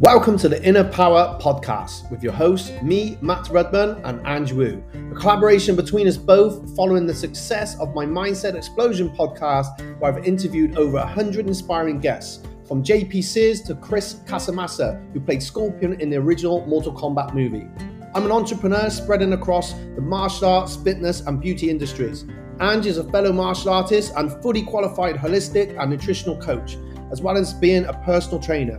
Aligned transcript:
Welcome 0.00 0.36
to 0.40 0.50
the 0.50 0.62
Inner 0.62 0.84
Power 0.84 1.38
Podcast 1.40 2.10
with 2.10 2.22
your 2.22 2.34
hosts, 2.34 2.70
me, 2.82 3.16
Matt 3.22 3.46
Rudman, 3.46 3.98
and 4.04 4.20
Ange 4.26 4.52
Wu. 4.52 4.84
A 4.92 5.14
collaboration 5.14 5.74
between 5.74 6.06
us 6.06 6.18
both 6.18 6.76
following 6.76 7.06
the 7.06 7.14
success 7.14 7.80
of 7.80 7.94
my 7.94 8.04
Mindset 8.04 8.56
Explosion 8.56 9.08
podcast, 9.16 9.98
where 9.98 10.12
I've 10.12 10.26
interviewed 10.26 10.76
over 10.76 10.98
100 10.98 11.46
inspiring 11.46 11.98
guests, 11.98 12.46
from 12.68 12.84
JP 12.84 13.24
Sears 13.24 13.62
to 13.62 13.74
Chris 13.74 14.16
Casamassa, 14.26 15.00
who 15.14 15.20
played 15.20 15.42
Scorpion 15.42 15.98
in 15.98 16.10
the 16.10 16.18
original 16.18 16.66
Mortal 16.66 16.92
Kombat 16.92 17.32
movie. 17.32 17.66
I'm 18.14 18.26
an 18.26 18.32
entrepreneur 18.32 18.90
spreading 18.90 19.32
across 19.32 19.72
the 19.72 20.02
martial 20.02 20.50
arts, 20.50 20.76
fitness, 20.76 21.22
and 21.22 21.40
beauty 21.40 21.70
industries. 21.70 22.26
Ange 22.60 22.84
is 22.84 22.98
a 22.98 23.04
fellow 23.04 23.32
martial 23.32 23.70
artist 23.70 24.12
and 24.18 24.30
fully 24.42 24.60
qualified 24.60 25.16
holistic 25.16 25.74
and 25.80 25.90
nutritional 25.90 26.38
coach, 26.38 26.76
as 27.10 27.22
well 27.22 27.38
as 27.38 27.54
being 27.54 27.86
a 27.86 27.94
personal 28.04 28.38
trainer 28.38 28.78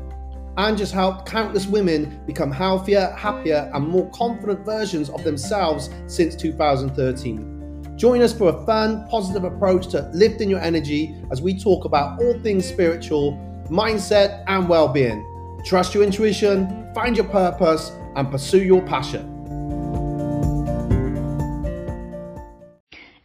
and 0.58 0.80
has 0.80 0.92
helped 0.92 1.28
countless 1.28 1.68
women 1.68 2.20
become 2.26 2.52
healthier, 2.52 3.14
happier, 3.18 3.70
and 3.74 3.88
more 3.88 4.10
confident 4.12 4.66
versions 4.66 5.10
of 5.10 5.24
themselves 5.24 5.90
since 6.08 6.36
2013. 6.36 7.96
Join 7.96 8.22
us 8.22 8.32
for 8.32 8.50
a 8.50 8.66
fun, 8.66 9.08
positive 9.10 9.44
approach 9.44 9.88
to 9.88 10.10
lifting 10.14 10.50
your 10.50 10.60
energy 10.60 11.16
as 11.32 11.42
we 11.42 11.58
talk 11.58 11.86
about 11.86 12.22
all 12.22 12.40
things 12.42 12.66
spiritual, 12.66 13.34
mindset, 13.70 14.44
and 14.48 14.68
well 14.70 14.88
being. 14.88 15.24
Trust 15.66 15.94
your 15.94 16.04
intuition, 16.04 16.92
find 16.94 17.18
your 17.18 17.28
purpose, 17.28 17.92
and 18.16 18.30
pursue 18.30 18.64
your 18.64 18.82
passion. 18.84 19.34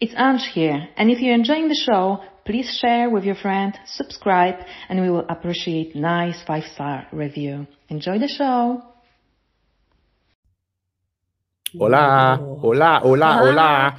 It's 0.01 0.15
Ange 0.17 0.47
here, 0.49 0.89
and 0.97 1.11
if 1.11 1.21
you're 1.21 1.35
enjoying 1.35 1.69
the 1.69 1.77
show, 1.77 2.25
Please 2.45 2.77
share 2.81 3.09
with 3.09 3.25
your 3.25 3.37
friend, 3.37 3.79
subscribe, 3.87 4.57
and 4.89 5.01
we 5.01 5.11
will 5.11 5.25
appreciate 5.29 5.95
nice 5.95 6.43
five 6.45 6.65
star 6.75 7.07
review. 7.13 7.67
Enjoy 7.89 8.19
the 8.19 8.27
show. 8.27 8.83
Hola, 11.79 12.37
hola, 12.41 13.01
hola, 13.01 13.33
hola. 13.39 13.97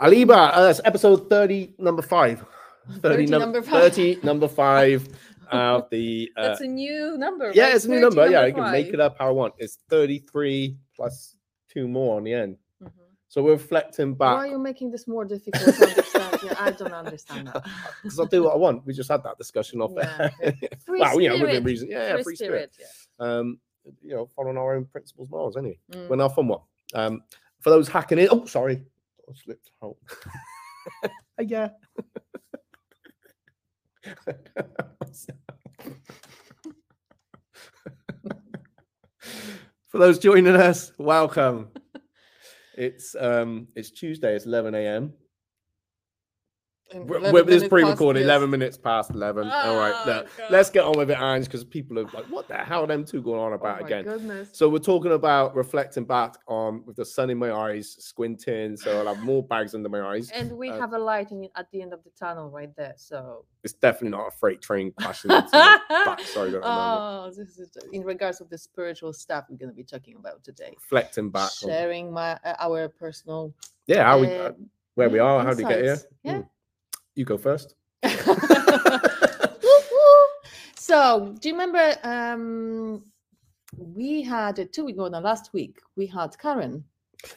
Aliba, 0.00 0.50
uh, 0.54 0.62
that's 0.62 0.80
episode 0.84 1.28
30, 1.28 1.74
number 1.78 2.02
five. 2.02 2.44
30, 2.88 3.00
30 3.00 3.26
num- 3.26 3.40
number 3.40 3.62
five. 3.62 3.92
30, 3.92 4.18
number 4.22 4.48
five. 4.48 5.08
Uh, 5.50 5.82
the, 5.90 6.32
uh, 6.36 6.48
That's 6.48 6.62
a 6.62 6.66
new 6.66 7.16
number. 7.18 7.52
Yeah, 7.54 7.64
right? 7.64 7.74
it's 7.76 7.84
a 7.84 7.88
new 7.88 8.00
number. 8.00 8.26
Yeah, 8.28 8.40
I 8.40 8.50
can 8.50 8.72
make 8.72 8.88
it 8.88 8.98
up 8.98 9.16
how 9.18 9.28
I 9.28 9.30
want. 9.30 9.54
It's 9.58 9.76
33 9.90 10.78
plus 10.96 11.36
two 11.68 11.86
more 11.86 12.16
on 12.16 12.24
the 12.24 12.32
end. 12.32 12.56
So 13.34 13.42
we're 13.42 13.54
reflecting 13.54 14.14
back. 14.14 14.36
Why 14.36 14.46
are 14.46 14.46
you 14.46 14.60
making 14.60 14.92
this 14.92 15.08
more 15.08 15.24
difficult 15.24 15.74
to 15.74 15.88
understand? 15.88 16.38
yeah, 16.44 16.54
I 16.56 16.70
don't 16.70 16.92
understand 16.92 17.48
that. 17.48 17.66
Because 18.04 18.20
I'll 18.20 18.26
do 18.26 18.44
what 18.44 18.54
I 18.54 18.56
want. 18.56 18.86
We 18.86 18.94
just 18.94 19.10
had 19.10 19.24
that 19.24 19.38
discussion 19.38 19.80
off 19.80 19.90
yeah. 19.96 20.30
there. 20.40 20.54
Free 20.86 21.00
well, 21.00 21.20
you 21.20 21.30
know, 21.30 21.40
within 21.40 21.64
reason. 21.64 21.88
Yeah, 21.90 22.14
free, 22.14 22.22
free 22.22 22.36
spirit. 22.36 22.74
spirit. 22.74 22.92
Yeah. 23.18 23.26
Um, 23.26 23.58
you 24.02 24.14
know, 24.14 24.30
following 24.36 24.56
our 24.56 24.76
own 24.76 24.84
principles, 24.84 25.28
morals, 25.30 25.56
anyway. 25.56 25.80
Mm. 25.90 26.08
We're 26.10 26.14
now 26.14 26.28
fun 26.28 26.46
one. 26.46 26.60
Um, 26.94 27.24
for 27.60 27.70
those 27.70 27.88
hacking 27.88 28.20
in, 28.20 28.28
oh, 28.30 28.44
sorry, 28.44 28.84
I 29.28 29.32
slipped 29.34 29.72
out. 29.82 29.96
yeah. 31.40 31.70
for 39.88 39.98
those 39.98 40.20
joining 40.20 40.54
us, 40.54 40.92
welcome. 40.98 41.73
It's 42.76 43.14
um 43.18 43.68
it's 43.74 43.90
Tuesday, 43.90 44.34
it's 44.34 44.46
11 44.46 44.74
a.m. 44.74 45.12
This 47.46 47.68
pre-recorded 47.68 48.22
11 48.22 48.50
minutes 48.50 48.76
past 48.76 49.10
11. 49.10 49.46
Oh, 49.46 49.50
All 49.50 49.76
right, 49.76 49.92
oh, 50.06 50.24
let's 50.50 50.70
get 50.70 50.84
on 50.84 50.96
with 50.96 51.10
it, 51.10 51.18
Ange, 51.18 51.44
because 51.44 51.64
people 51.64 51.98
are 51.98 52.04
like, 52.04 52.26
what 52.26 52.48
the 52.48 52.56
hell 52.56 52.84
are 52.84 52.86
them 52.86 53.04
two 53.04 53.22
going 53.22 53.40
on 53.40 53.52
about 53.52 53.82
oh 53.82 53.84
again? 53.84 54.04
Goodness. 54.04 54.50
So 54.52 54.68
we're 54.68 54.78
talking 54.78 55.12
about 55.12 55.54
reflecting 55.54 56.04
back 56.04 56.36
on 56.46 56.84
with 56.86 56.96
the 56.96 57.04
sun 57.04 57.30
in 57.30 57.38
my 57.38 57.52
eyes, 57.52 57.96
squinting, 57.98 58.76
so 58.76 59.00
I'll 59.00 59.14
have 59.14 59.24
more 59.24 59.42
bags 59.42 59.74
under 59.74 59.88
my 59.88 60.00
eyes. 60.00 60.30
And 60.30 60.52
we 60.52 60.70
uh, 60.70 60.78
have 60.78 60.92
a 60.92 60.98
light 60.98 61.30
in, 61.30 61.48
at 61.56 61.70
the 61.70 61.82
end 61.82 61.92
of 61.92 62.02
the 62.04 62.10
tunnel 62.10 62.50
right 62.50 62.74
there. 62.76 62.94
So 62.96 63.44
it's 63.62 63.74
definitely 63.74 64.16
not 64.16 64.28
a 64.28 64.30
freight 64.30 64.62
train 64.62 64.92
crashing 64.98 65.30
into 65.32 65.50
back. 65.50 66.20
Sorry, 66.20 66.54
oh, 66.62 67.32
this 67.36 67.58
is 67.58 67.76
in 67.92 68.02
regards 68.02 68.40
of 68.40 68.48
the 68.50 68.58
spiritual 68.58 69.12
stuff 69.12 69.44
we're 69.48 69.56
going 69.56 69.70
to 69.70 69.74
be 69.74 69.84
talking 69.84 70.16
about 70.16 70.42
today. 70.44 70.74
Reflecting 70.76 71.30
back, 71.30 71.50
sharing 71.50 72.08
on... 72.08 72.12
my 72.12 72.32
uh, 72.44 72.54
our 72.60 72.88
personal 72.88 73.54
yeah, 73.86 74.04
how 74.04 74.18
we 74.18 74.32
uh, 74.32 74.52
where 74.94 75.10
we 75.10 75.18
are, 75.18 75.40
insights. 75.40 75.46
how 75.46 75.54
do 75.54 75.62
you 75.62 75.68
get 75.68 75.84
here? 75.84 75.98
Yeah. 76.22 76.32
Mm. 76.32 76.48
You 77.14 77.24
go 77.24 77.38
first. 77.38 77.74
so, 80.76 81.34
do 81.40 81.48
you 81.48 81.54
remember 81.54 81.96
um, 82.02 83.02
we 83.78 84.22
had 84.22 84.72
two 84.72 84.84
weeks 84.84 84.96
ago, 84.96 85.08
no, 85.08 85.20
last 85.20 85.52
week, 85.52 85.80
we 85.96 86.06
had 86.06 86.36
Karen. 86.38 86.84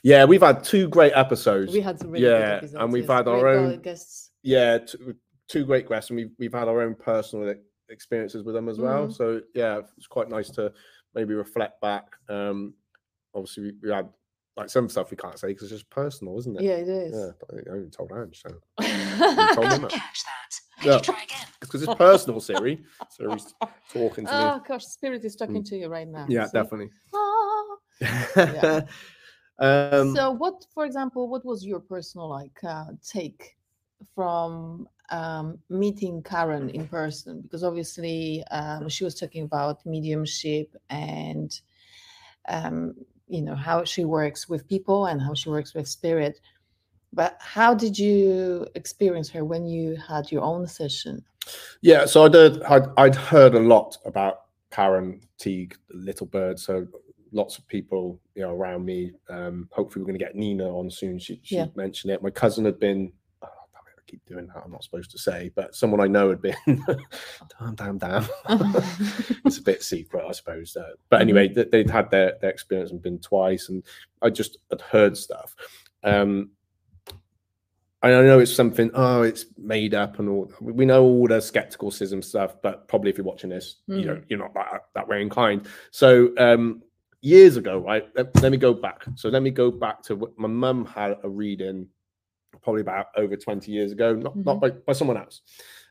Yeah, 0.04 0.26
we've 0.26 0.42
had 0.42 0.64
two 0.64 0.90
great 0.90 1.14
episodes. 1.16 1.72
We 1.72 1.82
had 1.82 2.00
some 2.00 2.12
really 2.12 2.26
yeah, 2.26 2.58
episodes, 2.58 2.74
and 2.76 2.92
we've 2.92 3.08
had 3.08 3.28
our 3.28 3.48
own 3.48 3.80
guests. 3.80 4.32
Yeah, 4.44 4.80
two, 4.80 5.16
two 5.48 5.66
great 5.66 5.88
guests, 5.88 6.10
and 6.10 6.18
we've 6.18 6.32
we've 6.38 6.54
had 6.54 6.68
our 6.68 6.82
own 6.82 6.96
personal 6.96 7.56
experiences 7.90 8.44
with 8.44 8.56
them 8.56 8.68
as 8.70 8.80
well. 8.80 9.04
Mm-hmm. 9.04 9.14
So 9.14 9.42
yeah, 9.54 9.82
it's 9.98 10.08
quite 10.08 10.30
nice 10.30 10.50
to 10.52 10.74
maybe 11.16 11.34
reflect 11.34 11.80
back. 11.82 12.06
Um, 12.30 12.74
obviously, 13.34 13.64
we, 13.64 13.74
we 13.84 13.90
had 13.92 14.10
like 14.57 14.69
some 14.69 14.90
stuff 14.90 15.12
we 15.12 15.18
can't 15.18 15.38
say 15.38 15.50
because 15.50 15.63
it's 15.63 15.81
just 15.81 15.90
personal, 15.90 16.38
isn't 16.40 16.57
it? 16.57 16.63
Yeah, 16.63 16.72
it 16.72 16.90
is. 16.90 17.13
Yeah, 17.16 17.31
but 17.40 17.59
I 17.68 17.75
only 17.75 17.90
told 17.90 18.12
Ange, 18.12 18.41
so 18.41 18.50
I 18.79 19.56
didn't 19.69 19.90
catch 19.90 20.23
that. 20.23 20.85
yeah. 20.85 21.00
try 21.00 21.23
again? 21.23 21.47
Because 21.62 21.84
it's 21.84 21.94
personal, 21.94 22.40
Siri. 22.40 22.84
Siri's 23.09 23.53
talking 23.94 24.25
to 24.25 24.35
oh, 24.35 24.40
me. 24.40 24.51
Oh 24.56 24.63
gosh, 24.68 24.85
spirit 24.85 25.23
is 25.23 25.35
talking 25.35 25.62
mm. 25.62 25.69
to 25.69 25.78
you 25.78 25.88
right 25.88 26.07
now. 26.07 26.25
Yeah, 26.28 26.47
definitely. 26.51 26.90
Ah. 27.13 27.75
yeah. 28.35 28.81
um, 29.59 30.16
so, 30.16 30.31
what, 30.31 30.66
for 30.74 30.85
example, 30.85 31.29
what 31.29 31.45
was 31.45 31.63
your 31.63 31.79
personal 31.79 32.28
like 32.28 32.57
uh, 32.68 32.85
take 33.07 33.57
from 34.16 34.88
um, 35.12 35.59
meeting 35.69 36.24
Karen 36.24 36.69
in 36.72 36.88
person? 36.88 37.41
Because 37.41 37.63
obviously, 37.63 38.44
um, 38.50 38.89
she 38.89 39.03
was 39.03 39.13
talking 39.13 39.44
about 39.44 39.85
mediumship 39.85 40.75
and 40.89 41.59
um, 42.47 42.95
you 43.28 43.42
know 43.42 43.56
how 43.56 43.84
she 43.84 44.06
works 44.06 44.48
with 44.50 44.68
people 44.68 45.08
and 45.08 45.22
how 45.22 45.34
she 45.34 45.50
works 45.50 45.74
with 45.74 45.88
spirit. 45.88 46.40
But 47.14 47.38
how 47.40 47.74
did 47.74 47.98
you 47.98 48.68
experience 48.76 49.30
her 49.30 49.44
when 49.46 49.66
you 49.66 49.96
had 49.96 50.32
your 50.32 50.44
own 50.44 50.68
session? 50.68 51.24
Yeah 51.82 52.06
so 52.06 52.26
i 52.26 52.28
did 52.28 52.62
i'd, 52.64 52.88
I'd 52.98 53.16
heard 53.16 53.56
a 53.56 53.60
lot 53.60 53.98
about 54.06 54.42
karen 54.72 55.22
teague 55.40 55.78
little 55.94 56.28
bird. 56.28 56.60
So 56.60 56.88
lots 57.32 57.58
of 57.58 57.68
people 57.68 58.20
you 58.36 58.42
know 58.42 58.54
around 58.54 58.86
me. 58.86 59.14
Um 59.30 59.70
hopefully 59.72 60.04
we're 60.04 60.08
going 60.08 60.20
to 60.20 60.26
get 60.26 60.36
nina 60.36 60.68
on 60.68 60.90
soon. 60.90 61.20
She, 61.20 61.40
she 61.44 61.56
yeah. 61.56 61.68
mentioned 61.76 62.12
it. 62.12 62.22
My 62.22 62.30
cousin 62.30 62.66
had 62.66 62.80
been 62.80 63.12
keep 64.07 64.25
doing 64.25 64.47
that. 64.47 64.63
I'm 64.63 64.72
not 64.72 64.84
supposed 64.84 65.12
to 65.12 65.18
say, 65.18 65.51
but 65.56 65.75
someone 65.75 66.01
I 66.01 66.07
know 66.07 66.29
had 66.29 66.41
been, 66.41 66.56
damn, 67.59 67.75
damn, 67.75 67.97
damn. 67.97 68.28
it's 69.45 69.57
a 69.57 69.62
bit 69.62 69.84
secret, 69.84 70.25
I 70.28 70.31
suppose. 70.31 70.75
Uh, 70.75 70.91
but 71.09 71.22
anyway, 71.22 71.50
mm-hmm. 71.50 71.69
they'd 71.69 71.90
had 71.90 72.09
their, 72.09 72.38
their 72.41 72.50
experience 72.50 72.91
and 72.91 73.01
been 73.01 73.19
twice, 73.19 73.69
and 73.69 73.84
I 74.22 74.29
just 74.29 74.57
had 74.69 74.81
heard 74.81 75.18
stuff. 75.18 75.56
Um, 76.03 76.51
I 78.03 78.09
know 78.09 78.40
it's 78.40 78.53
something, 78.53 78.91
oh, 78.94 79.23
it's 79.23 79.45
made 79.57 79.94
up 79.94 80.19
and 80.19 80.29
all. 80.29 80.51
We 80.62 80.85
know 80.85 81.03
all 81.03 81.28
the 81.28 81.41
skepticism 81.41 82.22
stuff, 82.22 82.56
but 82.62 82.88
probably 82.88 83.09
if 83.09 83.18
you're 83.18 83.25
watching 83.25 83.50
this, 83.50 83.78
mm. 83.89 84.00
you 84.00 84.06
know, 84.06 84.22
you're 84.29 84.39
not 84.39 84.53
that, 84.53 84.85
that 84.94 85.07
way 85.07 85.22
inclined. 85.22 85.68
So, 85.91 86.29
um, 86.38 86.84
years 87.22 87.57
ago, 87.57 87.79
right? 87.79 88.07
Let, 88.16 88.41
let, 88.41 88.51
me 88.51 88.57
go 88.57 88.74
back. 88.74 89.06
So 89.16 89.29
let 89.29 89.41
me 89.41 89.50
go 89.50 89.72
back 89.72 90.03
to 90.03 90.16
what 90.16 90.38
my 90.38 90.47
mum 90.47 90.85
had 90.85 91.18
a 91.24 91.29
reading 91.29 91.88
probably 92.62 92.81
about 92.81 93.08
over 93.16 93.35
20 93.35 93.72
years 93.72 93.91
ago, 93.91 94.13
not, 94.13 94.34
mm-hmm. 94.34 94.44
not 94.44 94.59
by, 94.59 94.69
by 94.72 94.94
someone 94.94 95.18
else. 95.18 95.41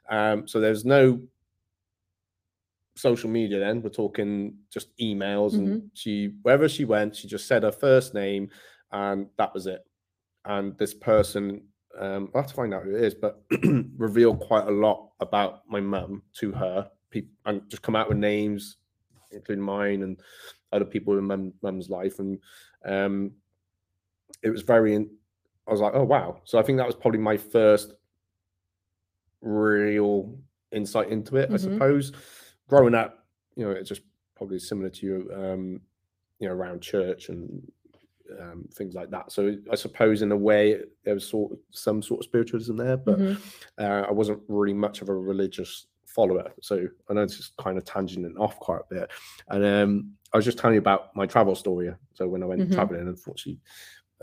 Um, 0.08 0.46
so 0.46 0.60
there's 0.60 0.84
no 0.84 1.20
social 2.96 3.30
media 3.30 3.58
then. 3.58 3.82
We're 3.82 3.90
talking 3.90 4.56
just 4.70 4.96
emails. 4.98 5.52
Mm-hmm. 5.52 5.66
And 5.66 5.90
she, 5.94 6.34
wherever 6.42 6.68
she 6.68 6.84
went, 6.84 7.16
she 7.16 7.28
just 7.28 7.46
said 7.46 7.62
her 7.62 7.72
first 7.72 8.14
name 8.14 8.50
and 8.92 9.28
that 9.38 9.52
was 9.54 9.66
it. 9.66 9.84
And 10.44 10.76
this 10.78 10.94
person, 10.94 11.62
um, 11.98 12.30
I'll 12.34 12.42
have 12.42 12.50
to 12.50 12.56
find 12.56 12.72
out 12.72 12.84
who 12.84 12.94
it 12.94 13.04
is, 13.04 13.14
but 13.14 13.42
revealed 13.96 14.40
quite 14.40 14.66
a 14.66 14.70
lot 14.70 15.10
about 15.20 15.62
my 15.68 15.80
mum 15.80 16.22
to 16.38 16.52
her. 16.52 16.90
People 17.10 17.32
and 17.44 17.62
just 17.68 17.82
come 17.82 17.96
out 17.96 18.08
with 18.08 18.18
names, 18.18 18.76
including 19.32 19.64
mine 19.64 20.02
and 20.02 20.20
other 20.72 20.84
people 20.84 21.18
in 21.18 21.24
mum, 21.24 21.52
mum's 21.62 21.88
life. 21.90 22.18
And 22.18 22.38
um, 22.84 23.32
it 24.42 24.50
was 24.50 24.62
very 24.62 25.06
I 25.68 25.72
was 25.72 25.80
like, 25.80 25.92
oh 25.94 26.04
wow. 26.04 26.40
So 26.44 26.58
I 26.58 26.62
think 26.62 26.78
that 26.78 26.86
was 26.86 26.94
probably 26.94 27.20
my 27.20 27.36
first 27.36 27.94
real 29.40 30.36
insight 30.72 31.08
into 31.08 31.36
it, 31.36 31.46
mm-hmm. 31.50 31.54
I 31.54 31.56
suppose. 31.56 32.12
Growing 32.68 32.94
up, 32.94 33.26
you 33.56 33.64
know, 33.64 33.70
it's 33.70 33.88
just 33.88 34.02
probably 34.36 34.58
similar 34.58 34.90
to 34.90 35.06
you, 35.06 35.30
um, 35.34 35.80
you 36.38 36.48
know, 36.48 36.54
around 36.54 36.82
church 36.82 37.28
and 37.28 37.62
um, 38.40 38.68
things 38.74 38.94
like 38.94 39.10
that. 39.10 39.32
So 39.32 39.56
I 39.70 39.74
suppose 39.76 40.22
in 40.22 40.32
a 40.32 40.36
way 40.36 40.80
there 41.04 41.14
was 41.14 41.28
sort 41.28 41.52
of 41.52 41.58
some 41.70 42.02
sort 42.02 42.20
of 42.20 42.24
spiritualism 42.24 42.76
there, 42.76 42.96
but 42.96 43.18
mm-hmm. 43.18 43.40
uh, 43.78 44.02
I 44.02 44.12
wasn't 44.12 44.40
really 44.48 44.74
much 44.74 45.00
of 45.00 45.08
a 45.08 45.14
religious 45.14 45.86
follower. 46.04 46.50
So 46.60 46.86
I 47.08 47.14
know 47.14 47.22
it's 47.22 47.36
just 47.36 47.56
kind 47.56 47.78
of 47.78 47.84
tangenting 47.84 48.38
off 48.38 48.58
quite 48.58 48.80
a 48.90 48.94
bit. 48.94 49.10
And 49.48 49.64
um, 49.64 50.12
I 50.32 50.36
was 50.36 50.44
just 50.44 50.58
telling 50.58 50.74
you 50.74 50.80
about 50.80 51.14
my 51.14 51.26
travel 51.26 51.54
story. 51.54 51.92
So 52.14 52.26
when 52.26 52.42
I 52.42 52.46
went 52.46 52.62
mm-hmm. 52.62 52.74
traveling, 52.74 53.02
unfortunately, 53.02 53.60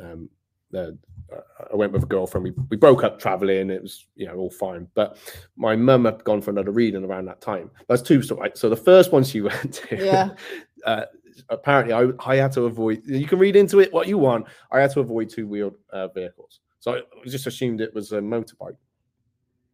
um, 0.02 0.30
the, 0.74 0.98
uh, 1.32 1.40
I 1.72 1.76
went 1.76 1.94
with 1.94 2.04
a 2.04 2.08
girlfriend. 2.08 2.44
We, 2.44 2.54
we 2.70 2.78
broke 2.78 3.04
up 3.04 3.20
traveling. 3.20 3.70
It 3.70 3.82
was 3.82 4.06
you 4.16 4.26
know 4.26 4.36
all 4.36 4.50
fine. 4.50 4.88
But 4.94 5.18
my 5.56 5.76
mum 5.76 6.06
had 6.06 6.24
gone 6.24 6.42
for 6.42 6.52
another 6.52 6.72
reading 6.72 7.06
around 7.06 7.26
that 7.26 7.40
time. 7.40 7.72
That's 7.88 8.02
two 8.02 8.22
stories. 8.22 8.54
So 8.56 8.70
the 8.70 8.76
first 8.76 9.12
one 9.12 9.24
she 9.24 9.42
went 9.50 9.74
to, 9.74 10.06
yeah. 10.06 10.30
uh, 10.86 11.06
apparently 11.50 11.94
I, 11.94 12.10
I 12.30 12.36
had 12.36 12.52
to 12.54 12.64
avoid. 12.64 13.04
You 13.06 13.26
can 13.28 13.40
read 13.40 13.56
into 13.56 13.80
it 13.80 13.94
what 13.94 14.08
you 14.08 14.18
want. 14.18 14.48
I 14.72 14.80
had 14.82 14.92
to 14.92 15.00
avoid 15.00 15.30
two 15.30 15.48
wheeled 15.48 15.76
uh, 15.92 16.10
vehicles. 16.10 16.60
So 16.80 16.96
I 16.96 17.02
just 17.30 17.48
assumed 17.48 17.80
it 17.80 17.94
was 17.96 18.12
a 18.12 18.20
motorbike. 18.20 18.76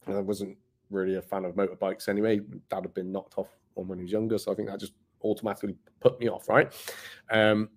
And 0.05 0.15
I 0.15 0.21
wasn't 0.21 0.57
really 0.91 1.15
a 1.15 1.21
fan 1.21 1.45
of 1.45 1.55
motorbikes 1.55 2.07
anyway. 2.07 2.39
Dad 2.69 2.83
had 2.83 2.93
been 2.93 3.11
knocked 3.11 3.37
off 3.37 3.47
one 3.73 3.87
when 3.87 3.97
he 3.99 4.03
was 4.03 4.11
younger, 4.11 4.37
so 4.37 4.51
I 4.51 4.55
think 4.55 4.69
that 4.69 4.79
just 4.79 4.93
automatically 5.23 5.75
put 5.99 6.19
me 6.19 6.29
off, 6.29 6.47
right? 6.47 6.71
Um, 7.31 7.69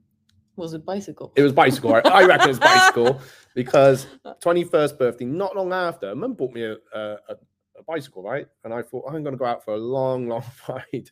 was 0.56 0.74
it 0.74 0.84
bicycle? 0.84 1.32
It 1.36 1.42
was 1.42 1.52
bicycle. 1.52 1.92
Right? 1.92 2.06
I 2.06 2.24
reckon 2.24 2.50
it's 2.50 2.58
bicycle 2.58 3.20
because 3.54 4.06
21st 4.24 4.98
birthday, 4.98 5.24
not 5.24 5.56
long 5.56 5.72
after, 5.72 6.14
mum 6.14 6.34
bought 6.34 6.52
me 6.52 6.64
a, 6.64 6.76
a, 6.94 7.16
a, 7.28 7.82
bicycle, 7.86 8.22
right? 8.22 8.46
And 8.64 8.72
I 8.72 8.82
thought 8.82 9.06
I'm 9.08 9.22
going 9.22 9.34
to 9.34 9.38
go 9.38 9.44
out 9.44 9.64
for 9.64 9.74
a 9.74 9.78
long, 9.78 10.28
long 10.28 10.44
ride, 10.68 11.10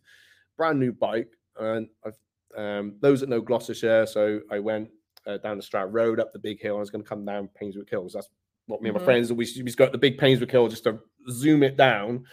brand 0.56 0.78
new 0.78 0.92
bike. 0.92 1.30
And 1.58 1.88
I've, 2.04 2.18
um, 2.56 2.96
those 3.00 3.20
that 3.20 3.28
know 3.28 3.40
Gloucestershire, 3.40 4.06
so 4.06 4.40
I 4.50 4.58
went 4.58 4.90
uh, 5.26 5.38
down 5.38 5.56
the 5.56 5.62
Stroud 5.62 5.92
Road 5.92 6.20
up 6.20 6.32
the 6.32 6.38
big 6.38 6.60
hill. 6.60 6.76
I 6.76 6.80
was 6.80 6.90
going 6.90 7.02
to 7.02 7.08
come 7.08 7.24
down 7.24 7.48
Painswick 7.60 7.90
Hills. 7.90 8.12
That's 8.14 8.28
what 8.66 8.82
me 8.82 8.88
and 8.88 8.94
my 8.94 8.98
mm-hmm. 8.98 9.04
friends 9.04 9.32
we 9.32 9.46
we 9.64 9.72
got 9.72 9.92
the 9.92 9.98
big 9.98 10.18
Painswick 10.18 10.50
Hill 10.50 10.68
just 10.68 10.84
to 10.84 11.00
zoom 11.30 11.62
it 11.62 11.76
down. 11.76 12.24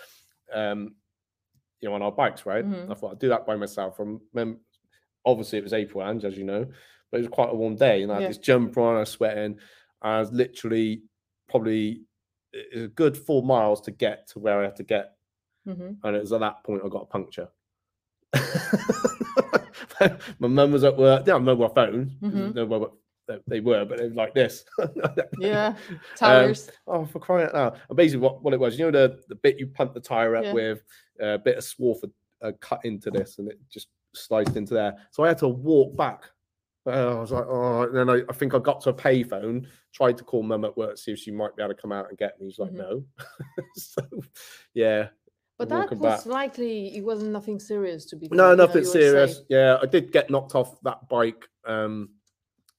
Um, 0.54 0.96
you 1.80 1.90
know, 1.90 1.96
on 1.96 2.02
our 2.02 2.12
bikes, 2.12 2.46
right? 2.46 2.66
Mm-hmm. 2.66 2.92
I 2.92 2.96
thought 2.96 3.12
I'd 3.12 3.20
do 3.20 3.30
that 3.30 3.46
by 3.46 3.56
myself. 3.56 3.96
From 3.98 4.22
obviously 5.26 5.60
it 5.60 5.64
was 5.64 5.74
April, 5.74 6.08
and 6.08 6.24
as 6.24 6.38
you 6.38 6.44
know, 6.44 6.66
but 7.12 7.18
it 7.18 7.22
was 7.22 7.30
quite 7.30 7.50
a 7.50 7.56
warm 7.56 7.76
day, 7.76 8.04
and 8.04 8.12
I 8.12 8.16
had 8.16 8.22
yeah. 8.24 8.28
this 8.30 8.38
jumper 8.38 8.82
on, 8.82 8.96
I 8.96 9.00
was 9.00 9.10
sweating. 9.10 9.58
I 10.02 10.20
was 10.20 10.32
literally 10.32 11.04
probably 11.50 12.02
a 12.74 12.88
good 12.88 13.18
four 13.18 13.44
miles 13.44 13.82
to 13.82 13.92
get 13.92 14.28
to 14.30 14.40
where 14.40 14.60
I 14.62 14.66
had 14.66 14.76
to 14.78 14.84
get, 14.84 15.16
mm-hmm. 15.68 15.92
and 16.04 16.16
it 16.16 16.22
was 16.22 16.34
at 16.34 16.40
that 16.42 16.64
point 16.64 16.82
I 16.86 16.90
got 16.90 17.04
a 17.04 17.06
puncture. 17.06 17.50
my 20.40 20.48
mum 20.48 20.72
was 20.72 20.84
at 20.84 20.98
work. 20.98 21.26
They 21.26 21.32
have 21.32 21.42
mobile 21.42 21.70
phones. 21.70 22.14
Mm-hmm. 22.22 22.52
No 22.54 22.66
mobile, 22.66 22.98
they 23.48 23.60
were, 23.60 23.86
but 23.86 23.98
they 23.98 24.08
were 24.08 24.16
like 24.16 24.34
this. 24.34 24.64
yeah, 25.40 25.68
um, 25.68 26.00
tires. 26.16 26.70
Um, 26.88 27.02
oh, 27.02 27.06
for 27.06 27.20
crying 27.20 27.48
out 27.48 27.54
loud! 27.54 27.80
And 27.90 27.98
basically, 27.98 28.22
what, 28.22 28.44
what 28.44 28.54
it 28.54 28.60
was, 28.60 28.78
you 28.78 28.86
know, 28.86 28.92
the 28.92 29.20
the 29.28 29.36
bit 29.36 29.60
you 29.60 29.68
pump 29.68 29.94
the 29.94 30.00
tire 30.00 30.36
up 30.36 30.46
yeah. 30.46 30.54
with, 30.54 30.84
uh, 31.22 31.28
a 31.28 31.40
bit 31.40 31.58
of 31.58 31.64
swarf 31.64 31.98
uh, 32.42 32.52
cut 32.62 32.82
into 32.84 33.12
this, 33.12 33.40
and 33.40 33.50
it 33.50 33.60
just 33.70 33.88
sliced 34.16 34.56
into 34.56 34.74
there. 34.74 34.96
So 35.12 35.24
I 35.24 35.30
had 35.30 35.38
to 35.40 35.48
walk 35.48 35.96
back. 35.98 36.24
Uh, 36.88 37.18
I 37.18 37.20
was 37.20 37.32
like, 37.32 37.46
oh, 37.48 37.84
and 37.84 37.96
then 37.96 38.10
I, 38.10 38.22
I, 38.30 38.34
think 38.34 38.54
I 38.54 38.60
got 38.60 38.82
to 38.82 38.90
a 38.90 38.94
payphone, 38.94 39.68
tried 39.94 40.18
to 40.18 40.24
call 40.24 40.42
mum 40.42 40.64
at 40.64 40.78
work, 40.78 40.98
see 40.98 41.12
if 41.12 41.20
she 41.20 41.32
might 41.32 41.56
be 41.56 41.62
able 41.62 41.74
to 41.74 41.82
come 41.82 41.92
out 41.92 42.08
and 42.08 42.18
get 42.18 42.40
me. 42.40 42.50
She's 42.50 42.60
like, 42.60 42.72
mm-hmm. 42.72 42.80
no. 42.80 43.04
so, 43.76 44.02
yeah, 44.74 45.08
but 45.58 45.70
that 45.70 45.92
was 45.98 46.24
back. 46.24 46.26
likely 46.26 46.96
it 46.96 47.04
wasn't 47.04 47.32
nothing 47.32 47.60
serious 47.60 48.06
to 48.06 48.16
be. 48.16 48.30
No, 48.32 48.56
nothing 48.56 48.86
serious. 48.86 49.42
Yeah, 49.50 49.78
I 49.82 49.86
did 49.86 50.12
get 50.12 50.30
knocked 50.30 50.56
off 50.56 50.80
that 50.84 51.10
bike. 51.10 51.48
Um, 51.66 52.10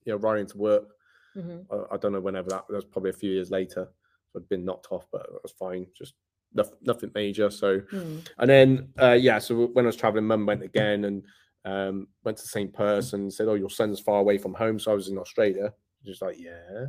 you 0.04 0.12
know, 0.12 0.18
riding 0.18 0.46
to 0.46 0.58
work. 0.58 0.88
Mm-hmm. 1.36 1.72
I, 1.72 1.94
I, 1.94 1.96
don't 1.98 2.12
know 2.12 2.20
whenever 2.20 2.48
that, 2.50 2.64
that 2.68 2.74
was 2.74 2.84
probably 2.84 3.10
a 3.10 3.14
few 3.14 3.30
years 3.30 3.50
later. 3.50 3.88
I'd 4.34 4.48
been 4.48 4.64
knocked 4.64 4.88
off, 4.90 5.06
but 5.12 5.26
I 5.28 5.36
was 5.42 5.52
fine. 5.52 5.86
Just 5.96 6.14
nothing, 6.54 6.78
nothing 6.82 7.10
major. 7.14 7.50
So, 7.50 7.80
mm. 7.80 8.26
and 8.38 8.50
then, 8.50 8.88
uh, 9.00 9.12
yeah, 9.12 9.38
so 9.38 9.66
when 9.66 9.84
I 9.84 9.88
was 9.88 9.96
traveling, 9.96 10.24
mum 10.24 10.46
went 10.46 10.62
again 10.62 11.04
and 11.04 11.24
um, 11.68 12.08
went 12.24 12.36
to 12.38 12.44
the 12.44 12.48
same 12.48 12.70
person, 12.70 13.30
said, 13.30 13.48
Oh, 13.48 13.54
your 13.54 13.70
son's 13.70 14.00
far 14.00 14.20
away 14.20 14.38
from 14.38 14.54
home. 14.54 14.78
So 14.78 14.92
I 14.92 14.94
was 14.94 15.08
in 15.08 15.18
Australia. 15.18 15.72
Just 16.04 16.22
like, 16.22 16.36
yeah. 16.38 16.86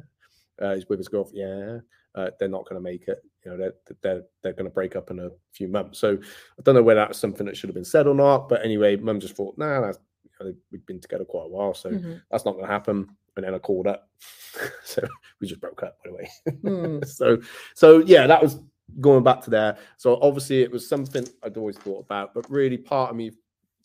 Uh, 0.61 0.75
he's 0.75 0.87
with 0.87 0.99
his 0.99 1.07
girlfriend. 1.07 1.37
Yeah. 1.37 1.77
Uh, 2.15 2.29
they're 2.39 2.49
not 2.49 2.65
going 2.65 2.75
to 2.75 2.81
make 2.81 3.07
it. 3.07 3.19
You 3.45 3.51
know, 3.51 3.57
they're 3.57 3.95
they're 4.01 4.23
they're 4.41 4.53
going 4.53 4.65
to 4.65 4.71
break 4.73 4.95
up 4.95 5.11
in 5.11 5.19
a 5.19 5.29
few 5.53 5.67
months. 5.67 5.99
So 5.99 6.17
I 6.17 6.61
don't 6.63 6.75
know 6.75 6.83
whether 6.83 7.01
that's 7.01 7.19
something 7.19 7.45
that 7.45 7.55
should 7.55 7.69
have 7.69 7.75
been 7.75 7.85
said 7.85 8.07
or 8.07 8.15
not. 8.15 8.49
But 8.49 8.65
anyway, 8.65 8.95
mum 8.95 9.19
just 9.19 9.35
thought, 9.35 9.57
nah, 9.57 9.79
that's 9.81 9.99
know, 10.41 10.53
we've 10.71 10.85
been 10.85 10.99
together 10.99 11.25
quite 11.25 11.45
a 11.45 11.49
while, 11.49 11.73
so 11.73 11.91
mm-hmm. 11.91 12.15
that's 12.31 12.45
not 12.45 12.53
going 12.53 12.65
to 12.65 12.71
happen. 12.71 13.07
And 13.35 13.45
then 13.45 13.53
I 13.53 13.59
called 13.59 13.87
up, 13.87 14.09
so 14.83 15.01
we 15.39 15.47
just 15.47 15.61
broke 15.61 15.83
up 15.83 15.97
by 16.03 16.09
the 16.09 16.15
way. 16.15 16.29
Mm. 16.63 17.07
so, 17.07 17.37
so 17.73 17.99
yeah, 17.99 18.27
that 18.27 18.41
was 18.41 18.59
going 18.99 19.23
back 19.23 19.41
to 19.41 19.49
there. 19.49 19.77
So 19.97 20.19
obviously, 20.21 20.61
it 20.61 20.71
was 20.71 20.87
something 20.87 21.25
I'd 21.43 21.57
always 21.57 21.77
thought 21.77 22.05
about, 22.05 22.33
but 22.33 22.49
really, 22.49 22.77
part 22.77 23.11
of 23.11 23.15
me 23.15 23.31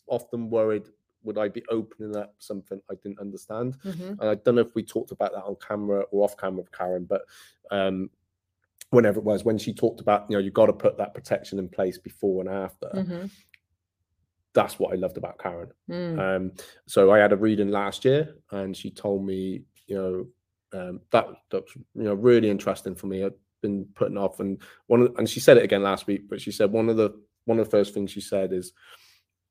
often 0.07 0.49
worried 0.49 0.87
would 1.23 1.37
I 1.39 1.47
be 1.47 1.63
opening 1.69 2.15
up 2.15 2.35
something 2.37 2.79
I 2.89 2.93
didn't 3.01 3.19
understand? 3.19 3.77
Mm-hmm. 3.83 4.21
And 4.21 4.23
I 4.23 4.35
don't 4.35 4.55
know 4.55 4.61
if 4.61 4.75
we 4.75 4.83
talked 4.83 5.11
about 5.11 5.31
that 5.33 5.43
on 5.43 5.55
camera 5.55 6.01
or 6.11 6.23
off 6.23 6.37
camera 6.37 6.61
with 6.61 6.71
Karen, 6.71 7.05
but 7.05 7.23
um, 7.71 8.11
whenever 8.91 9.19
it 9.19 9.25
was, 9.25 9.43
when 9.43 9.57
she 9.57 9.73
talked 9.73 10.01
about, 10.01 10.27
you 10.29 10.37
know, 10.37 10.43
you've 10.43 10.53
got 10.53 10.67
to 10.67 10.73
put 10.73 10.97
that 10.99 11.15
protection 11.15 11.57
in 11.57 11.67
place 11.67 11.97
before 11.97 12.41
and 12.41 12.49
after. 12.49 12.89
Mm-hmm 12.93 13.25
that's 14.55 14.79
what 14.79 14.93
I 14.93 14.95
loved 14.95 15.17
about 15.17 15.37
Karen. 15.37 15.69
Mm. 15.87 16.19
Um, 16.19 16.51
so 16.87 17.11
I 17.11 17.19
had 17.19 17.33
a 17.33 17.37
reading 17.37 17.69
last 17.69 18.05
year, 18.05 18.35
and 18.49 18.75
she 18.75 18.89
told 18.89 19.23
me, 19.23 19.61
you 19.85 19.95
know, 19.95 20.27
um, 20.79 21.01
that 21.11 21.27
that's 21.51 21.75
you 21.75 22.03
know 22.03 22.15
really 22.15 22.49
interesting 22.49 22.95
for 22.95 23.05
me. 23.07 23.23
I've 23.23 23.33
been 23.61 23.85
putting 23.93 24.17
off, 24.17 24.39
and 24.39 24.59
one 24.87 25.01
of, 25.01 25.15
and 25.17 25.29
she 25.29 25.39
said 25.39 25.57
it 25.57 25.63
again 25.63 25.83
last 25.83 26.07
week, 26.07 26.27
but 26.27 26.41
she 26.41 26.51
said 26.51 26.71
one 26.71 26.89
of 26.89 26.97
the 26.97 27.11
one 27.43 27.59
of 27.59 27.65
the 27.65 27.71
first 27.71 27.93
things 27.93 28.09
she 28.09 28.21
said 28.21 28.51
is, 28.51 28.71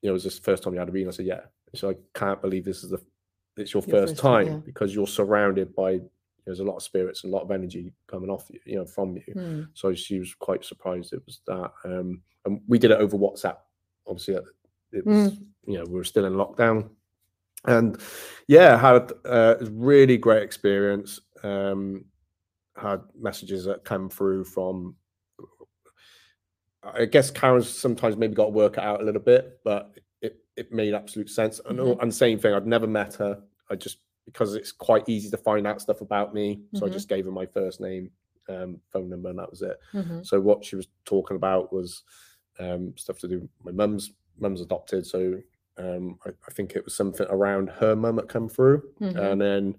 you 0.05 0.09
know, 0.09 0.13
it 0.13 0.13
was 0.13 0.25
this 0.25 0.39
first 0.39 0.63
time 0.63 0.75
you 0.75 0.79
had 0.79 0.91
a 0.91 0.93
reading. 0.93 1.09
I 1.09 1.13
said, 1.13 1.25
yeah. 1.25 1.41
So 1.75 1.91
I 1.91 1.95
can't 2.15 2.43
believe 2.43 2.65
this 2.65 2.85
is 2.85 2.91
the 2.91 3.03
it's 3.57 3.73
your, 3.73 3.83
your 3.87 4.01
first, 4.01 4.13
first, 4.13 4.23
time 4.23 4.47
yeah. 4.47 4.57
because 4.59 4.95
you're 4.95 5.07
surrounded 5.07 5.75
by 5.75 6.01
there's 6.45 6.61
a 6.61 6.65
lot 6.65 6.77
of 6.77 6.83
spirits 6.83 7.25
and 7.25 7.33
a 7.33 7.37
lot 7.37 7.43
of 7.43 7.51
energy 7.51 7.91
coming 8.07 8.29
off 8.29 8.51
you, 8.51 8.61
you 8.67 8.77
know, 8.77 8.85
from 8.85 9.17
you. 9.17 9.35
Mm. 9.35 9.69
So 9.73 9.95
she 9.95 10.19
was 10.19 10.35
quite 10.35 10.63
surprised 10.63 11.15
it 11.15 11.23
was 11.25 11.41
that. 11.47 11.73
Um, 11.87 12.21
and 12.45 12.61
we 12.69 12.79
did 12.79 12.91
it 12.91 13.01
over 13.01 13.17
WhatsApp, 13.17 13.57
obviously 14.07 14.35
it 14.93 15.07
was 15.07 15.33
mm. 15.33 15.39
you 15.67 15.79
know 15.79 15.85
we 15.85 15.95
were 15.95 16.05
still 16.05 16.25
in 16.25 16.35
lockdown 16.35 16.89
and 17.67 17.99
yeah 18.47 18.77
had 18.77 19.13
uh, 19.25 19.57
a 19.61 19.65
really 19.71 20.17
great 20.17 20.43
experience 20.43 21.21
um 21.43 22.05
had 22.77 23.01
messages 23.19 23.65
that 23.65 23.85
came 23.85 24.09
through 24.09 24.45
from 24.45 24.95
i 26.93 27.05
guess 27.05 27.31
karen's 27.31 27.69
sometimes 27.69 28.17
maybe 28.17 28.35
got 28.35 28.47
to 28.47 28.51
work 28.51 28.77
it 28.77 28.85
out 28.85 29.01
a 29.01 29.05
little 29.05 29.21
bit 29.21 29.59
but 29.65 29.93
it, 30.21 30.37
it 30.57 30.73
made 30.73 30.95
absolute 30.95 31.31
sense 31.31 31.61
and, 31.67 31.79
mm-hmm. 31.79 32.01
and 32.01 32.15
same 32.15 32.39
thing 32.39 32.55
i'd 32.55 32.67
never 32.67 32.87
met 32.87 33.15
her 33.15 33.41
i 33.71 33.75
just 33.75 33.99
because 34.27 34.55
it's 34.55 34.73
quite 34.73 35.09
easy 35.09 35.29
to 35.29 35.37
find 35.37 35.67
out 35.67 35.81
stuff 35.81 36.01
about 36.01 36.35
me 36.35 36.61
so 36.75 36.81
mm-hmm. 36.81 36.91
i 36.91 36.93
just 36.93 37.09
gave 37.09 37.25
her 37.25 37.31
my 37.31 37.47
first 37.47 37.81
name 37.81 38.11
um, 38.51 38.79
phone 38.93 39.09
number 39.09 39.31
and 39.31 39.39
that 39.39 39.51
was 39.51 39.63
it 39.63 39.79
mm-hmm. 39.95 40.23
so 40.23 40.39
what 40.39 40.63
she 40.63 40.77
was 40.77 40.87
talking 41.07 41.37
about 41.37 41.73
was 41.73 42.03
um, 42.61 42.93
stuff 42.97 43.19
to 43.21 43.29
do 43.29 43.49
my 43.65 43.73
mum's 43.73 44.13
mum's 44.39 44.61
adopted, 44.61 45.07
so 45.07 45.41
um, 45.79 46.19
I, 46.25 46.31
I, 46.31 46.53
think 46.53 46.73
it 46.73 46.85
was 46.85 46.97
something 46.97 47.27
around 47.29 47.69
her 47.69 47.97
mum 47.97 48.17
that 48.17 48.29
come 48.29 48.49
through, 48.49 48.83
mm-hmm. 49.01 49.19
and 49.19 49.41
then 49.41 49.77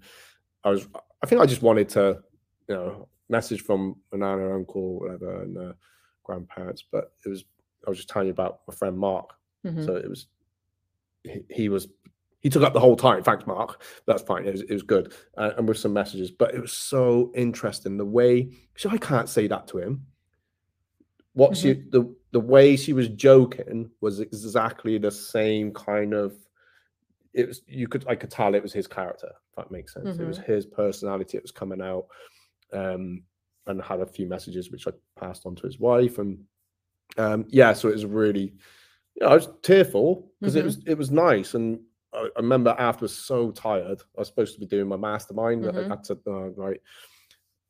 I 0.64 0.70
was, 0.70 0.88
I 1.22 1.26
think 1.26 1.40
I 1.40 1.46
just 1.46 1.62
wanted 1.62 1.88
to, 1.90 2.22
you 2.68 2.74
know, 2.74 3.08
message 3.28 3.62
from 3.62 3.96
my 4.12 4.18
nana, 4.18 4.54
uncle, 4.54 5.00
whatever, 5.00 5.42
and 5.42 5.56
uh, 5.56 5.72
grandparents, 6.26 6.84
but 6.90 7.12
it 7.24 7.28
was 7.28 7.44
I 7.86 7.90
was 7.90 7.98
just 7.98 8.08
telling 8.08 8.26
you 8.26 8.32
about 8.32 8.60
my 8.66 8.74
friend 8.74 8.98
Mark, 8.98 9.34
mm-hmm. 9.64 9.84
so 9.84 9.96
it 9.96 10.08
was 10.08 10.26
he, 11.22 11.42
he, 11.50 11.68
was 11.68 11.88
he 12.40 12.50
took 12.50 12.62
up 12.62 12.72
the 12.72 12.80
whole 12.80 12.96
time. 12.96 13.22
Thanks, 13.22 13.46
Mark. 13.46 13.82
That's 14.06 14.22
fine. 14.22 14.46
It 14.46 14.52
was, 14.52 14.62
it 14.62 14.72
was 14.72 14.82
good, 14.82 15.12
uh, 15.36 15.52
and 15.56 15.68
with 15.68 15.78
some 15.78 15.92
messages, 15.92 16.30
but 16.30 16.54
it 16.54 16.60
was 16.60 16.72
so 16.72 17.32
interesting 17.34 17.96
the 17.96 18.04
way. 18.04 18.50
So 18.76 18.90
I 18.90 18.98
can't 18.98 19.28
say 19.28 19.46
that 19.46 19.68
to 19.68 19.78
him 19.78 20.06
what 21.36 21.52
mm-hmm. 21.52 21.68
she 21.68 21.72
the 21.90 22.16
the 22.32 22.40
way 22.40 22.76
she 22.76 22.94
was 22.94 23.10
joking 23.10 23.90
was 24.00 24.20
exactly 24.20 24.96
the 24.96 25.10
same 25.10 25.70
kind 25.70 26.14
of 26.14 26.34
it 27.34 27.46
was 27.46 27.60
you 27.66 27.86
could 27.86 28.06
I 28.08 28.14
could 28.14 28.30
tell 28.30 28.54
it 28.54 28.62
was 28.62 28.72
his 28.72 28.86
character, 28.86 29.28
if 29.28 29.56
that 29.56 29.70
makes 29.70 29.92
sense. 29.92 30.08
Mm-hmm. 30.08 30.22
It 30.22 30.26
was 30.26 30.38
mm-hmm. 30.38 30.52
his 30.52 30.64
personality, 30.64 31.36
it 31.36 31.44
was 31.44 31.50
coming 31.50 31.82
out. 31.82 32.06
Um 32.72 33.22
and 33.66 33.82
had 33.82 34.00
a 34.00 34.06
few 34.06 34.26
messages 34.26 34.70
which 34.70 34.86
I 34.86 34.92
passed 35.18 35.46
on 35.46 35.54
to 35.56 35.62
his 35.62 35.78
wife. 35.78 36.18
And 36.18 36.38
um 37.18 37.46
yeah, 37.48 37.72
so 37.72 37.88
it 37.88 37.92
was 37.92 38.06
really 38.06 38.54
you 39.14 39.22
know, 39.22 39.28
I 39.28 39.34
was 39.34 39.48
tearful 39.62 40.30
because 40.40 40.54
mm-hmm. 40.54 40.62
it 40.62 40.64
was 40.64 40.78
it 40.86 40.98
was 40.98 41.10
nice. 41.10 41.54
And 41.54 41.80
I, 42.12 42.28
I 42.36 42.40
remember 42.40 42.74
after 42.78 43.02
I 43.02 43.06
was 43.06 43.16
so 43.16 43.50
tired, 43.50 44.00
I 44.16 44.20
was 44.20 44.28
supposed 44.28 44.54
to 44.54 44.60
be 44.60 44.66
doing 44.66 44.88
my 44.88 44.96
mastermind. 44.96 45.66
I 45.66 45.70
mm-hmm. 45.70 45.90
had 45.90 46.04
to 46.04 46.18
uh, 46.26 46.48
right 46.56 46.80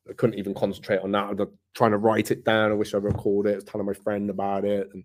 I 0.09 0.13
couldn't 0.13 0.39
even 0.39 0.53
concentrate 0.53 0.99
on 1.01 1.11
that. 1.11 1.25
I 1.25 1.33
was 1.33 1.49
trying 1.73 1.91
to 1.91 1.97
write 1.97 2.31
it 2.31 2.45
down. 2.45 2.71
I 2.71 2.75
wish 2.75 2.93
I 2.93 2.97
recorded 2.97 3.49
it. 3.49 3.53
I 3.53 3.55
was 3.55 3.63
telling 3.65 3.87
my 3.87 3.93
friend 3.93 4.29
about 4.29 4.65
it. 4.65 4.89
And 4.93 5.03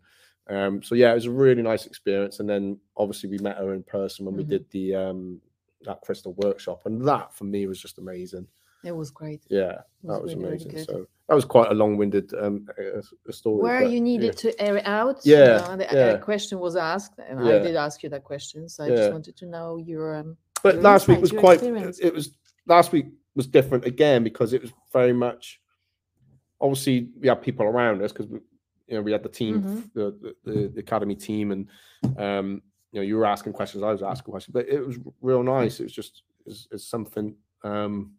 um, 0.48 0.82
so 0.82 0.94
yeah, 0.94 1.12
it 1.12 1.16
was 1.16 1.26
a 1.26 1.30
really 1.30 1.62
nice 1.62 1.86
experience. 1.86 2.40
And 2.40 2.48
then 2.48 2.78
obviously 2.96 3.30
we 3.30 3.38
met 3.38 3.58
her 3.58 3.74
in 3.74 3.82
person 3.82 4.24
when 4.24 4.34
mm-hmm. 4.34 4.50
we 4.50 4.58
did 4.58 4.70
the 4.70 4.94
um, 4.94 5.40
that 5.82 6.00
crystal 6.02 6.34
workshop, 6.34 6.82
and 6.86 7.06
that 7.06 7.34
for 7.34 7.44
me 7.44 7.66
was 7.66 7.80
just 7.80 7.98
amazing. 7.98 8.46
It 8.84 8.92
was 8.92 9.10
great. 9.10 9.42
Yeah, 9.48 9.78
was 10.02 10.16
that 10.16 10.22
was 10.22 10.34
really, 10.34 10.48
amazing. 10.48 10.72
Really 10.72 10.84
so 10.84 11.06
that 11.28 11.34
was 11.34 11.44
quite 11.44 11.70
a 11.70 11.74
long-winded 11.74 12.34
um, 12.34 12.66
story. 13.30 13.62
Where 13.62 13.82
you 13.82 14.00
needed 14.00 14.34
yeah. 14.34 14.50
to 14.50 14.60
air 14.60 14.76
it 14.78 14.86
out. 14.86 15.20
Yeah, 15.24 15.36
you 15.38 15.68
know, 15.68 15.76
the 15.76 15.88
yeah. 15.92 16.16
question 16.18 16.58
was 16.58 16.76
asked, 16.76 17.18
and 17.18 17.44
yeah. 17.44 17.54
I 17.54 17.58
did 17.60 17.76
ask 17.76 18.02
you 18.02 18.08
that 18.10 18.24
question. 18.24 18.68
So 18.68 18.84
I 18.84 18.88
just 18.88 19.12
wanted 19.12 19.36
to 19.36 19.46
know 19.46 19.78
your. 19.78 20.16
Um, 20.16 20.36
but 20.62 20.74
your 20.74 20.82
last 20.82 21.08
week 21.08 21.20
was 21.20 21.32
quite. 21.32 21.58
Experience. 21.58 21.98
It 22.00 22.12
was 22.12 22.36
last 22.66 22.92
week 22.92 23.06
was 23.34 23.46
different 23.46 23.84
again 23.86 24.24
because 24.24 24.52
it 24.52 24.62
was 24.62 24.72
very 24.92 25.12
much. 25.12 25.60
Obviously, 26.60 27.08
we 27.20 27.28
had 27.28 27.42
people 27.42 27.66
around 27.66 28.02
us 28.02 28.12
because 28.12 28.28
we, 28.28 28.38
you 28.86 28.94
know, 28.94 29.02
we 29.02 29.10
had 29.10 29.22
the 29.22 29.28
team, 29.28 29.62
mm-hmm. 29.62 29.80
the, 29.94 30.34
the, 30.44 30.68
the 30.74 30.80
academy 30.80 31.16
team, 31.16 31.50
and 31.50 31.68
um, 32.18 32.62
you 32.92 33.00
know, 33.00 33.06
you 33.06 33.16
were 33.16 33.26
asking 33.26 33.54
questions, 33.54 33.82
I 33.82 33.90
was 33.90 34.02
asking 34.02 34.30
questions, 34.30 34.52
but 34.52 34.68
it 34.68 34.86
was 34.86 34.98
real 35.20 35.42
nice. 35.42 35.80
It 35.80 35.84
was 35.84 35.92
just 35.92 36.22
it's, 36.46 36.68
it's 36.70 36.86
something 36.86 37.34
um, 37.64 38.12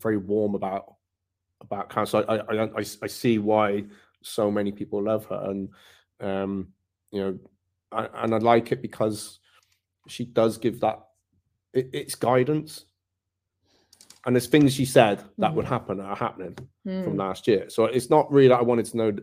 very 0.00 0.16
warm 0.16 0.54
about 0.54 0.94
about 1.60 1.90
Karen. 1.90 2.06
So 2.06 2.24
I, 2.28 2.36
I, 2.36 2.64
I 2.64 2.84
I 3.02 3.06
see 3.06 3.38
why 3.38 3.84
so 4.22 4.50
many 4.50 4.72
people 4.72 5.02
love 5.02 5.24
her, 5.26 5.50
and 5.50 5.68
um, 6.20 6.68
you 7.10 7.20
know, 7.20 7.38
I, 7.92 8.08
and 8.24 8.34
I 8.34 8.38
like 8.38 8.72
it 8.72 8.82
because 8.82 9.40
she 10.08 10.24
does 10.24 10.58
give 10.58 10.80
that 10.80 11.00
it, 11.72 11.90
it's 11.92 12.14
guidance. 12.14 12.84
And 14.24 14.34
there's 14.34 14.48
things 14.48 14.74
she 14.74 14.84
said 14.84 15.22
that 15.38 15.52
mm 15.52 15.54
would 15.54 15.66
happen 15.66 16.00
are 16.00 16.16
happening 16.16 16.58
mm. 16.84 17.04
from 17.04 17.16
last 17.16 17.46
year. 17.46 17.70
So 17.70 17.84
it's 17.84 18.10
not 18.10 18.30
really 18.32 18.48
that 18.48 18.58
I 18.58 18.62
wanted 18.62 18.86
to 18.86 18.96
know. 18.96 19.16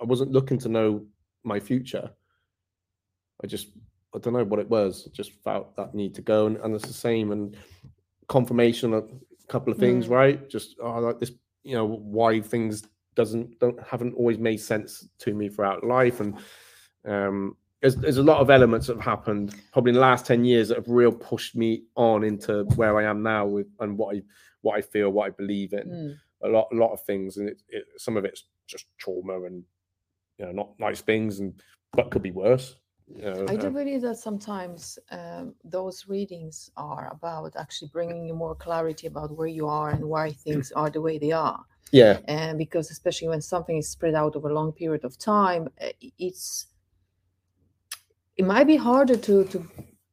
I 0.00 0.04
wasn't 0.04 0.32
looking 0.32 0.58
to 0.58 0.68
know 0.68 1.06
my 1.44 1.60
future. 1.60 2.10
I 3.42 3.46
just 3.46 3.68
I 4.14 4.18
don't 4.18 4.32
know 4.32 4.44
what 4.44 4.58
it 4.58 4.68
was. 4.68 5.06
I 5.06 5.10
just 5.14 5.32
felt 5.44 5.76
that 5.76 5.94
need 5.94 6.14
to 6.16 6.22
go, 6.22 6.46
and, 6.46 6.56
and 6.56 6.74
it's 6.74 6.86
the 6.86 6.92
same. 6.92 7.30
And 7.30 7.56
confirmation 8.28 8.94
of 8.94 9.04
a 9.04 9.08
couple 9.48 9.72
of 9.72 9.78
things, 9.78 10.06
mm. 10.06 10.10
right? 10.10 10.48
Just 10.48 10.76
oh, 10.82 10.98
like 11.00 11.18
this 11.18 11.32
you 11.64 11.74
know 11.74 11.86
why 11.86 12.40
things 12.40 12.82
doesn't 13.14 13.58
don't 13.58 13.80
haven't 13.82 14.14
always 14.14 14.38
made 14.38 14.58
sense 14.58 15.08
to 15.18 15.34
me 15.34 15.48
throughout 15.48 15.84
life 15.84 16.20
and 16.20 16.38
um 17.06 17.56
there's, 17.80 17.96
there's 17.96 18.18
a 18.18 18.22
lot 18.22 18.38
of 18.38 18.48
elements 18.48 18.86
that 18.86 18.96
have 18.96 19.04
happened 19.04 19.54
probably 19.72 19.90
in 19.90 19.94
the 19.94 20.00
last 20.00 20.24
10 20.24 20.44
years 20.44 20.68
that 20.68 20.76
have 20.76 20.88
real 20.88 21.12
pushed 21.12 21.56
me 21.56 21.84
on 21.96 22.24
into 22.24 22.64
where 22.76 22.98
i 22.98 23.04
am 23.04 23.22
now 23.22 23.46
with 23.46 23.66
and 23.80 23.96
what 23.96 24.16
i 24.16 24.22
what 24.62 24.78
i 24.78 24.80
feel 24.80 25.10
what 25.10 25.26
i 25.26 25.30
believe 25.30 25.72
in 25.72 25.88
mm. 25.88 26.14
a 26.44 26.48
lot 26.48 26.68
a 26.72 26.76
lot 26.76 26.92
of 26.92 27.02
things 27.02 27.36
and 27.36 27.48
it, 27.48 27.60
it, 27.68 27.84
some 27.98 28.16
of 28.16 28.24
it's 28.24 28.44
just 28.66 28.86
trauma 28.98 29.42
and 29.42 29.62
you 30.38 30.46
know 30.46 30.52
not 30.52 30.70
nice 30.78 31.00
things 31.00 31.40
and 31.40 31.60
but 31.92 32.10
could 32.10 32.22
be 32.22 32.30
worse 32.30 32.76
you 33.16 33.22
know, 33.22 33.46
I 33.48 33.56
do 33.56 33.70
believe 33.70 34.02
that 34.02 34.16
sometimes 34.16 34.98
um, 35.10 35.54
those 35.64 36.06
readings 36.08 36.70
are 36.76 37.10
about 37.12 37.54
actually 37.56 37.90
bringing 37.92 38.26
you 38.26 38.34
more 38.34 38.54
clarity 38.54 39.06
about 39.06 39.36
where 39.36 39.48
you 39.48 39.68
are 39.68 39.90
and 39.90 40.04
why 40.04 40.32
things 40.32 40.72
are 40.72 40.90
the 40.90 41.00
way 41.00 41.18
they 41.18 41.32
are. 41.32 41.64
Yeah. 41.92 42.18
And 42.26 42.58
because 42.58 42.90
especially 42.90 43.28
when 43.28 43.42
something 43.42 43.76
is 43.76 43.88
spread 43.90 44.14
out 44.14 44.34
over 44.34 44.48
a 44.48 44.54
long 44.54 44.72
period 44.72 45.04
of 45.04 45.18
time, 45.18 45.68
eh, 45.78 45.92
it's 46.18 46.66
it 48.36 48.44
might 48.46 48.66
be 48.66 48.76
harder 48.76 49.16
to 49.16 49.44
to 49.44 49.68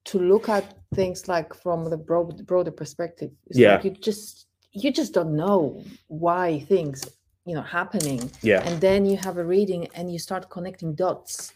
to 0.06 0.20
look 0.20 0.50
at 0.50 0.76
things 0.94 1.28
like 1.28 1.54
from 1.54 1.90
the 1.90 1.98
broad, 1.98 2.46
broader 2.46 2.72
perspective. 2.72 3.32
It's 3.48 3.58
yeah. 3.58 3.76
Like 3.76 3.86
you 3.86 3.92
just 3.92 4.48
you 4.72 4.92
just 4.92 5.14
don't 5.14 5.36
know 5.36 5.82
why 6.08 6.60
things 6.68 7.08
you 7.46 7.56
know 7.56 7.62
happening. 7.62 8.30
Yeah. 8.42 8.62
And 8.68 8.82
then 8.82 9.06
you 9.06 9.16
have 9.18 9.38
a 9.38 9.46
reading 9.46 9.88
and 9.96 10.12
you 10.12 10.20
start 10.20 10.50
connecting 10.50 10.96
dots 10.96 11.54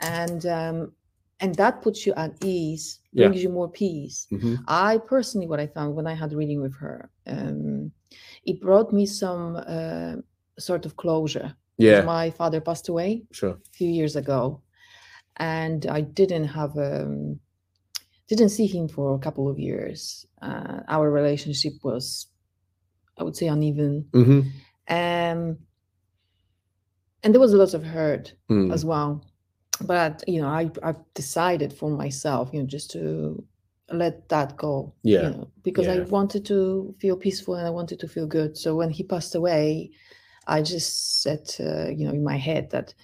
and 0.00 0.46
um, 0.46 0.92
and 1.40 1.54
that 1.56 1.82
puts 1.82 2.06
you 2.06 2.14
at 2.14 2.32
ease 2.44 3.00
brings 3.14 3.36
yeah. 3.36 3.42
you 3.42 3.48
more 3.48 3.70
peace 3.70 4.26
mm-hmm. 4.32 4.54
i 4.68 4.98
personally 4.98 5.46
what 5.46 5.60
i 5.60 5.66
found 5.66 5.94
when 5.94 6.06
i 6.06 6.14
had 6.14 6.32
reading 6.32 6.60
with 6.60 6.74
her 6.76 7.10
um, 7.26 7.90
it 8.44 8.60
brought 8.60 8.92
me 8.92 9.06
some 9.06 9.56
uh, 9.66 10.14
sort 10.58 10.86
of 10.86 10.96
closure 10.96 11.54
yeah 11.78 12.00
my 12.02 12.30
father 12.30 12.60
passed 12.60 12.88
away 12.88 13.22
sure 13.32 13.50
a 13.50 13.70
few 13.72 13.88
years 13.88 14.16
ago 14.16 14.60
and 15.36 15.86
i 15.86 16.00
didn't 16.00 16.44
have 16.44 16.76
um 16.78 17.38
didn't 18.28 18.48
see 18.48 18.66
him 18.66 18.88
for 18.88 19.14
a 19.14 19.18
couple 19.18 19.48
of 19.48 19.58
years 19.58 20.26
uh, 20.42 20.80
our 20.88 21.10
relationship 21.10 21.72
was 21.82 22.26
i 23.18 23.22
would 23.22 23.36
say 23.36 23.46
uneven 23.46 24.06
mm-hmm. 24.12 24.40
um 24.88 25.58
and 27.22 27.34
there 27.34 27.40
was 27.40 27.52
a 27.52 27.56
lot 27.56 27.74
of 27.74 27.82
hurt 27.82 28.34
mm. 28.48 28.72
as 28.72 28.84
well 28.84 29.24
but 29.80 30.22
you 30.26 30.40
know 30.40 30.48
I 30.48 30.70
I've 30.82 31.02
decided 31.14 31.72
for 31.72 31.90
myself, 31.90 32.50
you 32.52 32.60
know, 32.60 32.66
just 32.66 32.90
to 32.92 33.44
let 33.90 34.28
that 34.28 34.56
go. 34.56 34.92
Yeah. 35.02 35.22
You 35.22 35.30
know, 35.30 35.50
because 35.62 35.86
yeah. 35.86 35.94
I 35.94 36.00
wanted 36.00 36.44
to 36.46 36.94
feel 36.98 37.16
peaceful 37.16 37.54
and 37.54 37.66
I 37.66 37.70
wanted 37.70 38.00
to 38.00 38.08
feel 38.08 38.26
good. 38.26 38.56
So 38.56 38.74
when 38.74 38.90
he 38.90 39.04
passed 39.04 39.34
away, 39.34 39.90
I 40.46 40.62
just 40.62 41.22
said, 41.22 41.50
uh, 41.60 41.88
you 41.90 42.06
know, 42.06 42.12
in 42.12 42.24
my 42.24 42.36
head 42.36 42.70
that 42.70 42.94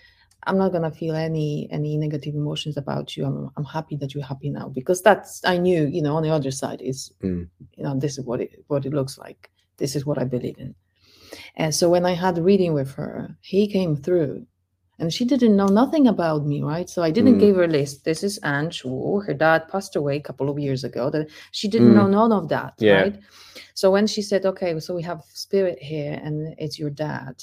I'm 0.44 0.58
not 0.58 0.72
gonna 0.72 0.90
feel 0.90 1.14
any 1.14 1.68
any 1.70 1.96
negative 1.96 2.34
emotions 2.34 2.76
about 2.76 3.16
you. 3.16 3.24
I'm 3.24 3.50
I'm 3.56 3.64
happy 3.64 3.96
that 3.96 4.14
you're 4.14 4.24
happy 4.24 4.50
now 4.50 4.68
because 4.68 5.02
that's 5.02 5.44
I 5.44 5.56
knew, 5.58 5.86
you 5.86 6.02
know, 6.02 6.16
on 6.16 6.22
the 6.22 6.30
other 6.30 6.50
side 6.50 6.82
is, 6.82 7.12
mm. 7.22 7.48
you 7.76 7.84
know, 7.84 7.98
this 7.98 8.18
is 8.18 8.24
what 8.24 8.40
it 8.40 8.64
what 8.66 8.84
it 8.84 8.92
looks 8.92 9.18
like. 9.18 9.50
This 9.76 9.94
is 9.94 10.04
what 10.04 10.18
I 10.18 10.24
believe 10.24 10.58
in. 10.58 10.74
And 11.56 11.74
so 11.74 11.88
when 11.88 12.04
I 12.04 12.12
had 12.12 12.38
reading 12.38 12.74
with 12.74 12.92
her, 12.94 13.36
he 13.40 13.66
came 13.66 13.96
through 13.96 14.46
and 15.02 15.12
she 15.12 15.24
didn't 15.24 15.56
know 15.56 15.66
nothing 15.66 16.06
about 16.06 16.46
me 16.46 16.62
right 16.62 16.88
so 16.88 17.02
i 17.02 17.10
didn't 17.10 17.34
mm. 17.34 17.40
give 17.40 17.56
her 17.56 17.64
a 17.64 17.74
list 17.78 18.04
this 18.04 18.22
is 18.22 18.38
Ange 18.44 18.84
Wu. 18.84 19.20
her 19.20 19.34
dad 19.34 19.68
passed 19.68 19.96
away 19.96 20.16
a 20.16 20.22
couple 20.28 20.48
of 20.48 20.60
years 20.60 20.84
ago 20.84 21.10
that 21.10 21.28
she 21.50 21.66
didn't 21.68 21.90
mm. 21.90 21.96
know 21.96 22.06
none 22.06 22.32
of 22.32 22.48
that 22.48 22.74
yeah. 22.78 23.00
right 23.02 23.18
so 23.74 23.90
when 23.90 24.06
she 24.06 24.22
said 24.22 24.46
okay 24.46 24.78
so 24.78 24.94
we 24.94 25.02
have 25.02 25.20
spirit 25.34 25.78
here 25.80 26.20
and 26.22 26.54
it's 26.56 26.78
your 26.78 26.90
dad 26.90 27.34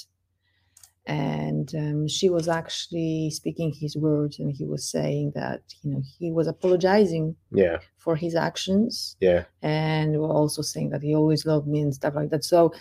and 1.06 1.74
um, 1.74 2.08
she 2.08 2.30
was 2.30 2.48
actually 2.48 3.30
speaking 3.30 3.72
his 3.72 3.94
words 3.96 4.38
and 4.38 4.50
he 4.52 4.64
was 4.64 4.88
saying 4.88 5.32
that 5.34 5.60
you 5.82 5.90
know 5.90 6.02
he 6.18 6.32
was 6.32 6.46
apologizing 6.46 7.36
yeah 7.52 7.78
for 7.98 8.16
his 8.16 8.34
actions 8.34 9.16
yeah 9.20 9.44
and 9.62 10.16
also 10.16 10.62
saying 10.62 10.88
that 10.88 11.02
he 11.02 11.14
always 11.14 11.44
loved 11.44 11.66
me 11.66 11.80
and 11.80 11.94
stuff 11.94 12.14
like 12.14 12.30
that 12.30 12.44
so 12.44 12.72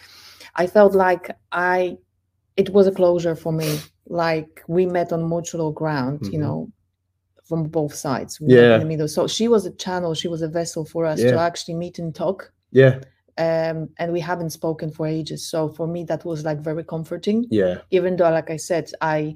i 0.55 0.65
felt 0.65 0.93
like 0.95 1.31
i 1.51 1.98
it 2.55 2.69
was 2.71 2.88
a 2.88 2.91
closure 2.91 3.36
for 3.36 3.53
me 3.53 3.79
like 4.09 4.63
we 4.67 4.85
met 4.85 5.13
on 5.13 5.29
mutual 5.29 5.71
ground 5.71 6.19
mm-hmm. 6.19 6.33
you 6.33 6.39
know 6.39 6.71
from 7.49 7.63
both 7.63 7.95
sides. 7.95 8.39
We 8.39 8.53
yeah 8.53 8.75
in 8.75 8.81
the 8.81 8.85
middle. 8.85 9.07
So 9.07 9.27
she 9.27 9.47
was 9.47 9.65
a 9.65 9.71
channel 9.71 10.13
she 10.13 10.27
was 10.27 10.43
a 10.43 10.47
vessel 10.47 10.85
for 10.85 11.05
us 11.05 11.19
yeah. 11.19 11.31
to 11.31 11.39
actually 11.39 11.73
meet 11.73 11.97
and 11.97 12.13
talk. 12.13 12.53
Yeah. 12.71 12.99
Um, 13.37 13.89
and 13.97 14.11
we 14.11 14.19
haven't 14.19 14.51
spoken 14.51 14.91
for 14.91 15.07
ages. 15.07 15.49
So 15.49 15.69
for 15.69 15.87
me 15.87 16.03
that 16.05 16.23
was 16.23 16.45
like 16.45 16.59
very 16.59 16.83
comforting. 16.83 17.47
Yeah. 17.49 17.79
Even 17.89 18.15
though 18.15 18.29
like 18.29 18.51
i 18.51 18.57
said 18.57 18.91
i 19.01 19.35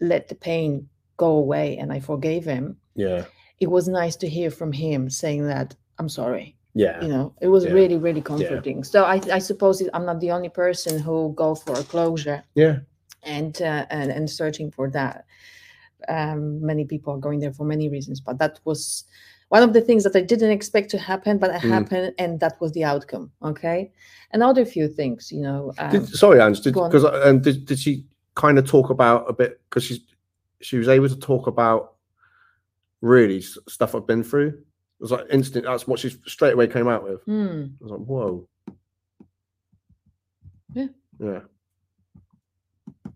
let 0.00 0.28
the 0.28 0.34
pain 0.34 0.88
go 1.18 1.30
away 1.44 1.76
and 1.76 1.92
i 1.92 2.00
forgave 2.00 2.44
him 2.44 2.76
yeah. 2.96 3.24
it 3.60 3.70
was 3.70 3.86
nice 3.86 4.16
to 4.16 4.28
hear 4.28 4.50
from 4.50 4.72
him 4.72 5.10
saying 5.10 5.46
that 5.46 5.76
i'm 5.98 6.08
sorry. 6.08 6.56
Yeah. 6.74 7.02
You 7.02 7.08
know 7.08 7.34
it 7.42 7.48
was 7.48 7.64
yeah. 7.64 7.72
really 7.72 7.98
really 7.98 8.22
comforting. 8.22 8.78
Yeah. 8.78 8.90
so 8.94 9.04
i 9.04 9.20
i 9.38 9.40
suppose 9.50 9.86
i'm 9.92 10.06
not 10.06 10.20
the 10.20 10.30
only 10.30 10.48
person 10.48 10.98
who 10.98 11.34
go 11.36 11.54
for 11.54 11.74
a 11.78 11.84
closure. 11.84 12.42
Yeah 12.54 12.78
and 13.22 13.62
uh, 13.62 13.86
and 13.90 14.10
and 14.10 14.28
searching 14.28 14.70
for 14.70 14.90
that 14.90 15.24
um 16.08 16.64
many 16.64 16.84
people 16.84 17.14
are 17.14 17.18
going 17.18 17.38
there 17.38 17.52
for 17.52 17.64
many 17.64 17.88
reasons 17.88 18.20
but 18.20 18.38
that 18.38 18.58
was 18.64 19.04
one 19.48 19.62
of 19.62 19.72
the 19.72 19.80
things 19.80 20.02
that 20.02 20.16
i 20.16 20.20
didn't 20.20 20.50
expect 20.50 20.90
to 20.90 20.98
happen 20.98 21.38
but 21.38 21.50
it 21.50 21.62
mm. 21.62 21.68
happened 21.68 22.12
and 22.18 22.40
that 22.40 22.60
was 22.60 22.72
the 22.72 22.82
outcome 22.82 23.30
okay 23.42 23.90
another 24.32 24.64
few 24.64 24.88
things 24.88 25.30
you 25.30 25.40
know 25.40 25.72
um, 25.78 25.90
did, 25.92 26.08
sorry 26.08 26.40
Ange 26.40 26.62
because 26.64 27.04
and 27.04 27.42
did, 27.42 27.66
did 27.66 27.78
she 27.78 28.04
kind 28.34 28.58
of 28.58 28.66
talk 28.66 28.90
about 28.90 29.28
a 29.30 29.32
bit 29.32 29.60
because 29.68 29.84
she's 29.84 30.00
she 30.60 30.76
was 30.76 30.88
able 30.88 31.08
to 31.08 31.16
talk 31.16 31.46
about 31.46 31.94
really 33.00 33.40
stuff 33.40 33.94
i've 33.94 34.06
been 34.06 34.24
through 34.24 34.48
it 35.02 35.02
was 35.02 35.10
like 35.10 35.26
instant. 35.30 35.64
That's 35.64 35.88
what 35.88 35.98
she 35.98 36.10
straight 36.26 36.52
away 36.52 36.68
came 36.68 36.86
out 36.86 37.02
with. 37.02 37.26
Mm. 37.26 37.72
I 37.72 37.82
was 37.82 37.90
like, 37.90 38.00
whoa. 38.02 38.48
Yeah. 40.74 40.86
Yeah. 41.18 41.40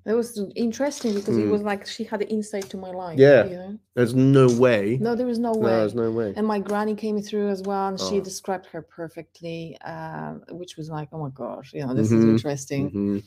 It 0.07 0.15
was 0.15 0.41
interesting 0.55 1.15
because 1.15 1.37
mm. 1.37 1.41
it 1.41 1.45
hmm. 1.47 1.51
was 1.51 1.63
like 1.63 1.87
she 1.87 2.05
had 2.05 2.23
insight 2.23 2.71
to 2.71 2.77
my 2.77 2.91
life. 2.91 3.19
Yeah. 3.19 3.45
You 3.45 3.57
know? 3.57 3.79
There's 3.95 4.15
no 4.15 4.47
way. 4.47 4.99
No, 5.01 5.17
there 5.17 5.27
was 5.27 5.41
no 5.41 5.53
way. 5.53 5.71
No, 5.71 5.79
there's 5.79 5.95
no 5.95 6.11
way. 6.11 6.33
And 6.37 6.47
my 6.47 6.61
granny 6.61 6.95
came 6.95 7.21
through 7.21 7.49
as 7.49 7.63
well, 7.63 7.89
and 7.89 7.99
oh. 8.01 8.11
she 8.11 8.21
described 8.21 8.67
her 8.67 8.83
perfectly, 8.83 9.77
uh, 9.85 10.35
which 10.51 10.77
was 10.77 10.91
like, 10.91 11.09
oh 11.13 11.19
my 11.19 11.31
gosh, 11.31 11.73
you 11.75 11.85
know, 11.85 11.93
this 11.93 12.09
mm-hmm. 12.09 12.19
is 12.19 12.25
interesting. 12.25 12.89
Mm-hmm. 12.89 13.19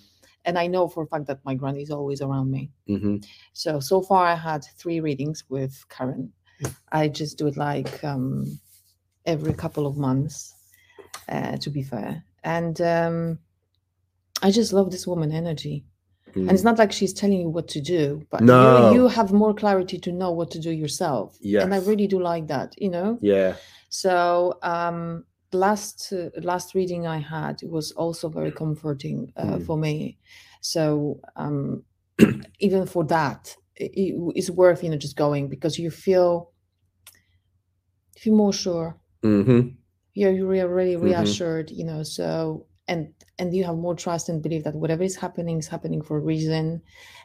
And 0.45 0.57
I 0.57 0.67
know 0.67 0.87
for 0.87 1.03
a 1.03 1.07
fact 1.07 1.27
that 1.27 1.43
my 1.43 1.53
granny 1.53 1.81
is 1.81 1.91
always 1.91 2.21
around 2.21 2.49
me. 2.49 2.71
Mm-hmm. 2.87 3.17
So 3.51 3.79
so 3.81 4.01
far, 4.01 4.25
I 4.25 4.35
had 4.35 4.63
three 4.77 5.01
readings 5.01 5.43
with 5.49 5.83
Karen 5.89 6.31
I 6.91 7.07
just 7.07 7.37
do 7.37 7.47
it 7.47 7.57
like 7.57 8.03
um, 8.03 8.59
every 9.25 9.53
couple 9.53 9.85
of 9.85 9.97
months, 9.97 10.53
uh, 11.27 11.57
to 11.57 11.69
be 11.69 11.83
fair. 11.83 12.23
And 12.43 12.79
um, 12.81 13.39
I 14.41 14.51
just 14.51 14.73
love 14.73 14.91
this 14.91 15.07
woman 15.07 15.31
energy. 15.31 15.85
And 16.35 16.51
it's 16.51 16.61
mm. 16.61 16.65
not 16.65 16.77
like 16.77 16.91
she's 16.91 17.13
telling 17.13 17.39
you 17.39 17.49
what 17.49 17.67
to 17.69 17.81
do, 17.81 18.25
but 18.29 18.41
no. 18.41 18.91
you, 18.91 19.03
you 19.03 19.07
have 19.07 19.31
more 19.31 19.53
clarity 19.53 19.97
to 19.99 20.11
know 20.11 20.31
what 20.31 20.51
to 20.51 20.59
do 20.59 20.71
yourself. 20.71 21.37
Yes. 21.41 21.63
And 21.63 21.73
I 21.73 21.79
really 21.79 22.07
do 22.07 22.21
like 22.21 22.47
that, 22.47 22.75
you 22.77 22.89
know? 22.89 23.17
Yeah. 23.21 23.55
So 23.89 24.59
um, 24.61 25.25
last 25.51 26.13
uh, 26.13 26.29
last 26.41 26.75
reading 26.75 27.07
I 27.07 27.19
had 27.19 27.61
was 27.63 27.91
also 27.93 28.29
very 28.29 28.51
comforting 28.51 29.33
uh, 29.35 29.57
mm. 29.57 29.65
for 29.65 29.77
me. 29.77 30.17
So 30.61 31.19
um, 31.35 31.83
even 32.59 32.85
for 32.85 33.03
that, 33.05 33.55
it, 33.75 34.15
it's 34.35 34.49
worth 34.49 34.83
you 34.83 34.89
know 34.89 34.97
just 34.97 35.15
going 35.15 35.47
because 35.47 35.79
you 35.79 35.91
feel 35.91 36.51
feel 38.17 38.35
more 38.35 38.53
sure. 38.53 38.97
Mm-hmm. 39.23 39.69
You're 40.13 40.31
you're 40.31 40.67
really 40.67 40.95
mm-hmm. 40.95 41.05
reassured, 41.05 41.67
mm-hmm. 41.67 41.79
you 41.79 41.85
know. 41.85 42.03
So 42.03 42.65
and 42.89 43.13
and 43.37 43.55
you 43.55 43.63
have 43.63 43.77
more 43.77 43.95
trust 43.95 44.27
and 44.27 44.43
belief 44.43 44.65
that 44.65 44.75
whatever 44.75 45.03
is 45.03 45.15
happening 45.15 45.59
is 45.59 45.67
happening 45.69 46.01
for 46.01 46.17
a 46.17 46.21
reason, 46.33 46.81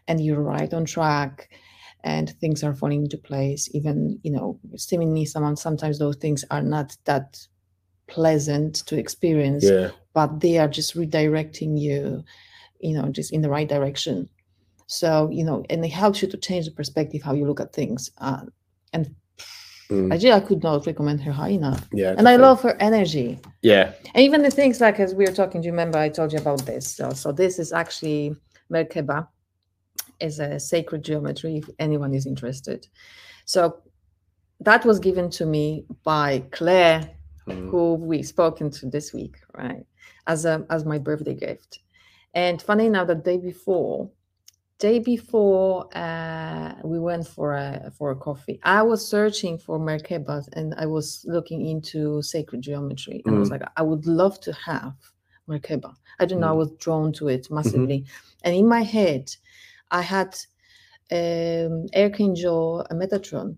and 0.06 0.24
you're 0.24 0.40
right 0.40 0.72
on 0.72 0.84
track 0.84 1.48
and 2.04 2.30
things 2.38 2.62
are 2.62 2.74
falling 2.74 3.02
into 3.02 3.18
place 3.18 3.68
even 3.74 4.20
you 4.22 4.30
know 4.30 4.58
seemingly 4.76 5.24
some 5.24 5.56
sometimes 5.56 5.98
those 5.98 6.16
things 6.16 6.44
are 6.50 6.62
not 6.62 6.96
that 7.04 7.44
pleasant 8.06 8.76
to 8.86 8.96
experience 8.96 9.64
yeah. 9.64 9.90
but 10.12 10.40
they 10.40 10.58
are 10.58 10.68
just 10.68 10.94
redirecting 10.94 11.80
you 11.80 12.22
you 12.80 12.94
know 12.94 13.08
just 13.08 13.32
in 13.32 13.40
the 13.40 13.48
right 13.48 13.68
direction 13.68 14.28
so 14.86 15.28
you 15.32 15.42
know 15.42 15.64
and 15.70 15.84
it 15.84 15.88
helps 15.90 16.20
you 16.20 16.28
to 16.28 16.36
change 16.36 16.66
the 16.66 16.70
perspective 16.70 17.22
how 17.22 17.32
you 17.32 17.46
look 17.46 17.60
at 17.60 17.72
things 17.72 18.10
uh, 18.18 18.42
and 18.92 19.14
mm. 19.90 20.12
I, 20.12 20.36
I 20.36 20.40
could 20.40 20.62
not 20.62 20.86
recommend 20.86 21.22
her 21.22 21.32
high 21.32 21.48
enough 21.48 21.88
yeah 21.92 22.14
and 22.18 22.28
i 22.28 22.36
love 22.36 22.60
her 22.60 22.76
energy 22.80 23.40
yeah 23.64 23.92
and 24.14 24.22
even 24.22 24.42
the 24.42 24.50
things 24.50 24.80
like 24.80 25.00
as 25.00 25.14
we 25.14 25.24
were 25.24 25.32
talking 25.32 25.60
do 25.60 25.66
you 25.66 25.72
remember 25.72 25.98
i 25.98 26.08
told 26.08 26.32
you 26.32 26.38
about 26.38 26.64
this 26.66 26.86
so, 26.86 27.10
so 27.10 27.32
this 27.32 27.58
is 27.58 27.72
actually 27.72 28.34
merkaba 28.72 29.26
is 30.20 30.38
a 30.38 30.60
sacred 30.60 31.02
geometry 31.02 31.56
if 31.56 31.68
anyone 31.80 32.14
is 32.14 32.26
interested 32.26 32.86
so 33.44 33.82
that 34.60 34.84
was 34.84 34.98
given 34.98 35.30
to 35.30 35.46
me 35.46 35.84
by 36.04 36.42
claire 36.50 37.10
mm. 37.48 37.70
who 37.70 37.94
we've 37.94 38.26
spoken 38.26 38.70
to 38.70 38.86
this 38.86 39.12
week, 39.12 39.36
right? 39.56 39.84
As 40.26 40.44
a 40.44 40.64
as 40.70 40.84
my 40.84 40.98
birthday 40.98 41.34
gift. 41.34 41.80
And 42.34 42.60
funny 42.60 42.86
enough, 42.86 43.06
the 43.06 43.14
day 43.14 43.38
before, 43.38 44.10
day 44.84 44.98
before 44.98 45.88
uh, 45.96 46.74
we 46.92 46.98
went 46.98 47.26
for 47.26 47.48
a 47.54 47.90
for 47.96 48.10
a 48.10 48.18
coffee, 48.26 48.56
I 48.62 48.82
was 48.90 49.00
searching 49.14 49.56
for 49.64 49.76
Merkabas 49.78 50.46
and 50.58 50.74
I 50.84 50.86
was 50.96 51.24
looking 51.34 51.60
into 51.72 52.20
sacred 52.34 52.60
geometry, 52.60 53.22
and 53.24 53.32
mm. 53.32 53.36
I 53.36 53.40
was 53.40 53.48
mm. 53.48 53.54
like, 53.54 53.64
I 53.80 53.82
would 53.90 54.04
love 54.06 54.36
to 54.46 54.52
have 54.52 54.94
Merkaba. 55.48 55.90
I 56.20 56.26
don't 56.26 56.40
know, 56.40 56.52
mm. 56.52 56.56
I 56.56 56.62
was 56.62 56.70
drawn 56.84 57.14
to 57.18 57.28
it 57.28 57.44
massively, 57.50 58.00
mm-hmm. 58.00 58.44
and 58.44 58.54
in 58.54 58.68
my 58.76 58.82
head, 58.96 59.24
I 59.90 60.02
had 60.02 60.30
um, 61.18 61.86
Archangel 62.04 62.86
Metatron 63.00 63.56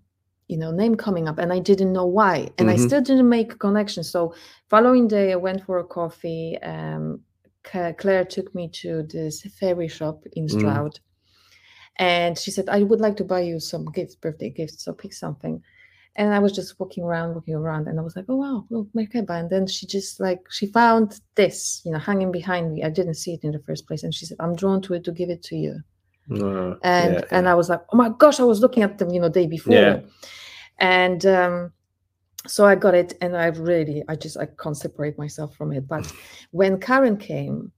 you 0.49 0.59
know 0.61 0.71
name 0.71 0.95
coming 0.95 1.27
up 1.27 1.39
and 1.39 1.53
i 1.53 1.59
didn't 1.59 1.93
know 1.93 2.07
why 2.19 2.37
and 2.57 2.69
mm-hmm. 2.69 2.85
i 2.85 2.87
still 2.87 3.03
didn't 3.09 3.29
make 3.29 3.53
a 3.53 3.59
connection 3.67 4.05
so 4.05 4.33
following 4.73 5.09
day 5.09 5.33
i 5.33 5.41
went 5.47 5.61
for 5.67 5.79
a 5.79 5.85
coffee 5.99 6.57
um, 6.63 7.21
claire 7.99 8.25
took 8.25 8.55
me 8.55 8.69
to 8.69 9.03
this 9.15 9.43
fairy 9.59 9.89
shop 9.89 10.23
in 10.37 10.47
mm. 10.47 10.51
stroud 10.57 10.93
mm. 10.95 11.06
And 11.99 12.39
she 12.39 12.51
said 12.51 12.69
i 12.69 12.83
would 12.83 13.01
like 13.01 13.17
to 13.17 13.25
buy 13.25 13.41
you 13.41 13.59
some 13.59 13.85
gifts 13.87 14.15
birthday 14.15 14.51
gifts 14.51 14.85
so 14.85 14.93
pick 14.93 15.13
something. 15.13 15.63
And 16.19 16.33
i 16.33 16.39
was 16.39 16.53
just 16.53 16.81
walking 16.81 17.05
around 17.05 17.35
walking 17.35 17.55
around 17.55 17.89
and 17.89 18.01
i 18.01 18.03
was 18.03 18.17
like 18.17 18.25
oh 18.31 18.37
wow 18.37 18.65
look 18.71 18.89
merkaba 18.97 19.39
and 19.39 19.51
then 19.51 19.67
she 19.67 19.87
just 19.87 20.19
like 20.19 20.41
she 20.51 20.67
found 20.67 21.21
this 21.35 21.83
you 21.85 21.93
know 21.93 21.99
hanging 21.99 22.33
behind 22.33 22.73
me. 22.73 22.83
I 22.83 22.89
didn't 22.89 23.15
see 23.23 23.35
it 23.35 23.45
in 23.45 23.53
the 23.53 23.63
first 23.67 23.87
place. 23.87 24.03
And 24.03 24.15
she 24.15 24.25
said 24.25 24.39
i'm 24.41 24.57
drawn 24.57 24.81
to 24.83 24.95
it 24.95 25.05
to 25.05 25.13
give 25.13 25.29
it 25.29 25.43
to 25.45 25.57
you. 25.57 25.83
Uh, 26.31 26.75
and 26.83 27.15
yeah, 27.15 27.23
and 27.31 27.49
I 27.49 27.55
was 27.55 27.69
like, 27.69 27.83
oh 27.93 27.97
my 27.97 28.09
gosh, 28.09 28.41
I 28.41 28.45
was 28.45 28.61
looking 28.61 28.83
at 28.83 28.99
them, 28.99 29.11
you 29.11 29.21
know, 29.21 29.29
day 29.29 29.47
before, 29.47 29.75
yeah. 29.75 30.01
and 30.79 31.25
um, 31.25 31.73
so 32.47 32.65
I 32.67 32.75
got 32.75 32.95
it, 32.95 33.15
and 33.21 33.37
I 33.37 33.47
really, 33.47 34.03
I 34.09 34.17
just, 34.17 34.37
I 34.37 34.47
can't 34.61 34.77
separate 34.77 35.19
myself 35.19 35.55
from 35.55 35.73
it. 35.73 35.87
But 35.87 36.13
when 36.51 36.81
Karen 36.81 37.17
came, 37.17 37.71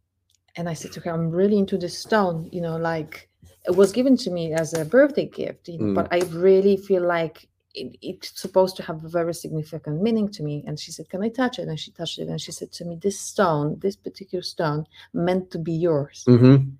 and 0.57 0.69
I 0.69 0.75
said 0.75 0.93
to 0.93 1.01
her, 1.01 1.11
I'm 1.11 1.31
really 1.31 1.59
into 1.59 1.77
this 1.77 1.99
stone, 1.99 2.49
you 2.51 2.61
know, 2.61 2.77
like 2.77 3.28
was 3.77 3.93
given 3.93 4.17
to 4.19 4.31
me 4.31 4.53
as 4.53 4.75
a 4.75 4.85
birthday 4.85 5.27
gift, 5.27 5.69
you 5.69 5.79
know, 5.79 5.85
mm. 5.87 5.95
but 5.95 6.09
I 6.13 6.21
really 6.31 6.77
feel 6.77 7.07
like 7.07 7.49
it, 7.75 7.97
it's 8.01 8.41
supposed 8.41 8.77
to 8.77 8.83
have 8.83 9.05
a 9.05 9.09
very 9.09 9.35
significant 9.35 10.03
meaning 10.03 10.29
to 10.31 10.43
me. 10.43 10.65
And 10.67 10.79
she 10.79 10.93
said, 10.93 11.09
Can 11.09 11.23
I 11.23 11.29
touch 11.29 11.59
it? 11.59 11.69
And 11.69 11.79
she 11.79 11.91
touched 11.91 12.19
it, 12.19 12.29
and 12.29 12.41
she 12.41 12.53
said 12.53 12.73
to 12.73 12.85
me, 12.85 12.97
This 12.97 13.19
stone, 13.19 13.79
this 13.81 13.97
particular 13.97 14.43
stone, 14.43 14.87
meant 15.13 15.51
to 15.53 15.59
be 15.59 15.73
yours. 15.73 16.25
Mm-hmm 16.29 16.71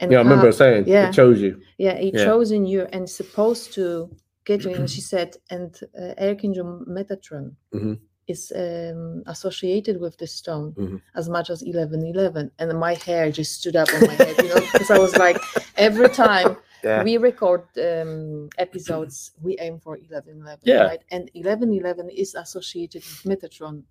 and 0.00 0.12
yeah, 0.12 0.18
I 0.18 0.22
remember 0.22 0.52
saying 0.52 0.84
yeah, 0.86 1.08
it 1.08 1.14
chose 1.14 1.40
you. 1.40 1.60
Yeah, 1.76 1.92
it 1.92 2.14
yeah. 2.14 2.24
chosen 2.24 2.66
you 2.66 2.86
and 2.92 3.08
supposed 3.08 3.72
to 3.74 4.10
get 4.44 4.64
you. 4.64 4.74
And 4.74 4.88
she 4.88 5.00
said, 5.12 5.36
and 5.50 5.78
uh, 6.00 6.14
Archangel 6.18 6.84
Metatron 6.88 7.54
mm-hmm. 7.74 7.94
Is 8.28 8.52
um, 8.54 9.22
associated 9.26 10.00
with 10.00 10.16
this 10.18 10.32
stone 10.32 10.72
mm-hmm. 10.72 10.96
as 11.14 11.28
much 11.28 11.50
as 11.50 11.62
eleven 11.62 12.04
eleven, 12.04 12.50
and 12.58 12.78
my 12.78 12.94
hair 12.94 13.30
just 13.32 13.60
stood 13.60 13.76
up 13.76 13.88
on 13.94 14.06
my 14.06 14.14
head, 14.14 14.36
you 14.38 14.48
know, 14.48 14.60
because 14.60 14.90
I 14.90 14.98
was 14.98 15.16
like, 15.16 15.38
every 15.76 16.08
time. 16.08 16.56
Yeah. 16.84 17.02
We 17.02 17.16
record 17.16 17.64
um, 17.76 18.50
episodes. 18.56 19.32
We 19.42 19.56
aim 19.58 19.80
for 19.80 19.96
eleven 19.96 20.42
eleven, 20.42 20.60
yeah. 20.62 20.82
right? 20.84 21.00
And 21.10 21.28
eleven 21.34 21.72
eleven 21.74 22.08
is 22.08 22.36
associated 22.36 23.02
with 23.02 23.24
Metatron 23.24 23.82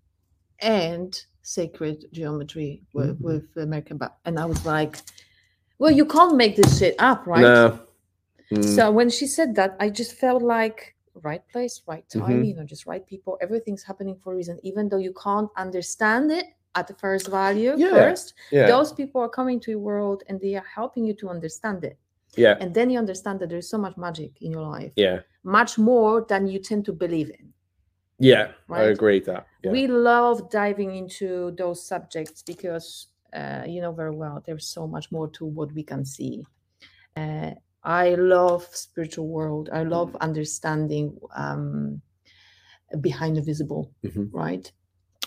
and 0.60 1.22
sacred 1.42 2.06
geometry 2.12 2.82
with, 2.94 3.16
mm-hmm. 3.16 3.24
with 3.26 3.56
Merkaba. 3.56 4.12
And 4.26 4.40
I 4.40 4.46
was 4.46 4.66
like, 4.66 4.98
well, 5.80 5.92
you 5.92 6.06
can't 6.06 6.36
make 6.36 6.56
this 6.56 6.80
shit 6.80 6.96
up, 7.00 7.28
right? 7.28 7.42
No. 7.42 7.80
Mm. 8.52 8.64
So 8.64 8.92
when 8.92 9.10
she 9.10 9.28
said 9.28 9.56
that, 9.56 9.76
I 9.80 9.90
just 9.90 10.14
felt 10.14 10.42
like 10.42 10.96
right 11.24 11.42
place, 11.50 11.82
right 11.88 12.08
time, 12.10 12.22
mm-hmm. 12.22 12.44
you 12.44 12.56
know, 12.56 12.64
just 12.64 12.86
right 12.86 13.06
people. 13.06 13.38
Everything's 13.42 13.84
happening 13.84 14.18
for 14.24 14.34
a 14.34 14.36
reason, 14.36 14.60
even 14.64 14.90
though 14.90 14.98
you 14.98 15.14
can't 15.14 15.50
understand 15.58 16.32
it 16.32 16.46
at 16.76 16.88
the 16.88 16.94
first 16.96 17.28
value 17.28 17.74
yeah. 17.78 17.90
first. 17.90 18.34
Yeah. 18.52 18.68
Those 18.68 18.94
people 18.94 19.22
are 19.22 19.30
coming 19.30 19.60
to 19.62 19.72
your 19.72 19.80
world 19.80 20.24
and 20.28 20.40
they 20.40 20.56
are 20.56 20.66
helping 20.74 21.06
you 21.06 21.14
to 21.16 21.30
understand 21.30 21.84
it. 21.84 21.98
Yeah. 22.36 22.56
And 22.60 22.74
then 22.74 22.90
you 22.90 23.00
understand 23.00 23.40
that 23.40 23.50
there's 23.50 23.70
so 23.70 23.78
much 23.78 23.98
magic 23.98 24.32
in 24.42 24.52
your 24.52 24.62
life. 24.62 24.92
Yeah. 24.96 25.22
Much 25.44 25.78
more 25.78 26.26
than 26.28 26.48
you 26.48 26.60
tend 26.60 26.86
to 26.86 26.94
believe 26.94 27.30
in. 27.30 27.54
Yeah, 28.20 28.52
right? 28.68 28.82
I 28.82 28.84
agree 28.86 29.20
that. 29.22 29.48
Yeah. 29.64 29.72
We 29.72 29.88
love 29.88 30.50
diving 30.50 30.96
into 30.96 31.52
those 31.52 31.86
subjects 31.88 32.42
because 32.42 33.08
uh, 33.34 33.64
you 33.68 33.82
know 33.82 33.92
very 33.92 34.16
well 34.16 34.42
there's 34.46 34.66
so 34.66 34.88
much 34.88 35.12
more 35.12 35.28
to 35.30 35.46
what 35.46 35.72
we 35.74 35.84
can 35.84 36.04
see 36.06 36.44
uh, 37.16 37.52
i 37.88 38.16
love 38.16 38.68
spiritual 38.74 39.28
world. 39.30 39.70
I 39.72 39.84
love 39.84 40.10
mm-hmm. 40.10 40.28
understanding 40.28 41.18
um, 41.36 42.02
behind 43.02 43.38
the 43.38 43.42
visible 43.42 43.92
mm-hmm. 44.06 44.26
right? 44.36 44.70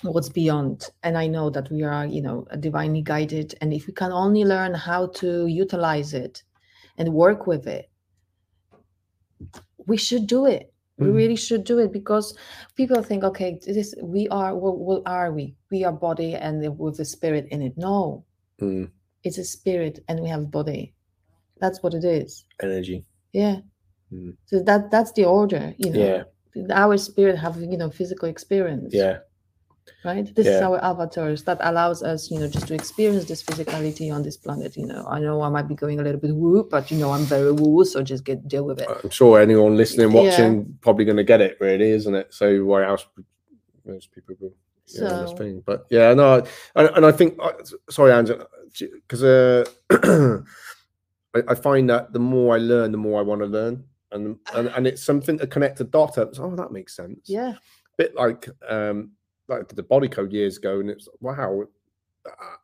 What's 0.02 0.28
beyond. 0.28 0.90
And 1.02 1.16
i 1.16 1.26
know 1.26 1.50
that 1.50 1.70
we 1.70 1.82
are 1.82 2.06
you 2.06 2.22
know 2.22 2.46
divinely 2.60 3.02
guided. 3.02 3.54
And 3.60 3.72
if 3.72 3.86
we 3.86 3.94
can 3.94 4.12
only 4.12 4.44
learn 4.44 4.74
how 4.74 5.06
to 5.20 5.46
utilize 5.46 6.12
it 6.14 6.42
and 6.98 7.14
work 7.14 7.46
with 7.46 7.66
it 7.66 7.90
we 9.86 9.96
should 9.96 10.26
do 10.26 10.46
it. 10.46 10.72
We 10.98 11.06
mm-hmm. 11.06 11.16
really 11.16 11.36
should 11.36 11.64
do 11.64 11.78
it 11.78 11.92
because 11.92 12.36
people 12.76 13.02
think 13.02 13.24
okay 13.24 13.58
this 13.66 13.94
we 14.02 14.28
are 14.28 14.54
what, 14.54 14.76
what 14.78 15.02
are 15.06 15.32
we? 15.32 15.56
We 15.70 15.84
are 15.84 15.92
body 15.92 16.34
and 16.34 16.78
with 16.78 16.98
the 16.98 17.06
spirit 17.06 17.48
in 17.50 17.62
it. 17.62 17.74
No. 17.76 18.26
Mm. 18.60 18.90
it's 19.24 19.38
a 19.38 19.44
spirit 19.44 20.04
and 20.06 20.20
we 20.20 20.28
have 20.28 20.50
body 20.50 20.92
that's 21.60 21.82
what 21.82 21.94
it 21.94 22.04
is. 22.04 22.44
Energy. 22.62 23.04
Yeah. 23.32 23.58
Mm. 24.12 24.36
so 24.46 24.60
that 24.64 24.90
that's 24.90 25.12
the 25.12 25.24
order 25.24 25.72
you 25.78 25.90
know. 25.90 26.24
Yeah. 26.56 26.74
Our 26.74 26.98
spirit 26.98 27.38
have 27.38 27.60
you 27.60 27.76
know 27.76 27.90
physical 27.90 28.28
experience. 28.28 28.92
Yeah. 28.92 29.18
Right? 30.04 30.32
This 30.34 30.46
yeah. 30.46 30.56
is 30.56 30.62
our 30.62 30.82
avatars 30.84 31.44
that 31.44 31.58
allows 31.60 32.02
us 32.02 32.30
you 32.30 32.38
know 32.40 32.48
just 32.48 32.66
to 32.68 32.74
experience 32.74 33.26
this 33.26 33.42
physicality 33.42 34.12
on 34.12 34.22
this 34.22 34.36
planet 34.36 34.76
you 34.76 34.86
know. 34.86 35.06
I 35.08 35.20
know 35.20 35.42
i 35.42 35.48
might 35.48 35.68
be 35.68 35.74
going 35.74 36.00
a 36.00 36.02
little 36.02 36.20
bit 36.20 36.34
woo 36.34 36.66
but 36.68 36.90
you 36.90 36.98
know 36.98 37.12
i'm 37.12 37.24
very 37.24 37.52
woo 37.52 37.84
so 37.84 38.02
just 38.02 38.24
get 38.24 38.48
deal 38.48 38.64
with 38.64 38.80
it. 38.80 38.88
I'm 39.04 39.10
sure 39.10 39.40
anyone 39.40 39.76
listening 39.76 40.12
watching 40.12 40.56
yeah. 40.56 40.64
probably 40.80 41.04
going 41.04 41.16
to 41.18 41.24
get 41.24 41.40
it 41.40 41.56
really 41.60 41.90
isn't 41.90 42.14
it? 42.14 42.34
So 42.34 42.64
why 42.64 42.84
else 42.84 43.06
most 43.84 44.10
people 44.12 44.34
will 44.40 44.54
so, 44.86 45.04
yeah, 45.04 45.34
thing. 45.36 45.62
but 45.64 45.86
yeah 45.88 46.12
no 46.14 46.44
and, 46.74 46.88
and 46.96 47.06
i 47.06 47.12
think 47.12 47.38
uh, 47.40 47.52
sorry 47.88 48.12
angela 48.12 48.44
because 48.76 49.22
uh 49.22 49.64
I, 51.34 51.42
I 51.48 51.54
find 51.54 51.88
that 51.90 52.12
the 52.12 52.18
more 52.18 52.54
i 52.54 52.58
learn 52.58 52.92
the 52.92 52.98
more 52.98 53.20
i 53.20 53.22
want 53.22 53.40
to 53.40 53.46
learn 53.46 53.84
and 54.12 54.36
and, 54.54 54.68
and 54.68 54.86
it's 54.86 55.02
something 55.02 55.38
to 55.38 55.46
connect 55.46 55.78
the 55.78 55.84
dot 55.84 56.18
up 56.18 56.32
oh 56.38 56.54
that 56.56 56.72
makes 56.72 56.96
sense 56.96 57.20
yeah 57.26 57.52
A 57.52 57.96
bit 57.96 58.14
like 58.14 58.48
um 58.68 59.12
like 59.50 59.68
the 59.68 59.82
body 59.82 60.08
code 60.08 60.32
years 60.32 60.56
ago, 60.56 60.80
and 60.80 60.88
it's 60.88 61.08
wow. 61.20 61.64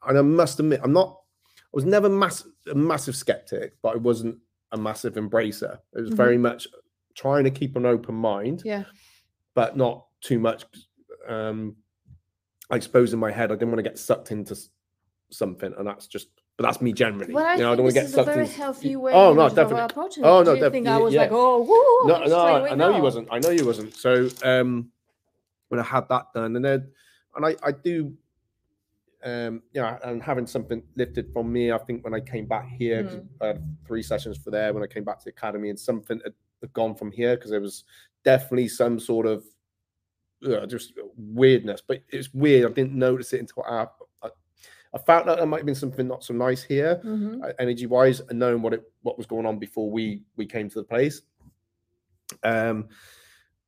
And 0.06 0.18
I 0.18 0.22
must 0.22 0.60
admit, 0.60 0.80
I'm 0.82 0.92
not. 0.92 1.20
I 1.58 1.76
was 1.76 1.84
never 1.84 2.08
mass, 2.08 2.46
a 2.70 2.74
massive 2.74 3.16
skeptic, 3.16 3.74
but 3.82 3.94
I 3.94 3.96
wasn't 3.98 4.38
a 4.72 4.78
massive 4.78 5.14
embracer. 5.14 5.78
It 5.94 6.00
was 6.00 6.08
mm-hmm. 6.08 6.16
very 6.16 6.38
much 6.38 6.66
trying 7.14 7.44
to 7.44 7.50
keep 7.50 7.76
an 7.76 7.84
open 7.84 8.14
mind, 8.14 8.62
yeah, 8.64 8.84
but 9.54 9.76
not 9.76 10.06
too 10.22 10.38
much. 10.38 10.64
Um, 11.28 11.76
I 12.70 12.78
suppose 12.78 13.12
in 13.12 13.18
my 13.18 13.32
head, 13.32 13.50
I 13.50 13.54
didn't 13.54 13.70
want 13.70 13.78
to 13.78 13.90
get 13.90 13.98
sucked 13.98 14.30
into 14.30 14.56
something, 15.30 15.74
and 15.76 15.86
that's 15.86 16.06
just 16.06 16.28
but 16.56 16.64
that's 16.64 16.80
me 16.80 16.92
generally. 16.92 17.34
Well, 17.34 17.44
I 17.44 17.54
you 17.54 17.60
know, 17.60 17.72
I 17.72 17.76
don't 17.76 17.84
want 17.84 17.94
to 17.94 18.00
get 18.00 18.10
sucked 18.10 18.28
in. 18.30 18.46
healthy 18.46 18.96
way. 18.96 19.12
Oh 19.12 19.34
no, 19.34 19.48
definitely. 19.48 20.22
Oh 20.22 20.42
no, 20.42 20.54
definitely. 20.54 20.88
I 20.88 20.96
was 20.96 21.12
yeah. 21.12 21.22
like, 21.22 21.30
oh, 21.32 21.62
woo, 21.62 22.08
no, 22.08 22.24
no, 22.24 22.66
I 22.66 22.74
know 22.74 22.96
you 22.96 23.02
wasn't. 23.02 23.28
I 23.30 23.38
know 23.38 23.50
you 23.50 23.66
wasn't. 23.66 23.94
So, 23.94 24.28
um, 24.42 24.90
when 25.68 25.80
I 25.80 25.82
had 25.82 26.08
that 26.08 26.32
done, 26.34 26.56
and 26.56 26.64
then 26.64 26.88
and 27.34 27.46
I 27.46 27.56
I 27.62 27.72
do. 27.72 28.16
Um, 29.24 29.62
you 29.72 29.80
know, 29.80 29.98
and 30.04 30.22
having 30.22 30.46
something 30.46 30.82
lifted 30.94 31.32
from 31.32 31.52
me, 31.52 31.72
I 31.72 31.78
think 31.78 32.04
when 32.04 32.14
I 32.14 32.20
came 32.20 32.46
back 32.46 32.68
here, 32.68 33.02
mm. 33.02 33.26
I 33.40 33.46
had 33.48 33.76
three 33.84 34.02
sessions 34.02 34.38
for 34.38 34.50
there. 34.50 34.72
When 34.72 34.84
I 34.84 34.86
came 34.86 35.02
back 35.02 35.18
to 35.18 35.24
the 35.24 35.30
academy, 35.30 35.68
and 35.68 35.78
something 35.78 36.20
had, 36.22 36.34
had 36.60 36.72
gone 36.72 36.94
from 36.94 37.10
here 37.10 37.34
because 37.34 37.50
there 37.50 37.60
was 37.60 37.84
definitely 38.24 38.68
some 38.68 39.00
sort 39.00 39.26
of 39.26 39.44
uh, 40.46 40.64
just 40.66 40.92
weirdness. 41.16 41.82
But 41.86 42.02
it's 42.08 42.32
weird. 42.32 42.70
I 42.70 42.74
didn't 42.74 42.94
notice 42.94 43.32
it 43.32 43.40
until 43.40 43.64
I, 43.64 43.86
I, 44.94 44.98
felt 44.98 45.26
that 45.26 45.38
there 45.38 45.46
might 45.46 45.58
have 45.58 45.66
been 45.66 45.74
something 45.74 46.06
not 46.06 46.24
so 46.24 46.34
nice 46.34 46.62
here, 46.62 47.00
mm-hmm. 47.04 47.42
uh, 47.42 47.52
energy 47.58 47.86
wise, 47.86 48.20
and 48.20 48.38
knowing 48.38 48.62
what 48.62 48.72
it 48.72 48.82
what 49.02 49.18
was 49.18 49.26
going 49.26 49.46
on 49.46 49.58
before 49.58 49.90
we 49.90 50.22
we 50.36 50.46
came 50.46 50.68
to 50.68 50.74
the 50.76 50.84
place. 50.84 51.22
Um, 52.42 52.88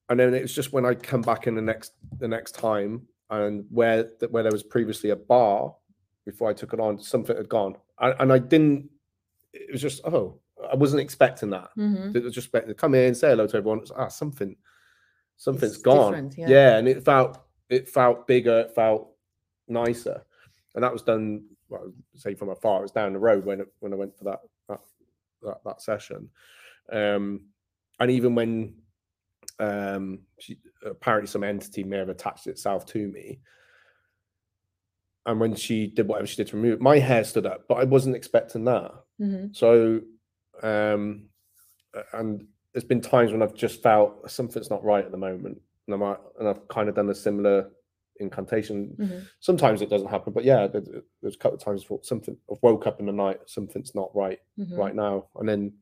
and 0.08 0.18
then 0.18 0.34
it 0.34 0.42
was 0.42 0.54
just 0.54 0.72
when 0.72 0.86
I 0.86 0.94
come 0.94 1.22
back 1.22 1.46
in 1.46 1.54
the 1.54 1.62
next 1.62 1.92
the 2.18 2.28
next 2.28 2.52
time, 2.52 3.02
and 3.30 3.64
where 3.70 4.10
that 4.20 4.30
where 4.30 4.42
there 4.42 4.52
was 4.52 4.62
previously 4.62 5.10
a 5.10 5.16
bar 5.16 5.74
before 6.24 6.50
I 6.50 6.54
took 6.54 6.72
it 6.72 6.80
on, 6.80 7.00
something 7.00 7.36
had 7.36 7.48
gone, 7.48 7.76
and, 8.00 8.14
and 8.20 8.32
I 8.32 8.38
didn't. 8.38 8.88
It 9.52 9.72
was 9.72 9.82
just 9.82 10.02
oh, 10.04 10.40
I 10.70 10.76
wasn't 10.76 11.00
expecting 11.00 11.50
that. 11.50 11.70
Mm-hmm. 11.76 12.16
It 12.16 12.24
was 12.24 12.34
just 12.34 12.46
expecting 12.46 12.70
to 12.70 12.74
come 12.74 12.94
in, 12.94 13.14
say 13.14 13.28
hello 13.28 13.46
to 13.46 13.56
everyone. 13.56 13.82
ah, 13.96 14.08
something 14.08 14.56
something's 15.36 15.74
it's 15.74 15.82
gone. 15.82 16.32
Yeah. 16.36 16.48
yeah. 16.48 16.76
and 16.78 16.88
it 16.88 17.04
felt 17.04 17.38
it 17.68 17.88
felt 17.88 18.26
bigger, 18.26 18.60
it 18.60 18.74
felt 18.74 19.10
nicer, 19.68 20.24
and 20.74 20.84
that 20.84 20.92
was 20.92 21.02
done. 21.02 21.44
Well, 21.68 21.92
say 22.14 22.34
from 22.34 22.50
afar, 22.50 22.78
it 22.78 22.82
was 22.82 22.92
down 22.92 23.12
the 23.12 23.18
road 23.18 23.44
when 23.44 23.60
it, 23.60 23.68
when 23.80 23.92
I 23.92 23.96
went 23.96 24.16
for 24.16 24.24
that 24.24 24.40
that 24.68 24.80
that, 25.42 25.58
that 25.64 25.82
session, 25.82 26.30
um, 26.92 27.42
and 28.00 28.10
even 28.10 28.34
when 28.34 28.74
um, 29.58 30.20
she, 30.38 30.58
apparently 30.84 31.28
some 31.28 31.44
entity 31.44 31.84
may 31.84 31.98
have 31.98 32.08
attached 32.08 32.46
itself 32.46 32.86
to 32.86 33.08
me. 33.08 33.40
And 35.26 35.40
when 35.40 35.54
she 35.54 35.88
did 35.88 36.08
whatever 36.08 36.26
she 36.26 36.36
did 36.36 36.48
to 36.48 36.56
remove 36.56 36.80
my 36.80 36.98
hair 36.98 37.22
stood 37.22 37.44
up, 37.44 37.66
but 37.68 37.74
I 37.74 37.84
wasn't 37.84 38.16
expecting 38.16 38.64
that. 38.64 38.92
Mm-hmm. 39.20 39.48
So, 39.52 40.00
um, 40.62 41.28
and 42.14 42.46
there's 42.72 42.84
been 42.84 43.02
times 43.02 43.32
when 43.32 43.42
I've 43.42 43.54
just 43.54 43.82
felt 43.82 44.30
something's 44.30 44.70
not 44.70 44.84
right 44.84 45.04
at 45.04 45.10
the 45.10 45.18
moment, 45.18 45.60
and 45.86 45.94
I 45.94 45.98
might, 45.98 46.18
and 46.38 46.48
I've 46.48 46.66
kind 46.68 46.88
of 46.88 46.94
done 46.94 47.10
a 47.10 47.14
similar 47.14 47.70
incantation. 48.20 48.96
Mm-hmm. 48.98 49.18
Sometimes 49.40 49.82
it 49.82 49.90
doesn't 49.90 50.08
happen, 50.08 50.32
but 50.32 50.44
yeah, 50.44 50.66
there's 50.66 51.34
a 51.34 51.38
couple 51.38 51.56
of 51.56 51.64
times 51.64 51.82
for 51.82 52.00
something. 52.02 52.36
I've 52.50 52.62
woke 52.62 52.86
up 52.86 53.00
in 53.00 53.06
the 53.06 53.12
night, 53.12 53.40
something's 53.46 53.94
not 53.94 54.14
right 54.14 54.38
mm-hmm. 54.58 54.76
right 54.76 54.94
now, 54.94 55.26
and 55.36 55.48
then 55.48 55.72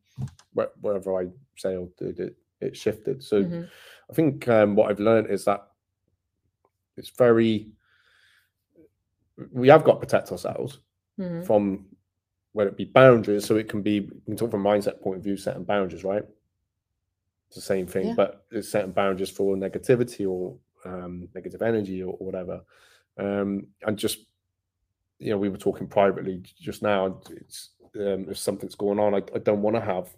wherever 0.80 1.20
I 1.20 1.26
say 1.56 1.76
or 1.76 1.88
do 1.98 2.14
it, 2.16 2.36
it 2.60 2.76
shifted. 2.76 3.22
So 3.22 3.42
mm-hmm. 3.42 3.62
I 4.10 4.14
think 4.14 4.48
um, 4.48 4.76
what 4.76 4.90
I've 4.90 5.00
learned 5.00 5.30
is 5.30 5.44
that 5.44 5.66
it's 6.96 7.10
very 7.10 7.68
we 9.52 9.68
have 9.68 9.84
got 9.84 9.94
to 9.94 10.00
protect 10.00 10.32
ourselves 10.32 10.80
mm-hmm. 11.18 11.42
from 11.42 11.86
whether 12.52 12.70
it 12.70 12.76
be 12.76 12.84
boundaries. 12.84 13.44
So 13.44 13.56
it 13.56 13.68
can 13.68 13.82
be 13.82 14.00
we 14.00 14.20
can 14.26 14.36
talk 14.36 14.50
from 14.50 14.62
mindset 14.62 15.00
point 15.00 15.18
of 15.18 15.24
view, 15.24 15.36
setting 15.36 15.64
boundaries, 15.64 16.04
right? 16.04 16.24
It's 17.48 17.56
the 17.56 17.62
same 17.62 17.86
thing, 17.86 18.08
yeah. 18.08 18.14
but 18.16 18.44
it's 18.50 18.70
setting 18.70 18.92
boundaries 18.92 19.30
for 19.30 19.54
negativity 19.56 20.28
or 20.28 20.56
um, 20.86 21.28
negative 21.34 21.62
energy 21.62 22.02
or, 22.02 22.16
or 22.18 22.26
whatever. 22.26 22.60
Um, 23.18 23.66
and 23.86 23.96
just 23.96 24.18
you 25.18 25.30
know, 25.30 25.38
we 25.38 25.48
were 25.48 25.56
talking 25.56 25.86
privately 25.86 26.42
just 26.60 26.82
now. 26.82 27.18
It's 27.30 27.70
um, 27.96 28.26
if 28.28 28.36
something's 28.36 28.74
going 28.74 28.98
on, 28.98 29.14
I, 29.14 29.22
I 29.34 29.38
don't 29.38 29.62
want 29.62 29.76
to 29.76 29.80
have 29.80 30.08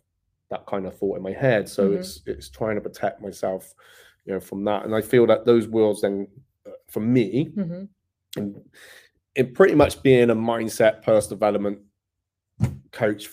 that 0.50 0.66
kind 0.66 0.86
of 0.86 0.96
thought 0.96 1.16
in 1.16 1.22
my 1.22 1.32
head. 1.32 1.68
So 1.68 1.88
mm-hmm. 1.88 1.98
it's 1.98 2.22
it's 2.26 2.48
trying 2.48 2.76
to 2.76 2.80
protect 2.80 3.22
myself, 3.22 3.74
you 4.24 4.34
know, 4.34 4.40
from 4.40 4.64
that. 4.64 4.84
And 4.84 4.94
I 4.94 5.00
feel 5.00 5.26
that 5.26 5.44
those 5.44 5.68
worlds 5.68 6.02
then, 6.02 6.26
uh, 6.66 6.72
for 6.88 7.00
me, 7.00 7.50
mm-hmm. 7.56 7.84
and 8.36 8.60
in 9.36 9.54
pretty 9.54 9.74
much 9.74 10.02
being 10.02 10.30
a 10.30 10.36
mindset 10.36 11.02
personal 11.02 11.36
development 11.36 11.78
coach 12.90 13.28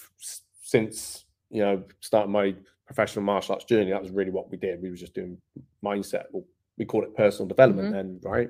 since 0.61 1.25
you 1.49 1.61
know 1.61 1.83
starting 2.01 2.31
my 2.31 2.53
professional 2.85 3.25
martial 3.25 3.53
arts 3.55 3.65
journey, 3.65 3.89
that 3.89 4.01
was 4.01 4.11
really 4.11 4.31
what 4.31 4.51
we 4.51 4.57
did. 4.57 4.81
We 4.81 4.91
were 4.91 4.95
just 4.95 5.15
doing 5.15 5.37
mindset. 5.83 6.25
Well, 6.31 6.45
we 6.77 6.85
call 6.85 7.03
it 7.03 7.15
personal 7.15 7.47
development 7.47 7.87
mm-hmm. 7.87 7.95
then, 7.95 8.19
right? 8.23 8.49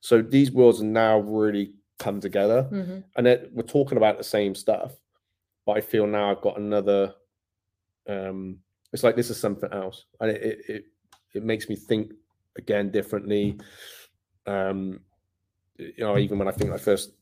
So 0.00 0.22
these 0.22 0.52
worlds 0.52 0.80
are 0.80 0.86
now 0.86 1.18
really 1.18 1.72
come 1.98 2.20
together, 2.20 2.68
mm-hmm. 2.70 2.98
and 3.16 3.26
it, 3.26 3.50
we're 3.52 3.62
talking 3.62 3.96
about 3.96 4.18
the 4.18 4.24
same 4.24 4.54
stuff. 4.54 4.92
But 5.66 5.78
I 5.78 5.80
feel 5.80 6.06
now 6.06 6.30
I've 6.30 6.42
got 6.42 6.58
another. 6.58 7.14
Um, 8.08 8.58
it's 8.92 9.02
like 9.02 9.16
this 9.16 9.30
is 9.30 9.40
something 9.40 9.72
else, 9.72 10.04
and 10.20 10.30
it 10.30 10.42
it 10.42 10.58
it, 10.68 10.84
it 11.34 11.44
makes 11.44 11.68
me 11.68 11.76
think 11.76 12.12
again 12.56 12.90
differently. 12.90 13.58
Um, 14.46 15.00
you 15.78 15.92
know, 15.98 16.18
even 16.18 16.38
when 16.38 16.48
I 16.48 16.52
think 16.52 16.70
I 16.70 16.76
first 16.76 17.12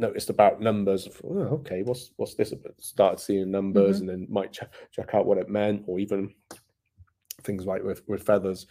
noticed 0.00 0.30
about 0.30 0.60
numbers. 0.60 1.08
Oh, 1.22 1.60
okay, 1.60 1.82
what's 1.82 2.10
what's 2.16 2.34
this 2.34 2.52
about? 2.52 2.80
Started 2.80 3.20
seeing 3.20 3.50
numbers 3.50 4.00
mm-hmm. 4.00 4.10
and 4.10 4.22
then 4.22 4.26
might 4.30 4.52
check 4.52 4.72
check 4.90 5.14
out 5.14 5.26
what 5.26 5.38
it 5.38 5.48
meant, 5.48 5.84
or 5.86 5.98
even 5.98 6.34
things 7.42 7.66
like 7.66 7.82
with 7.82 8.02
with 8.08 8.22
feathers, 8.22 8.66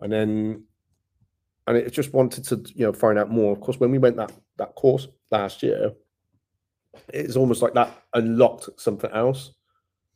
and 0.00 0.12
then 0.12 0.64
and 1.66 1.76
it 1.76 1.92
just 1.92 2.12
wanted 2.12 2.44
to 2.44 2.62
you 2.74 2.86
know 2.86 2.92
find 2.92 3.18
out 3.18 3.30
more. 3.30 3.52
Of 3.52 3.60
course, 3.60 3.78
when 3.78 3.90
we 3.90 3.98
went 3.98 4.16
that 4.16 4.32
that 4.58 4.74
course 4.74 5.08
last 5.30 5.62
year, 5.62 5.92
it's 7.08 7.36
almost 7.36 7.62
like 7.62 7.74
that 7.74 8.02
unlocked 8.14 8.68
something 8.76 9.10
else, 9.12 9.52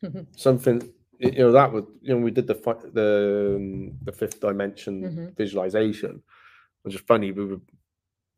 mm-hmm. 0.02 0.22
something 0.36 0.92
you 1.18 1.32
know 1.38 1.52
that 1.52 1.72
would 1.72 1.86
you 2.02 2.14
know 2.14 2.20
we 2.20 2.30
did 2.30 2.46
the 2.46 2.54
the 2.92 3.54
um, 3.56 3.92
the 4.02 4.12
fifth 4.12 4.40
dimension 4.40 5.02
mm-hmm. 5.02 5.26
visualization, 5.36 6.22
which 6.82 6.94
is 6.94 7.00
funny. 7.00 7.32
We 7.32 7.44
were 7.46 7.60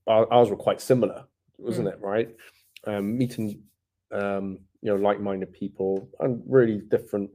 ours 0.07 0.49
were 0.49 0.57
quite 0.57 0.81
similar 0.81 1.27
wasn't 1.59 1.88
mm. 1.88 1.92
it? 1.92 2.01
Right, 2.01 2.37
um, 2.87 3.18
meeting 3.18 3.62
um, 4.12 4.61
you 4.81 4.90
know 4.90 4.97
like-minded 4.97 5.53
people 5.53 6.09
and 6.21 6.42
really 6.47 6.79
different. 6.88 7.31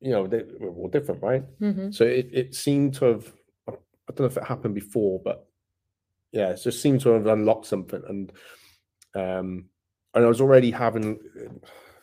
You 0.00 0.10
know, 0.10 0.26
they 0.26 0.42
were 0.58 0.70
all 0.70 0.88
different, 0.88 1.22
right? 1.22 1.44
Mm-hmm. 1.60 1.90
So 1.90 2.04
it, 2.04 2.28
it 2.32 2.54
seemed 2.54 2.94
to 2.94 3.04
have. 3.06 3.32
I 3.68 4.12
don't 4.14 4.20
know 4.20 4.26
if 4.26 4.36
it 4.36 4.44
happened 4.44 4.74
before, 4.74 5.20
but 5.24 5.48
yeah, 6.32 6.50
it 6.50 6.60
just 6.62 6.80
seemed 6.80 7.00
to 7.00 7.10
have 7.10 7.26
unlocked 7.26 7.66
something, 7.66 8.02
and 8.08 8.32
um, 9.14 9.64
and 10.14 10.24
I 10.24 10.28
was 10.28 10.40
already 10.40 10.70
having. 10.70 11.18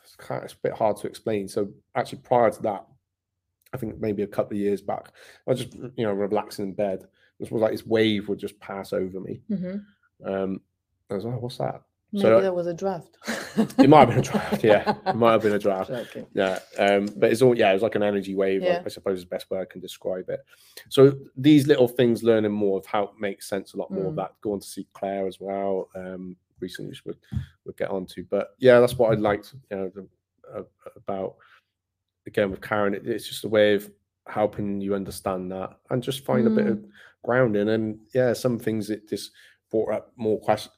It's, 0.03 0.15
kind 0.17 0.39
of, 0.39 0.45
it's 0.45 0.53
a 0.53 0.57
bit 0.57 0.73
hard 0.73 0.97
to 0.97 1.07
explain. 1.07 1.47
So 1.47 1.69
actually, 1.95 2.19
prior 2.19 2.51
to 2.51 2.61
that, 2.63 2.85
I 3.73 3.77
think 3.77 3.99
maybe 3.99 4.23
a 4.23 4.27
couple 4.27 4.57
of 4.57 4.61
years 4.61 4.81
back, 4.81 5.11
I 5.47 5.51
was 5.51 5.63
just 5.63 5.75
you 5.75 6.05
know 6.05 6.13
relaxing 6.13 6.65
in 6.65 6.73
bed, 6.73 7.07
it 7.39 7.51
was 7.51 7.61
like 7.61 7.71
this 7.71 7.85
wave 7.85 8.29
would 8.29 8.39
just 8.39 8.59
pass 8.59 8.93
over 8.93 9.19
me. 9.19 9.41
Mm-hmm. 9.49 10.33
Um, 10.33 10.61
I 11.09 11.15
was 11.15 11.25
like, 11.25 11.35
oh, 11.35 11.39
what's 11.39 11.57
that? 11.57 11.81
Maybe 12.13 12.21
so, 12.21 12.41
there 12.41 12.53
was 12.53 12.67
a 12.67 12.75
draft. 12.75 13.17
it 13.57 13.89
might 13.89 14.01
have 14.01 14.09
been 14.09 14.19
a 14.19 14.21
draft, 14.21 14.63
yeah. 14.63 14.95
It 15.07 15.15
might 15.15 15.31
have 15.31 15.41
been 15.41 15.53
a 15.53 15.59
draft. 15.59 15.89
Okay. 15.89 16.25
Yeah. 16.33 16.59
Um, 16.77 17.07
but 17.17 17.31
it's 17.31 17.41
all 17.41 17.57
yeah, 17.57 17.71
it 17.71 17.73
was 17.73 17.81
like 17.81 17.95
an 17.95 18.03
energy 18.03 18.35
wave, 18.35 18.61
yeah. 18.61 18.83
I 18.85 18.89
suppose 18.89 19.17
is 19.17 19.23
the 19.23 19.29
best 19.29 19.49
way 19.49 19.59
I 19.59 19.65
can 19.65 19.81
describe 19.81 20.29
it. 20.29 20.41
So 20.89 21.17
these 21.35 21.65
little 21.65 21.87
things, 21.87 22.21
learning 22.21 22.51
more 22.51 22.77
of 22.77 22.85
how 22.85 23.05
it 23.05 23.19
makes 23.19 23.49
sense 23.49 23.73
a 23.73 23.77
lot 23.77 23.89
more 23.89 24.05
mm. 24.05 24.09
of 24.09 24.15
that. 24.17 24.33
Going 24.41 24.59
to 24.59 24.67
see 24.67 24.87
Claire 24.93 25.25
as 25.27 25.39
well. 25.39 25.89
Um, 25.95 26.35
recently 26.59 26.95
we'll, 27.03 27.15
we'll 27.65 27.75
get 27.75 27.89
on 27.89 28.05
to. 28.05 28.23
But 28.29 28.49
yeah, 28.59 28.79
that's 28.79 28.97
what 28.97 29.11
I 29.11 29.15
liked, 29.15 29.55
you 29.71 29.77
know, 29.77 29.91
the, 29.93 30.07
uh, 30.55 30.63
about 30.95 31.35
again 32.27 32.51
with 32.51 32.61
Karen, 32.61 32.93
it, 32.93 33.07
it's 33.07 33.27
just 33.27 33.43
a 33.43 33.49
way 33.49 33.73
of 33.73 33.89
helping 34.27 34.79
you 34.79 34.95
understand 34.95 35.51
that 35.51 35.71
and 35.89 36.03
just 36.03 36.25
find 36.25 36.47
mm. 36.47 36.53
a 36.53 36.55
bit 36.55 36.67
of 36.67 36.77
mm. 36.77 36.89
grounding. 37.25 37.69
And 37.69 37.99
yeah, 38.13 38.33
some 38.33 38.59
things 38.59 38.89
it 38.89 39.09
just 39.09 39.31
brought 39.71 39.93
up 39.93 40.11
more 40.15 40.39
questions. 40.39 40.75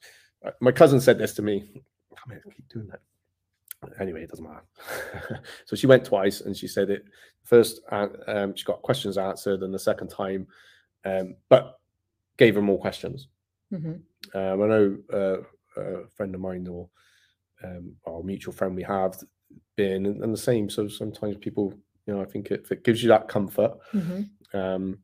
My 0.60 0.72
cousin 0.72 1.00
said 1.00 1.18
this 1.18 1.34
to 1.34 1.42
me. 1.42 1.82
Come 2.16 2.30
here, 2.30 2.42
keep 2.54 2.68
doing 2.68 2.88
that. 2.88 3.00
Anyway, 4.00 4.22
it 4.22 4.30
doesn't 4.30 4.44
matter. 4.44 5.42
so 5.64 5.76
she 5.76 5.86
went 5.86 6.04
twice, 6.04 6.40
and 6.40 6.56
she 6.56 6.66
said 6.66 6.90
it 6.90 7.04
first. 7.44 7.80
Um, 7.90 8.54
she 8.54 8.64
got 8.64 8.82
questions 8.82 9.18
answered, 9.18 9.62
and 9.62 9.72
the 9.72 9.78
second 9.78 10.08
time, 10.08 10.46
um, 11.04 11.36
but 11.48 11.78
gave 12.36 12.54
her 12.54 12.62
more 12.62 12.80
questions. 12.80 13.28
Mm-hmm. 13.72 14.38
Um, 14.38 14.62
I 14.62 14.66
know 14.66 14.96
uh, 15.12 15.80
a 15.80 16.08
friend 16.14 16.34
of 16.34 16.40
mine 16.40 16.66
or 16.68 16.88
um, 17.64 17.94
our 18.06 18.22
mutual 18.22 18.54
friend 18.54 18.74
we 18.74 18.82
have 18.82 19.16
been, 19.76 20.06
and, 20.06 20.22
and 20.22 20.32
the 20.32 20.38
same. 20.38 20.70
So 20.70 20.88
sometimes 20.88 21.36
people 21.36 21.74
you 22.06 22.14
know, 22.14 22.22
I 22.22 22.24
think 22.24 22.50
it, 22.50 22.66
it 22.70 22.84
gives 22.84 23.02
you 23.02 23.08
that 23.08 23.28
comfort 23.28 23.72
mm-hmm. 23.92 24.58
um, 24.58 24.98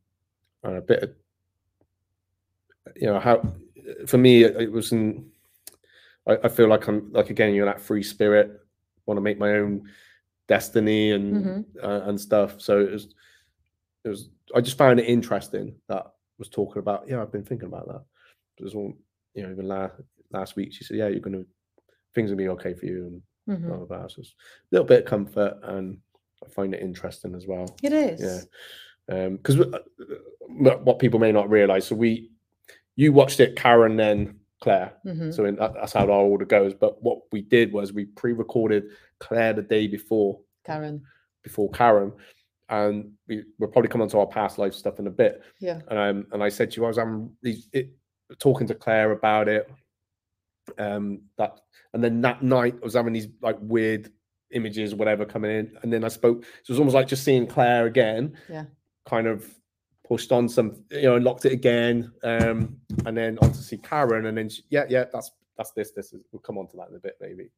and 0.63 0.77
a 0.77 0.81
bit 0.81 1.03
of, 1.03 1.11
you 2.95 3.07
know, 3.07 3.19
how 3.19 3.53
for 4.07 4.17
me 4.17 4.43
it, 4.43 4.55
it 4.55 4.71
wasn't. 4.71 5.25
I, 6.27 6.37
I, 6.43 6.47
feel 6.47 6.67
like 6.67 6.87
I'm 6.87 7.11
like 7.11 7.29
again, 7.29 7.53
you're 7.53 7.65
that 7.65 7.81
free 7.81 8.03
spirit, 8.03 8.61
want 9.05 9.17
to 9.17 9.21
make 9.21 9.39
my 9.39 9.53
own 9.53 9.89
destiny 10.47 11.11
and 11.11 11.45
mm-hmm. 11.45 11.85
uh, 11.85 12.01
and 12.09 12.19
stuff. 12.19 12.61
So 12.61 12.79
it 12.79 12.91
was, 12.91 13.07
it 14.05 14.09
was. 14.09 14.29
I 14.55 14.61
just 14.61 14.77
found 14.77 14.99
it 14.99 15.07
interesting 15.07 15.75
that 15.87 16.07
was 16.37 16.49
talking 16.49 16.79
about. 16.79 17.05
Yeah, 17.07 17.21
I've 17.21 17.31
been 17.31 17.43
thinking 17.43 17.67
about 17.67 17.87
that. 17.87 18.03
It 18.57 18.63
was 18.63 18.75
all, 18.75 18.93
you 19.33 19.43
know, 19.43 19.51
even 19.51 19.67
last 19.67 19.95
last 20.31 20.55
week 20.55 20.73
she 20.73 20.83
said, 20.83 20.97
yeah, 20.97 21.07
you're 21.07 21.19
gonna 21.19 21.43
things 22.13 22.29
will 22.29 22.37
be 22.37 22.49
okay 22.49 22.73
for 22.73 22.85
you 22.85 23.21
and 23.47 23.57
mm-hmm. 23.57 23.67
blah 23.67 23.85
blah. 23.85 24.07
So 24.07 24.19
it's 24.19 24.31
a 24.31 24.75
little 24.75 24.87
bit 24.87 25.03
of 25.03 25.09
comfort 25.09 25.59
and 25.63 25.97
I 26.45 26.49
find 26.49 26.73
it 26.73 26.81
interesting 26.81 27.35
as 27.35 27.47
well. 27.47 27.75
It 27.81 27.93
is. 27.93 28.21
Yeah. 29.09 29.15
Um 29.15 29.37
because 29.37 29.59
um, 29.59 29.75
what 30.49 30.99
people 30.99 31.19
may 31.19 31.31
not 31.31 31.49
realize, 31.49 31.87
so 31.87 31.95
we, 31.95 32.31
you 32.95 33.11
watched 33.11 33.39
it, 33.39 33.55
Karen, 33.55 33.95
then 33.95 34.39
Claire. 34.63 34.93
Mm-hmm. 35.05 35.31
So 35.31 35.43
in, 35.43 35.57
that, 35.57 35.73
that's 35.73 35.91
how 35.91 36.05
our 36.05 36.09
order 36.09 36.45
goes. 36.45 36.73
But 36.73 37.03
what 37.03 37.19
we 37.33 37.41
did 37.41 37.73
was 37.73 37.91
we 37.91 38.05
pre-recorded 38.05 38.85
Claire 39.19 39.51
the 39.51 39.61
day 39.61 39.87
before 39.87 40.39
Karen. 40.65 41.03
Before 41.43 41.69
Karen, 41.71 42.13
and 42.69 43.11
we 43.27 43.43
we're 43.59 43.67
probably 43.67 43.89
coming 43.89 44.07
to 44.07 44.19
our 44.19 44.25
past 44.25 44.57
life 44.57 44.73
stuff 44.73 44.99
in 44.99 45.07
a 45.07 45.11
bit. 45.11 45.43
Yeah. 45.59 45.81
And 45.89 45.99
um, 45.99 46.27
and 46.31 46.41
I 46.41 46.47
said 46.47 46.71
to 46.71 46.77
you, 46.77 46.85
I 46.85 46.87
was 46.87 46.97
um, 46.97 47.31
it, 47.43 47.89
talking 48.39 48.65
to 48.67 48.73
Claire 48.73 49.11
about 49.11 49.49
it. 49.49 49.69
Um, 50.77 51.23
that 51.37 51.59
and 51.93 52.01
then 52.01 52.21
that 52.21 52.41
night 52.41 52.75
I 52.81 52.85
was 52.85 52.93
having 52.93 53.11
these 53.11 53.27
like 53.41 53.57
weird 53.59 54.13
images, 54.51 54.95
whatever, 54.95 55.25
coming 55.25 55.51
in, 55.51 55.77
and 55.81 55.91
then 55.91 56.05
I 56.05 56.07
spoke. 56.07 56.45
So 56.45 56.49
it 56.49 56.69
was 56.69 56.79
almost 56.79 56.95
like 56.95 57.07
just 57.07 57.25
seeing 57.25 57.47
Claire 57.47 57.85
again. 57.85 58.37
Yeah. 58.49 58.63
Kind 59.05 59.27
of 59.27 59.53
pushed 60.03 60.31
on 60.31 60.49
some, 60.49 60.83
you 60.91 61.03
know, 61.03 61.17
locked 61.17 61.45
it 61.45 61.53
again, 61.53 62.11
um, 62.23 62.77
and 63.05 63.17
then 63.17 63.37
on 63.41 63.51
to 63.51 63.57
see 63.57 63.77
Karen, 63.77 64.25
and 64.25 64.37
then 64.37 64.49
she, 64.49 64.63
yeah, 64.69 64.85
yeah, 64.89 65.05
that's 65.11 65.31
that's 65.57 65.71
this. 65.71 65.91
This 65.91 66.13
is 66.13 66.21
we'll 66.31 66.41
come 66.41 66.57
on 66.57 66.67
to 66.67 66.77
that 66.77 66.89
in 66.89 66.95
a 66.95 66.99
bit, 66.99 67.17
maybe. 67.21 67.49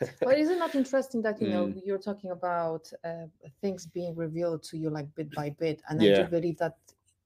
but 0.20 0.38
isn't 0.38 0.58
that 0.58 0.74
interesting 0.74 1.22
that 1.22 1.40
you 1.40 1.48
know 1.48 1.66
mm. 1.66 1.80
you're 1.84 1.98
talking 1.98 2.30
about 2.30 2.90
uh, 3.04 3.26
things 3.60 3.86
being 3.86 4.14
revealed 4.14 4.62
to 4.64 4.78
you 4.78 4.90
like 4.90 5.12
bit 5.14 5.30
by 5.32 5.50
bit, 5.50 5.82
and 5.88 6.00
yeah. 6.02 6.12
I 6.12 6.22
do 6.22 6.28
believe 6.28 6.58
that. 6.58 6.76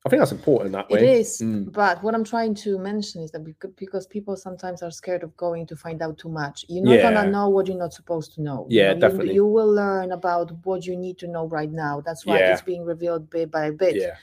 I 0.07 0.11
think 0.11 0.21
that's 0.21 0.33
important 0.33 0.73
that 0.73 0.91
way. 0.91 1.01
It 1.01 1.21
is, 1.21 1.41
mm. 1.41 1.73
but 1.73 2.03
what 2.03 2.15
I'm 2.15 2.25
trying 2.25 2.55
to 2.57 2.79
mention 2.79 3.23
is 3.23 3.31
that 3.31 3.43
because 3.77 4.07
people 4.07 4.37
sometimes 4.37 4.83
are 4.83 4.91
scared 4.91 5.23
of 5.23 5.35
going 5.39 5.67
to 5.67 5.77
find 5.77 6.03
out 6.03 6.19
too 6.19 6.29
much, 6.29 6.67
you're 6.69 6.85
not 6.85 6.97
yeah. 6.97 7.11
gonna 7.11 7.31
know 7.31 7.49
what 7.49 7.67
you're 7.69 7.79
not 7.79 7.95
supposed 7.95 8.35
to 8.35 8.43
know. 8.43 8.67
Yeah, 8.69 8.89
you 8.89 8.95
know, 8.95 9.01
definitely. 9.01 9.29
You, 9.29 9.35
you, 9.35 9.47
will 9.47 9.73
learn 9.73 10.13
about 10.13 10.53
what 10.65 10.85
you 10.85 10.95
need 10.95 11.17
to 11.19 11.27
know 11.27 11.47
right 11.47 11.71
now. 11.71 12.03
That's 12.03 12.27
why 12.27 12.39
yeah. 12.39 12.53
it's 12.53 12.61
being 12.61 12.85
revealed 12.85 13.31
bit 13.31 13.51
by 13.51 13.71
bit. 13.71 13.97
Yeah 13.97 14.17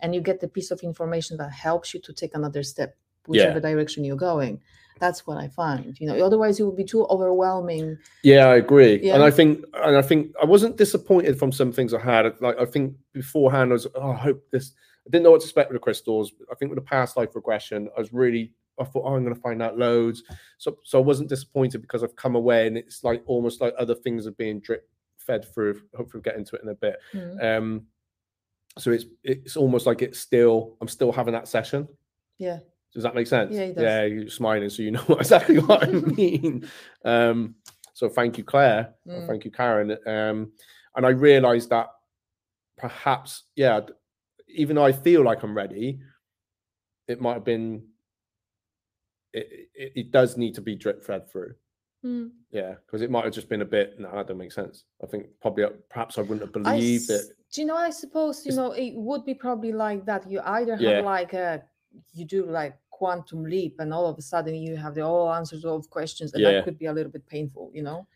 and 0.00 0.14
you 0.14 0.20
get 0.20 0.40
the 0.40 0.48
piece 0.48 0.70
of 0.70 0.80
information 0.80 1.36
that 1.38 1.52
helps 1.52 1.94
you 1.94 2.00
to 2.00 2.12
take 2.12 2.34
another 2.34 2.62
step 2.62 2.96
whichever 3.26 3.58
yeah. 3.58 3.70
direction 3.70 4.04
you're 4.04 4.16
going. 4.16 4.60
That's 4.98 5.26
what 5.26 5.36
i 5.36 5.48
find 5.48 5.98
you 6.00 6.06
know 6.06 6.24
otherwise 6.24 6.58
it 6.58 6.64
would 6.64 6.76
be 6.76 6.84
too 6.84 7.04
overwhelming. 7.06 7.98
Yeah 8.22 8.46
i 8.46 8.56
agree. 8.56 8.98
Yeah. 9.02 9.14
and 9.14 9.22
i 9.22 9.30
think 9.30 9.64
and 9.74 9.96
i 9.96 10.02
think 10.02 10.32
i 10.40 10.44
wasn't 10.44 10.76
disappointed 10.76 11.38
from 11.38 11.52
some 11.52 11.72
things 11.72 11.92
i 11.92 12.00
had. 12.00 12.32
Like 12.40 12.58
i 12.58 12.64
think 12.64 12.94
beforehand 13.12 13.70
i 13.70 13.74
was 13.74 13.86
oh, 13.94 14.12
i 14.12 14.16
hope 14.16 14.42
this 14.50 14.72
i 15.06 15.10
didn't 15.10 15.24
know 15.24 15.32
what 15.32 15.40
to 15.42 15.46
expect 15.46 15.70
with 15.70 15.76
the 15.76 15.84
crystals. 15.84 16.32
I 16.50 16.54
think 16.54 16.70
with 16.70 16.78
the 16.78 16.84
past 16.84 17.16
life 17.16 17.34
regression 17.34 17.90
i 17.94 18.00
was 18.00 18.12
really 18.12 18.52
i 18.80 18.84
thought 18.84 19.02
oh 19.04 19.14
i'm 19.14 19.22
going 19.22 19.34
to 19.34 19.40
find 19.40 19.62
out 19.62 19.76
loads. 19.76 20.22
So 20.56 20.78
so 20.84 20.98
i 20.98 21.02
wasn't 21.02 21.28
disappointed 21.28 21.82
because 21.82 22.02
i've 22.02 22.16
come 22.16 22.34
away 22.34 22.66
and 22.66 22.78
it's 22.78 23.04
like 23.04 23.22
almost 23.26 23.60
like 23.60 23.74
other 23.78 23.94
things 23.94 24.26
are 24.26 24.32
being 24.32 24.60
drip 24.60 24.88
fed 25.18 25.44
through 25.52 25.82
hopefully 25.94 26.22
we'll 26.22 26.22
get 26.22 26.36
into 26.36 26.56
it 26.56 26.62
in 26.62 26.70
a 26.70 26.74
bit. 26.74 26.96
Mm. 27.12 27.58
um 27.58 27.86
so 28.78 28.90
it's 28.90 29.06
it's 29.22 29.56
almost 29.56 29.86
like 29.86 30.02
it's 30.02 30.18
still 30.18 30.76
I'm 30.80 30.88
still 30.88 31.12
having 31.12 31.34
that 31.34 31.48
session. 31.48 31.88
Yeah. 32.38 32.58
Does 32.92 33.02
that 33.02 33.14
make 33.14 33.26
sense? 33.26 33.54
Yeah, 33.54 33.72
yeah, 33.76 34.04
you're 34.04 34.28
smiling, 34.28 34.70
so 34.70 34.82
you 34.82 34.90
know 34.90 35.04
exactly 35.20 35.58
what 35.58 35.84
I 35.84 35.90
mean. 35.90 36.66
Um, 37.04 37.56
so 37.92 38.08
thank 38.08 38.38
you, 38.38 38.44
Claire. 38.44 38.94
Mm. 39.06 39.26
Thank 39.26 39.44
you, 39.44 39.50
Karen. 39.50 39.90
Um, 40.06 40.52
and 40.94 41.04
I 41.04 41.10
realized 41.10 41.70
that 41.70 41.88
perhaps, 42.78 43.44
yeah, 43.54 43.80
even 44.48 44.76
though 44.76 44.84
I 44.84 44.92
feel 44.92 45.22
like 45.22 45.42
I'm 45.42 45.54
ready, 45.54 46.00
it 47.06 47.20
might 47.20 47.34
have 47.34 47.44
been. 47.44 47.86
It, 49.32 49.68
it, 49.74 49.92
it 49.96 50.10
does 50.10 50.38
need 50.38 50.54
to 50.54 50.62
be 50.62 50.74
drip 50.74 51.04
fed 51.04 51.30
through. 51.30 51.54
Mm. 52.06 52.30
Yeah, 52.50 52.74
because 52.84 53.02
it 53.02 53.10
might 53.10 53.24
have 53.24 53.34
just 53.34 53.48
been 53.48 53.62
a 53.62 53.66
bit. 53.66 53.98
No, 53.98 54.10
that 54.14 54.28
don't 54.28 54.38
make 54.38 54.52
sense. 54.52 54.84
I 55.02 55.06
think 55.06 55.26
probably 55.40 55.64
perhaps 55.90 56.18
I 56.18 56.22
wouldn't 56.22 56.42
have 56.42 56.52
believed 56.52 57.10
it. 57.10 57.24
Do 57.52 57.60
you 57.60 57.66
know? 57.66 57.76
I 57.76 57.90
suppose 57.90 58.44
you 58.44 58.50
it's, 58.50 58.56
know 58.56 58.72
it 58.72 58.94
would 58.94 59.24
be 59.24 59.34
probably 59.34 59.72
like 59.72 60.04
that. 60.06 60.30
You 60.30 60.40
either 60.44 60.72
have 60.72 60.80
yeah. 60.80 61.00
like 61.00 61.32
a 61.32 61.62
you 62.12 62.24
do 62.24 62.46
like 62.46 62.76
quantum 62.90 63.44
leap, 63.44 63.76
and 63.80 63.92
all 63.92 64.06
of 64.06 64.18
a 64.18 64.22
sudden 64.22 64.54
you 64.54 64.76
have 64.76 64.94
the 64.94 65.02
all 65.02 65.32
answers 65.32 65.62
to 65.62 65.68
all 65.68 65.76
of 65.76 65.90
questions, 65.90 66.32
and 66.32 66.42
yeah. 66.42 66.52
that 66.52 66.64
could 66.64 66.78
be 66.78 66.86
a 66.86 66.92
little 66.92 67.12
bit 67.12 67.26
painful. 67.26 67.70
You 67.74 67.82
know, 67.82 68.06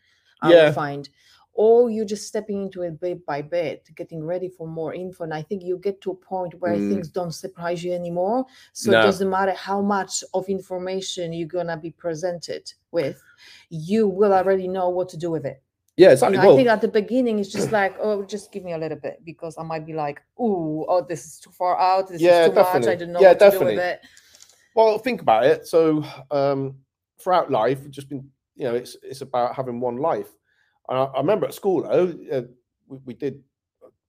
I 0.41 0.53
yeah. 0.53 0.71
find 0.71 1.09
or 1.53 1.89
you're 1.89 2.05
just 2.05 2.27
stepping 2.27 2.63
into 2.63 2.81
it 2.81 2.99
bit 2.99 3.25
by 3.25 3.41
bit, 3.41 3.89
getting 3.95 4.23
ready 4.23 4.47
for 4.47 4.67
more 4.67 4.93
info. 4.93 5.25
And 5.25 5.33
I 5.33 5.41
think 5.41 5.63
you 5.63 5.77
get 5.77 6.01
to 6.01 6.11
a 6.11 6.15
point 6.15 6.53
where 6.59 6.75
mm. 6.75 6.89
things 6.89 7.09
don't 7.09 7.33
surprise 7.33 7.83
you 7.83 7.93
anymore. 7.93 8.45
So 8.73 8.91
no. 8.91 8.99
it 8.99 9.03
doesn't 9.03 9.29
matter 9.29 9.53
how 9.53 9.81
much 9.81 10.23
of 10.33 10.47
information 10.47 11.33
you're 11.33 11.47
gonna 11.47 11.77
be 11.77 11.91
presented 11.91 12.71
with, 12.91 13.21
you 13.69 14.07
will 14.07 14.33
already 14.33 14.67
know 14.67 14.89
what 14.89 15.09
to 15.09 15.17
do 15.17 15.31
with 15.31 15.45
it. 15.45 15.61
Yeah, 15.97 16.11
exactly. 16.11 16.37
Know, 16.37 16.53
I 16.53 16.55
think 16.55 16.69
at 16.69 16.81
the 16.81 16.87
beginning 16.87 17.39
it's 17.39 17.51
just 17.51 17.71
like, 17.71 17.95
oh, 17.99 18.23
just 18.23 18.51
give 18.51 18.63
me 18.63 18.73
a 18.73 18.77
little 18.77 18.97
bit 18.97 19.21
because 19.23 19.57
I 19.57 19.63
might 19.63 19.85
be 19.85 19.93
like, 19.93 20.21
oh, 20.39 20.85
oh, 20.87 21.05
this 21.07 21.25
is 21.25 21.39
too 21.39 21.51
far 21.51 21.77
out. 21.77 22.09
This 22.09 22.21
yeah, 22.21 22.43
is 22.43 22.49
too 22.49 22.55
definitely. 22.55 22.79
much. 22.79 22.89
I 22.89 22.95
don't 22.95 23.11
know 23.11 23.19
yeah, 23.19 23.27
what 23.29 23.39
definitely. 23.39 23.65
to 23.67 23.71
do 23.71 23.77
with 23.77 23.85
it. 23.85 24.01
Well, 24.75 24.97
think 24.97 25.21
about 25.21 25.45
it. 25.45 25.67
So 25.67 26.03
um, 26.31 26.77
throughout 27.19 27.51
life, 27.51 27.89
just 27.89 28.09
been, 28.09 28.29
you 28.55 28.63
know, 28.65 28.75
it's 28.75 28.95
it's 29.03 29.21
about 29.21 29.55
having 29.55 29.79
one 29.79 29.97
life. 29.97 30.29
And 30.89 30.97
I, 30.97 31.03
I 31.03 31.17
remember 31.19 31.45
at 31.45 31.53
school 31.53 31.83
though, 31.83 32.13
uh, 32.31 32.41
we, 32.87 32.97
we, 33.05 33.13
did 33.13 33.43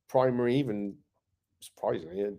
primary, 0.09 0.57
even 0.57 0.95
surprisingly, 1.61 2.21
in, 2.21 2.39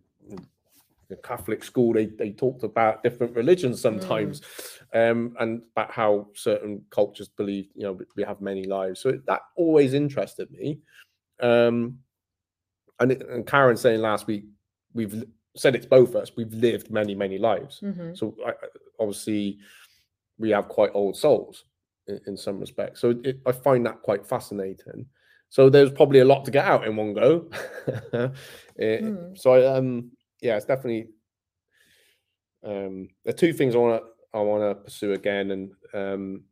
Catholic 1.21 1.63
school, 1.63 1.93
they, 1.93 2.07
they 2.07 2.31
talked 2.31 2.63
about 2.63 3.03
different 3.03 3.35
religions 3.35 3.79
sometimes, 3.79 4.41
mm. 4.41 4.82
Um, 4.93 5.35
and 5.39 5.63
about 5.75 5.91
how 5.91 6.27
certain 6.35 6.83
cultures 6.91 7.27
believe, 7.27 7.67
you 7.75 7.83
know, 7.83 7.99
we 8.15 8.23
have 8.23 8.41
many 8.41 8.65
lives. 8.65 9.01
So 9.01 9.19
that 9.25 9.41
always 9.55 9.93
interested 9.93 10.51
me. 10.51 10.79
Um, 11.41 11.99
and, 12.99 13.11
it, 13.11 13.27
and 13.27 13.45
Karen 13.45 13.75
saying 13.75 14.01
last 14.01 14.27
week, 14.27 14.45
we've 14.93 15.25
said 15.55 15.75
it's 15.75 15.87
both 15.87 16.09
of 16.09 16.17
us. 16.17 16.31
We've 16.37 16.53
lived 16.53 16.91
many, 16.91 17.15
many 17.15 17.39
lives. 17.39 17.79
Mm-hmm. 17.81 18.13
So 18.13 18.35
I, 18.45 18.53
obviously, 18.99 19.57
we 20.37 20.51
have 20.51 20.67
quite 20.67 20.91
old 20.93 21.17
souls 21.17 21.65
in, 22.07 22.19
in 22.27 22.37
some 22.37 22.59
respects. 22.59 23.01
So 23.01 23.19
it, 23.23 23.39
I 23.47 23.51
find 23.51 23.85
that 23.87 24.03
quite 24.03 24.27
fascinating. 24.27 25.07
So 25.49 25.69
there's 25.69 25.91
probably 25.91 26.19
a 26.19 26.25
lot 26.25 26.45
to 26.45 26.51
get 26.51 26.65
out 26.65 26.85
in 26.85 26.95
one 26.95 27.13
go. 27.13 27.49
it, 27.87 28.33
mm. 29.03 29.37
So 29.37 29.53
I, 29.53 29.77
um, 29.77 30.11
yeah, 30.41 30.55
it's 30.55 30.65
definitely 30.65 31.07
um, 32.63 33.09
the 33.25 33.33
two 33.33 33.53
things 33.53 33.75
I 33.75 33.79
want 33.79 34.01
to 34.01 34.12
I 34.33 34.39
want 34.39 34.63
to 34.63 34.83
pursue 34.83 35.13
again, 35.13 35.51
and 35.51 35.71
um, 35.93 36.43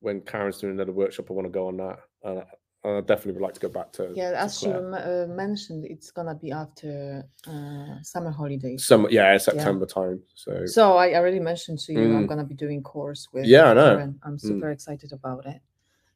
when 0.00 0.20
Karen's 0.20 0.58
doing 0.58 0.74
another 0.74 0.92
workshop, 0.92 1.30
I 1.30 1.34
want 1.34 1.46
to 1.46 1.50
go 1.50 1.68
on 1.68 1.76
that. 1.78 1.98
Uh, 2.24 2.44
I 2.86 3.00
definitely 3.00 3.32
would 3.32 3.42
like 3.42 3.54
to 3.54 3.60
go 3.60 3.68
back 3.68 3.92
to. 3.92 4.12
Yeah, 4.14 4.32
to 4.32 4.38
as 4.40 4.58
Claire. 4.58 4.80
you 4.80 4.94
uh, 4.94 5.26
mentioned, 5.34 5.86
it's 5.86 6.10
gonna 6.10 6.34
be 6.34 6.52
after 6.52 7.24
uh, 7.46 8.02
summer 8.02 8.30
holidays. 8.30 8.84
Summer, 8.84 9.08
yeah, 9.10 9.36
September 9.38 9.86
yeah. 9.88 9.94
time. 9.94 10.22
So, 10.34 10.66
so 10.66 10.96
I 10.96 11.14
already 11.14 11.40
mentioned 11.40 11.78
to 11.80 11.92
you, 11.92 12.00
mm. 12.00 12.16
I'm 12.16 12.26
gonna 12.26 12.44
be 12.44 12.54
doing 12.54 12.82
course 12.82 13.28
with. 13.32 13.46
Yeah, 13.46 13.70
I 13.70 13.74
know. 13.74 13.96
Karen. 13.96 14.20
I'm 14.22 14.36
mm. 14.36 14.40
super 14.40 14.66
mm. 14.66 14.72
excited 14.74 15.12
about 15.12 15.46
it. 15.46 15.62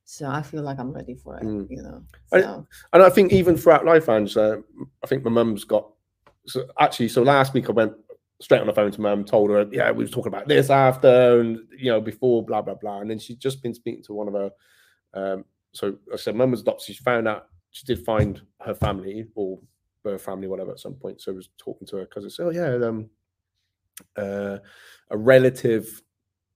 So 0.05 0.27
I 0.29 0.43
feel 0.43 0.63
like 0.63 0.79
I'm 0.79 0.93
ready 0.93 1.15
for 1.15 1.39
it. 1.39 1.45
Mm. 1.45 1.69
You 1.71 1.83
know, 1.83 2.03
so. 2.27 2.37
and, 2.37 2.67
and, 2.93 3.03
I 3.03 3.09
think 3.09 3.33
even 3.33 3.57
throughout 3.57 3.87
life, 3.87 4.09
Ange, 4.09 4.37
uh, 4.37 4.57
I 5.03 5.07
think 5.07 5.25
my 5.25 5.31
mum's 5.31 5.65
got. 5.65 5.89
So 6.47 6.67
actually, 6.79 7.09
so 7.09 7.23
last 7.23 7.55
week 7.55 7.71
I 7.71 7.73
went 7.73 7.95
straight 8.41 8.61
on 8.61 8.67
the 8.67 8.73
phone 8.73 8.91
to 8.93 9.01
mum, 9.01 9.25
told 9.25 9.51
her, 9.51 9.67
yeah, 9.73 9.91
we 9.91 10.05
were 10.05 10.11
talking 10.11 10.33
about 10.33 10.49
this 10.49 10.71
after, 10.71 11.41
and 11.41 11.59
you 11.77 11.91
know, 11.91 12.01
before, 12.01 12.45
blah 12.45 12.63
blah 12.63 12.75
blah, 12.75 13.01
and 13.01 13.11
then 13.11 13.19
she's 13.19 13.37
just 13.37 13.63
been 13.63 13.75
speaking 13.75 14.03
to 14.05 14.13
one 14.13 14.29
of 14.29 14.35
her. 14.35 14.51
Um, 15.15 15.45
so 15.73 15.97
I 16.13 16.17
said, 16.17 16.37
mum 16.37 16.51
was 16.51 16.61
adopted. 16.61 16.95
She 16.95 17.03
found 17.03 17.29
out 17.29 17.49
she 17.71 17.85
did 17.85 18.05
find 18.05 18.41
her 18.61 18.75
family 18.75 19.27
or 19.35 19.59
her 20.05 20.19
family, 20.19 20.49
whatever, 20.49 20.73
at 20.73 20.81
some 20.81 20.95
point. 20.95 21.21
So 21.21 21.33
I 21.33 21.35
was 21.35 21.51
talking 21.59 21.87
to 21.89 21.97
her 21.97 22.07
cousin, 22.07 22.31
so 22.31 22.47
oh 22.47 22.51
yeah, 22.51 22.87
um, 22.87 23.11
uh, 24.17 24.59
a 25.11 25.17
relative, 25.17 26.03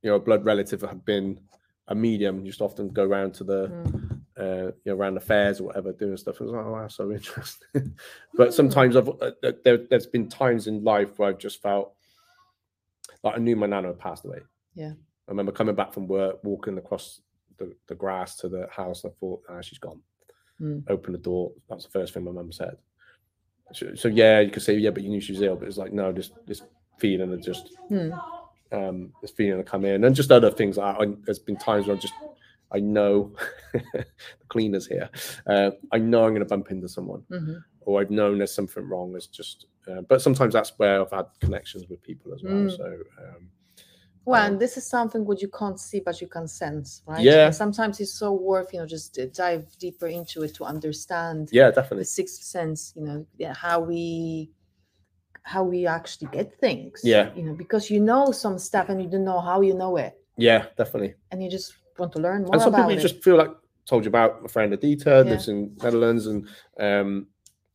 you 0.02 0.10
know, 0.10 0.16
a 0.16 0.20
blood 0.20 0.44
relative 0.44 0.82
had 0.82 1.04
been 1.04 1.40
a 1.88 1.94
medium. 1.94 2.44
Used 2.44 2.58
to 2.58 2.64
often 2.64 2.90
go 2.90 3.04
around 3.04 3.34
to 3.34 3.44
the, 3.44 3.68
mm. 3.68 4.11
Uh, 4.42 4.66
you 4.66 4.74
know, 4.86 4.94
around 4.94 5.14
the 5.14 5.20
fairs 5.20 5.60
or 5.60 5.64
whatever, 5.64 5.92
doing 5.92 6.16
stuff. 6.16 6.40
I 6.40 6.44
was 6.44 6.52
like, 6.52 6.64
oh, 6.64 6.72
wow, 6.72 6.88
so 6.88 7.12
interesting. 7.12 7.94
but 8.34 8.52
sometimes 8.52 8.96
I've 8.96 9.08
uh, 9.08 9.30
there, 9.64 9.78
there's 9.88 10.06
been 10.06 10.28
times 10.28 10.66
in 10.66 10.82
life 10.82 11.18
where 11.18 11.28
I've 11.28 11.38
just 11.38 11.62
felt 11.62 11.94
like 13.22 13.36
I 13.36 13.38
knew 13.38 13.56
my 13.56 13.66
nana 13.66 13.88
had 13.88 13.98
passed 13.98 14.24
away. 14.24 14.40
Yeah. 14.74 14.92
I 15.28 15.30
remember 15.30 15.52
coming 15.52 15.74
back 15.74 15.92
from 15.92 16.08
work, 16.08 16.42
walking 16.42 16.78
across 16.78 17.20
the, 17.58 17.74
the 17.86 17.94
grass 17.94 18.36
to 18.36 18.48
the 18.48 18.68
house. 18.74 19.04
and 19.04 19.12
I 19.12 19.14
thought, 19.20 19.42
ah, 19.48 19.60
she's 19.60 19.78
gone. 19.78 20.00
Mm. 20.60 20.84
Open 20.88 21.12
the 21.12 21.18
door. 21.18 21.52
That's 21.68 21.84
the 21.84 21.90
first 21.90 22.14
thing 22.14 22.24
my 22.24 22.32
mum 22.32 22.50
said. 22.50 22.76
So, 23.72 23.94
so, 23.94 24.08
yeah, 24.08 24.40
you 24.40 24.50
could 24.50 24.62
say, 24.62 24.76
yeah, 24.76 24.90
but 24.90 25.02
you 25.02 25.08
knew 25.08 25.20
she 25.20 25.32
was 25.32 25.42
ill. 25.42 25.56
But 25.56 25.68
it's 25.68 25.78
like, 25.78 25.92
no, 25.92 26.12
just 26.12 26.32
this 26.46 26.62
feeling 26.98 27.32
of 27.32 27.42
just 27.42 27.70
mm. 27.90 28.12
um, 28.72 29.12
this 29.22 29.30
feeling 29.30 29.62
to 29.62 29.70
come 29.70 29.84
in, 29.84 30.04
and 30.04 30.16
just 30.16 30.30
other 30.30 30.50
things. 30.50 30.76
I, 30.76 30.90
I, 30.90 31.06
there's 31.24 31.38
been 31.38 31.56
times 31.56 31.86
where 31.86 31.96
I 31.96 31.98
just 31.98 32.12
I 32.74 32.80
know 32.80 33.32
the 33.72 34.06
cleaners 34.48 34.86
here. 34.86 35.10
Uh, 35.46 35.72
I 35.92 35.98
know 35.98 36.24
I'm 36.24 36.30
going 36.30 36.40
to 36.40 36.46
bump 36.46 36.70
into 36.70 36.88
someone, 36.88 37.22
mm-hmm. 37.30 37.56
or 37.82 38.00
I've 38.00 38.10
known 38.10 38.38
there's 38.38 38.54
something 38.54 38.88
wrong. 38.88 39.14
It's 39.16 39.26
just, 39.26 39.66
uh, 39.90 40.02
but 40.02 40.22
sometimes 40.22 40.54
that's 40.54 40.72
where 40.78 41.02
I've 41.02 41.10
had 41.10 41.26
connections 41.40 41.86
with 41.88 42.02
people 42.02 42.34
as 42.34 42.42
well. 42.42 42.52
Mm. 42.52 42.76
So, 42.76 42.84
um, 42.84 43.48
well, 44.24 44.40
um, 44.40 44.52
and 44.52 44.60
this 44.60 44.76
is 44.76 44.86
something 44.86 45.24
what 45.24 45.42
you 45.42 45.48
can't 45.48 45.80
see, 45.80 46.00
but 46.00 46.20
you 46.20 46.28
can 46.28 46.46
sense, 46.46 47.02
right? 47.06 47.22
Yeah. 47.22 47.46
And 47.46 47.54
sometimes 47.54 48.00
it's 48.00 48.12
so 48.12 48.32
worth, 48.32 48.72
you 48.72 48.78
know, 48.78 48.86
just 48.86 49.18
dive 49.32 49.66
deeper 49.78 50.06
into 50.06 50.42
it 50.42 50.54
to 50.54 50.64
understand. 50.64 51.48
Yeah, 51.52 51.70
definitely. 51.70 52.02
The 52.02 52.06
sixth 52.06 52.42
sense, 52.42 52.92
you 52.96 53.04
know, 53.04 53.26
yeah, 53.36 53.54
how 53.54 53.80
we 53.80 54.50
how 55.44 55.64
we 55.64 55.88
actually 55.88 56.28
get 56.30 56.56
things. 56.60 57.00
Yeah. 57.02 57.30
You 57.34 57.42
know, 57.42 57.54
because 57.54 57.90
you 57.90 58.00
know 58.00 58.30
some 58.30 58.58
stuff 58.58 58.88
and 58.88 59.02
you 59.02 59.08
don't 59.08 59.24
know 59.24 59.40
how 59.40 59.60
you 59.60 59.74
know 59.74 59.96
it. 59.96 60.16
Yeah, 60.36 60.66
definitely. 60.76 61.14
And 61.30 61.42
you 61.42 61.50
just 61.50 61.74
want 61.98 62.12
to 62.12 62.18
learn 62.18 62.42
more. 62.42 62.54
And 62.54 62.62
some 62.62 62.74
people 62.74 62.90
it. 62.90 63.00
just 63.00 63.22
feel 63.22 63.36
like 63.36 63.50
told 63.86 64.04
you 64.04 64.08
about 64.08 64.42
my 64.42 64.48
friend 64.48 64.72
Adita, 64.72 65.24
yeah. 65.24 65.30
lives 65.30 65.48
in 65.48 65.76
Netherlands, 65.82 66.26
and 66.26 66.48
um 66.78 67.26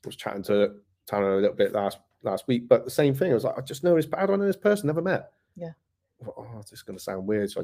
was 0.06 0.16
chatting 0.16 0.44
to 0.44 0.76
Tana 1.06 1.36
a 1.36 1.42
little 1.42 1.56
bit 1.56 1.74
last 1.74 2.00
last 2.24 2.48
week. 2.48 2.68
But 2.68 2.86
the 2.86 2.92
same 2.92 3.14
thing, 3.14 3.32
I 3.32 3.34
was 3.34 3.44
like, 3.44 3.58
I 3.58 3.62
just 3.62 3.84
know 3.84 3.96
this, 3.96 4.06
but 4.06 4.20
I 4.20 4.26
don't 4.26 4.40
know 4.40 4.46
this 4.46 4.58
person, 4.58 4.88
never 4.88 5.02
met. 5.02 5.32
Yeah. 5.56 5.72
oh, 6.26 6.48
this 6.62 6.72
is 6.74 6.84
going 6.84 6.98
to 6.98 7.04
sound 7.04 7.28
weird. 7.28 7.52
So 7.52 7.62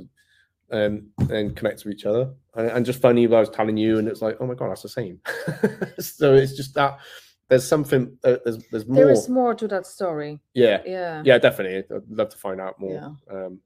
I, 0.71 0.85
um, 0.85 1.09
and 1.29 1.55
connect 1.55 1.81
to 1.81 1.89
each 1.89 2.05
other. 2.05 2.33
And, 2.55 2.67
and 2.67 2.85
just 2.85 3.01
funny, 3.01 3.25
I 3.25 3.39
was 3.39 3.49
telling 3.49 3.77
you, 3.77 3.99
and 3.99 4.07
it's 4.07 4.21
like, 4.21 4.37
oh 4.39 4.47
my 4.47 4.55
God, 4.55 4.69
that's 4.69 4.81
the 4.81 4.89
same. 4.89 5.19
so 5.99 6.33
it's 6.33 6.55
just 6.55 6.73
that 6.75 6.99
there's 7.49 7.67
something, 7.67 8.17
uh, 8.23 8.37
there's, 8.43 8.57
there's 8.71 8.87
more. 8.87 8.95
There 8.95 9.11
is 9.11 9.29
more 9.29 9.53
to 9.53 9.67
that 9.67 9.85
story. 9.85 10.39
Yeah. 10.53 10.81
Yeah. 10.85 11.21
Yeah, 11.25 11.37
definitely. 11.37 11.95
I'd 11.95 12.09
love 12.09 12.29
to 12.29 12.37
find 12.37 12.59
out 12.59 12.79
more. 12.79 12.93
Yeah. 12.93 13.35
Um, 13.35 13.59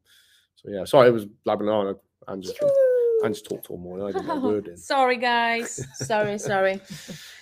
so 0.55 0.69
yeah, 0.69 0.83
sorry, 0.85 1.07
it 1.07 1.13
was 1.13 1.25
blabbing 1.25 1.69
on. 1.69 1.95
And 2.27 2.43
just, 2.43 3.45
talked 3.45 3.69
all 3.69 3.77
morning. 3.77 4.05
I 4.05 4.11
didn't 4.11 4.27
know 4.27 4.39
word 4.39 4.67
in. 4.67 4.77
Sorry, 4.77 5.17
guys. 5.17 5.85
sorry, 5.95 6.37
sorry. 6.51 6.81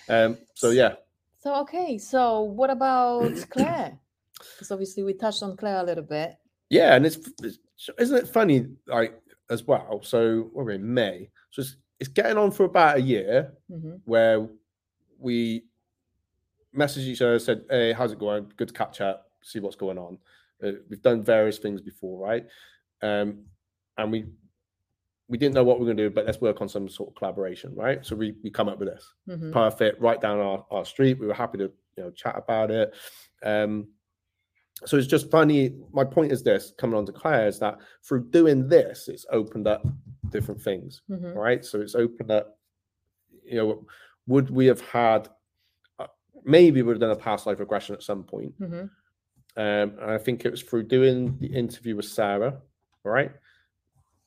Um, 0.08 0.38
so 0.54 0.70
yeah. 0.70 0.94
So 1.38 1.54
okay, 1.62 1.98
so 1.98 2.42
what 2.42 2.70
about 2.70 3.32
Claire? 3.50 3.98
Because 4.38 4.70
obviously 4.70 5.02
we 5.02 5.14
touched 5.14 5.42
on 5.42 5.56
Claire 5.56 5.80
a 5.80 5.84
little 5.84 6.04
bit. 6.04 6.36
Yeah, 6.70 6.94
and 6.94 7.06
it's, 7.06 7.18
it's 7.42 7.58
isn't 7.98 8.16
it 8.16 8.28
funny 8.28 8.66
like 8.86 9.20
as 9.50 9.64
well? 9.64 10.00
So 10.02 10.50
we're 10.52 10.70
in 10.70 10.92
May, 10.92 11.30
so 11.50 11.62
it's, 11.62 11.76
it's 12.00 12.08
getting 12.08 12.36
on 12.36 12.50
for 12.50 12.64
about 12.64 12.96
a 12.96 13.00
year 13.00 13.52
mm-hmm. 13.70 13.96
where 14.04 14.48
we 15.18 15.64
messaged 16.76 17.06
each 17.06 17.22
other, 17.22 17.38
said, 17.38 17.64
"Hey, 17.70 17.92
how's 17.92 18.12
it 18.12 18.18
going? 18.18 18.52
Good 18.56 18.68
to 18.68 18.74
catch 18.74 19.00
up, 19.00 19.30
see 19.42 19.60
what's 19.60 19.76
going 19.76 19.98
on." 19.98 20.18
Uh, 20.62 20.72
we've 20.88 21.02
done 21.02 21.22
various 21.22 21.58
things 21.58 21.80
before, 21.80 22.26
right? 22.26 22.46
Um, 23.02 23.44
and 23.98 24.10
we 24.10 24.26
we 25.28 25.38
didn't 25.38 25.54
know 25.54 25.64
what 25.64 25.78
we 25.78 25.84
are 25.84 25.86
going 25.86 25.96
to 25.96 26.08
do, 26.08 26.14
but 26.14 26.26
let's 26.26 26.40
work 26.40 26.60
on 26.60 26.68
some 26.68 26.88
sort 26.88 27.10
of 27.10 27.16
collaboration, 27.16 27.74
right? 27.74 28.04
So 28.06 28.14
we, 28.14 28.34
we 28.44 28.50
come 28.50 28.68
up 28.68 28.78
with 28.78 28.88
this 28.88 29.12
mm-hmm. 29.28 29.52
perfect 29.52 30.00
right 30.00 30.20
down 30.20 30.38
our, 30.38 30.64
our 30.70 30.84
street. 30.84 31.18
We 31.18 31.26
were 31.26 31.34
happy 31.34 31.58
to 31.58 31.70
you 31.96 32.04
know 32.04 32.10
chat 32.10 32.36
about 32.36 32.70
it. 32.70 32.94
Um, 33.44 33.88
so 34.84 34.96
it's 34.96 35.06
just 35.06 35.30
funny. 35.30 35.76
My 35.92 36.04
point 36.04 36.32
is 36.32 36.42
this 36.42 36.72
coming 36.78 36.96
on 36.96 37.06
to 37.06 37.12
Claire 37.12 37.48
is 37.48 37.58
that 37.60 37.78
through 38.06 38.30
doing 38.30 38.68
this, 38.68 39.08
it's 39.08 39.24
opened 39.32 39.66
up 39.66 39.86
different 40.30 40.60
things, 40.60 41.02
mm-hmm. 41.10 41.32
right? 41.32 41.64
So 41.64 41.80
it's 41.80 41.94
opened 41.94 42.30
up, 42.30 42.58
you 43.44 43.56
know, 43.56 43.86
would 44.26 44.50
we 44.50 44.66
have 44.66 44.80
had 44.82 45.28
uh, 45.98 46.08
maybe 46.44 46.82
we 46.82 46.88
would 46.88 46.96
have 46.96 47.08
done 47.08 47.18
a 47.18 47.20
past 47.20 47.46
life 47.46 47.58
regression 47.58 47.94
at 47.94 48.02
some 48.02 48.22
point. 48.22 48.60
Mm-hmm. 48.60 48.84
Um, 49.58 49.98
and 49.98 50.10
I 50.10 50.18
think 50.18 50.44
it 50.44 50.50
was 50.50 50.62
through 50.62 50.82
doing 50.84 51.38
the 51.40 51.46
interview 51.46 51.96
with 51.96 52.04
Sarah, 52.04 52.58
right? 53.02 53.32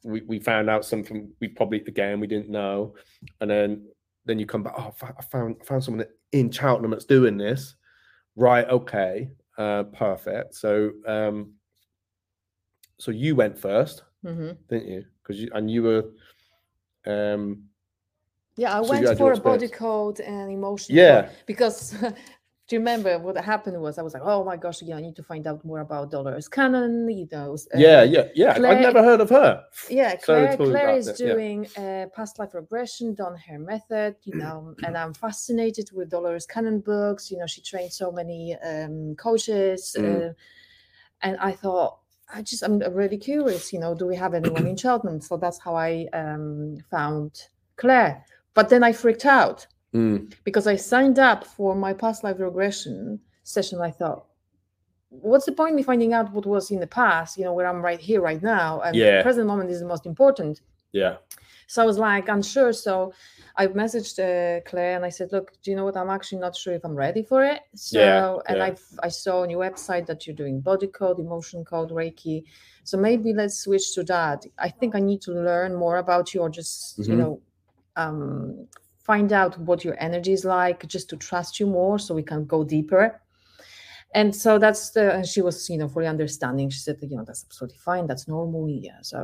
We, 0.04 0.22
we 0.22 0.40
found 0.40 0.70
out 0.70 0.86
something 0.86 1.32
we 1.40 1.48
probably 1.48 1.80
again 1.82 2.20
we 2.20 2.28
didn't 2.28 2.50
know, 2.50 2.96
and 3.42 3.50
then 3.50 3.88
then 4.26 4.40
you 4.40 4.46
come 4.46 4.64
back. 4.64 4.74
Oh, 4.78 4.94
I 5.02 5.22
found 5.24 5.58
I 5.62 5.66
found 5.66 5.84
someone 5.84 6.06
in 6.32 6.52
Cheltenham 6.52 6.92
that's 6.92 7.06
doing 7.06 7.38
this. 7.38 7.76
Right. 8.36 8.68
Okay. 8.70 9.30
Uh, 9.58 9.84
perfect. 9.84 10.56
So 10.56 10.92
um, 11.06 11.54
so 12.98 13.12
you 13.12 13.36
went 13.36 13.60
1st 13.60 14.02
did 14.24 14.32
mm-hmm. 14.32 14.52
didn't 14.70 14.88
you? 14.88 15.06
Because 15.24 15.42
you 15.42 15.50
and 15.54 15.72
you 15.72 15.84
were 15.84 16.06
um 17.08 17.64
yeah, 18.58 18.78
I 18.78 18.84
so 18.84 18.90
went 18.90 19.18
for 19.18 19.32
a 19.32 19.38
body 19.40 19.70
code 19.70 20.20
and 20.20 20.52
emotional. 20.52 20.98
Yeah, 20.98 21.30
because 21.46 21.96
do 22.70 22.76
you 22.76 22.80
remember 22.82 23.18
what 23.18 23.36
happened 23.36 23.82
was 23.82 23.98
I 23.98 24.04
was 24.04 24.14
like, 24.14 24.22
oh 24.24 24.44
my 24.44 24.56
gosh, 24.56 24.84
yeah, 24.84 24.96
I 24.96 25.02
need 25.02 25.16
to 25.16 25.24
find 25.24 25.48
out 25.48 25.66
more 25.66 25.80
about 25.80 26.12
Dolores 26.12 26.48
Cannon, 26.48 27.10
you 27.10 27.28
know. 27.32 27.58
Uh, 27.74 27.80
yeah, 27.80 28.04
yeah, 28.04 28.28
yeah. 28.36 28.54
Claire, 28.54 28.74
I've 28.74 28.82
never 28.82 29.04
heard 29.04 29.22
of 29.22 29.30
her. 29.32 29.64
Yeah, 29.90 30.16
Claire, 30.18 30.56
Claire 30.56 30.96
is 30.96 31.12
doing 31.14 31.66
yeah. 31.76 32.06
past 32.16 32.38
life 32.38 32.54
regression, 32.54 33.16
done 33.16 33.36
her 33.48 33.58
method, 33.58 34.18
you 34.24 34.36
know, 34.36 34.76
and 34.86 34.96
I'm 34.96 35.16
fascinated 35.16 35.90
with 35.94 36.12
Dolores 36.12 36.46
Cannon 36.46 36.80
books. 36.80 37.32
You 37.32 37.40
know, 37.40 37.48
she 37.48 37.62
trained 37.62 37.92
so 37.92 38.12
many 38.12 38.56
um, 38.64 39.16
coaches. 39.16 39.96
Mm. 39.98 40.30
Uh, 40.30 40.34
and 41.24 41.38
I 41.40 41.54
thought, 41.54 41.98
I 42.32 42.44
just, 42.44 42.62
I'm 42.62 42.78
really 42.94 43.18
curious, 43.18 43.74
you 43.74 43.80
know, 43.80 43.96
do 43.96 44.06
we 44.06 44.16
have 44.16 44.36
anyone 44.36 44.68
in 44.68 44.76
Cheltenham? 44.84 45.22
So 45.22 45.38
that's 45.38 45.58
how 45.58 45.76
I 45.76 46.06
um, 46.14 46.78
found 46.92 47.48
Claire. 47.78 48.24
But 48.54 48.70
then 48.70 48.84
I 48.84 48.94
freaked 48.94 49.26
out 49.26 49.66
Mm. 49.94 50.34
Because 50.44 50.68
I 50.68 50.76
signed 50.76 51.20
up 51.20 51.46
for 51.46 51.76
my 51.76 51.94
past 51.94 52.24
life 52.24 52.40
regression 52.40 53.20
session. 53.44 53.82
I 53.82 53.92
thought, 53.92 54.26
what's 55.10 55.46
the 55.46 55.52
point 55.52 55.76
me 55.76 55.84
finding 55.84 56.14
out 56.14 56.32
what 56.32 56.46
was 56.46 56.72
in 56.72 56.80
the 56.80 56.88
past, 56.88 57.38
you 57.38 57.44
know, 57.44 57.54
where 57.54 57.68
I'm 57.68 57.82
right 57.82 58.00
here, 58.00 58.22
right 58.22 58.42
now? 58.42 58.82
And 58.82 58.96
yeah. 58.96 59.18
the 59.18 59.24
present 59.24 59.48
moment 59.48 59.70
is 59.72 59.80
the 59.80 59.88
most 59.88 60.06
important. 60.06 60.62
Yeah. 60.92 61.18
So 61.68 61.84
I 61.84 61.86
was 61.86 62.00
like, 62.00 62.30
unsure. 62.30 62.74
So 62.74 63.14
I 63.56 63.68
messaged 63.68 64.18
uh, 64.18 64.62
Claire 64.68 64.96
and 64.96 65.06
I 65.06 65.10
said, 65.10 65.32
look, 65.32 65.52
do 65.62 65.70
you 65.70 65.78
know 65.78 65.86
what? 65.86 65.98
I'm 65.98 66.10
actually 66.10 66.40
not 66.40 66.56
sure 66.56 66.74
if 66.74 66.84
I'm 66.84 66.96
ready 66.96 67.22
for 67.22 67.44
it. 67.44 67.62
So, 67.76 68.00
yeah, 68.00 68.38
and 68.48 68.58
yeah. 68.58 68.76
I 69.04 69.06
I 69.06 69.10
saw 69.10 69.42
on 69.44 69.52
your 69.52 69.62
website 69.62 70.08
that 70.08 70.26
you're 70.26 70.36
doing 70.36 70.62
body 70.62 70.88
code, 70.88 71.20
emotion 71.20 71.64
code, 71.64 71.92
Reiki. 71.92 72.44
So 72.84 72.98
maybe 72.98 73.34
let's 73.34 73.60
switch 73.60 73.94
to 73.96 74.04
that. 74.06 74.46
I 74.58 74.70
think 74.70 74.96
I 74.96 75.00
need 75.00 75.22
to 75.22 75.32
learn 75.32 75.76
more 75.76 75.98
about 75.98 76.34
you 76.34 76.42
or 76.42 76.50
just, 76.50 77.00
mm-hmm. 77.00 77.12
you 77.12 77.18
know, 77.18 77.42
um, 77.96 78.68
find 79.10 79.34
out 79.34 79.58
what 79.68 79.84
your 79.84 79.98
energy 80.00 80.34
is 80.34 80.46
like 80.46 80.86
just 80.86 81.10
to 81.10 81.18
trust 81.18 81.60
you 81.60 81.66
more 81.66 81.98
so 81.98 82.14
we 82.14 82.22
can 82.32 82.46
go 82.46 82.64
deeper. 82.64 83.20
And 84.14 84.36
so 84.44 84.60
that's 84.64 84.92
the 84.96 85.06
and 85.16 85.26
she 85.34 85.42
was 85.48 85.58
you 85.72 85.80
know 85.80 85.90
fully 85.94 86.10
understanding. 86.16 86.70
She 86.70 86.82
said 86.86 86.98
you 87.02 87.18
know 87.18 87.26
that's 87.26 87.44
absolutely 87.48 87.80
fine. 87.90 88.06
That's 88.10 88.28
normal. 88.28 88.64
Yeah 88.70 89.00
so 89.12 89.18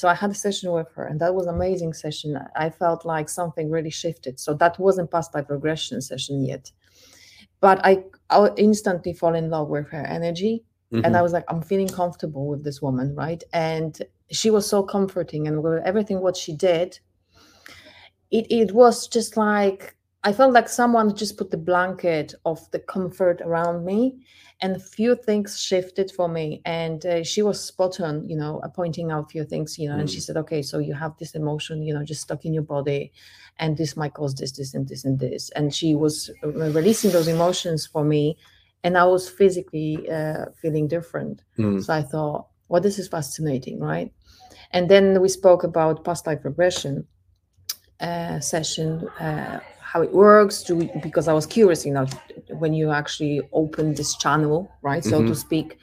so 0.00 0.04
i 0.12 0.14
had 0.22 0.30
a 0.36 0.40
session 0.46 0.66
with 0.76 0.90
her 0.96 1.04
and 1.10 1.18
that 1.20 1.34
was 1.38 1.46
an 1.46 1.54
amazing 1.54 1.92
session. 2.04 2.28
I 2.64 2.68
felt 2.82 3.00
like 3.14 3.28
something 3.28 3.66
really 3.76 3.94
shifted. 4.02 4.34
So 4.44 4.50
that 4.62 4.78
wasn't 4.86 5.10
past 5.14 5.34
life 5.34 5.50
regression 5.56 6.00
session 6.10 6.36
yet. 6.52 6.64
But 7.64 7.78
i 7.90 7.92
i 8.36 8.38
instantly 8.68 9.12
fall 9.20 9.34
in 9.42 9.46
love 9.56 9.68
with 9.74 9.86
her 9.94 10.04
energy 10.18 10.54
mm-hmm. 10.92 11.04
and 11.04 11.12
i 11.18 11.22
was 11.26 11.32
like 11.36 11.46
i'm 11.52 11.62
feeling 11.70 11.90
comfortable 12.00 12.44
with 12.52 12.62
this 12.66 12.78
woman 12.86 13.08
right? 13.24 13.42
And 13.52 13.92
she 14.40 14.48
was 14.56 14.64
so 14.74 14.78
comforting 14.96 15.42
and 15.48 15.56
with 15.64 15.82
everything 15.90 16.18
what 16.26 16.36
she 16.42 16.52
did 16.70 16.88
it, 18.34 18.46
it 18.50 18.72
was 18.72 19.06
just 19.06 19.36
like 19.36 19.96
I 20.24 20.32
felt 20.32 20.52
like 20.52 20.68
someone 20.68 21.14
just 21.14 21.36
put 21.36 21.50
the 21.50 21.56
blanket 21.56 22.34
of 22.44 22.68
the 22.72 22.80
comfort 22.80 23.40
around 23.42 23.84
me, 23.84 24.26
and 24.60 24.74
a 24.74 24.80
few 24.80 25.14
things 25.14 25.60
shifted 25.60 26.10
for 26.10 26.28
me. 26.28 26.62
And 26.64 27.04
uh, 27.06 27.22
she 27.22 27.42
was 27.42 27.62
spot 27.62 28.00
on, 28.00 28.28
you 28.28 28.36
know, 28.36 28.60
pointing 28.74 29.12
out 29.12 29.26
a 29.26 29.28
few 29.28 29.44
things, 29.44 29.78
you 29.78 29.88
know. 29.88 29.96
Mm. 29.96 30.00
And 30.00 30.10
she 30.10 30.18
mm. 30.18 30.22
said, 30.22 30.36
"Okay, 30.38 30.62
so 30.62 30.78
you 30.78 30.94
have 30.94 31.16
this 31.18 31.34
emotion, 31.36 31.82
you 31.82 31.94
know, 31.94 32.02
just 32.02 32.22
stuck 32.22 32.44
in 32.44 32.52
your 32.52 32.64
body, 32.64 33.12
and 33.58 33.76
this 33.76 33.96
might 33.96 34.14
cause 34.14 34.34
this, 34.34 34.52
this, 34.52 34.74
and 34.74 34.88
this, 34.88 35.04
and 35.04 35.20
this." 35.20 35.50
And 35.50 35.72
she 35.72 35.94
was 35.94 36.30
uh, 36.42 36.48
releasing 36.48 37.12
those 37.12 37.28
emotions 37.28 37.86
for 37.86 38.02
me, 38.02 38.36
and 38.82 38.98
I 38.98 39.04
was 39.04 39.28
physically 39.30 40.10
uh, 40.10 40.46
feeling 40.60 40.88
different. 40.88 41.42
Mm. 41.56 41.84
So 41.84 41.92
I 41.94 42.02
thought, 42.02 42.48
"Well, 42.68 42.82
this 42.82 42.98
is 42.98 43.06
fascinating, 43.06 43.78
right?" 43.78 44.10
And 44.72 44.88
then 44.88 45.20
we 45.20 45.28
spoke 45.28 45.62
about 45.62 46.04
past 46.04 46.26
life 46.26 46.44
regression 46.44 47.06
uh, 48.00 48.40
session, 48.40 49.08
uh, 49.20 49.60
how 49.80 50.02
it 50.02 50.12
works, 50.12 50.68
we, 50.70 50.90
because 51.02 51.28
I 51.28 51.32
was 51.32 51.46
curious, 51.46 51.86
you 51.86 51.92
know, 51.92 52.06
when 52.48 52.74
you 52.74 52.90
actually 52.90 53.40
open 53.52 53.94
this 53.94 54.16
channel, 54.16 54.70
right, 54.82 55.02
mm-hmm. 55.02 55.10
so 55.10 55.18
to 55.18 55.24
mm-hmm. 55.24 55.34
speak, 55.34 55.78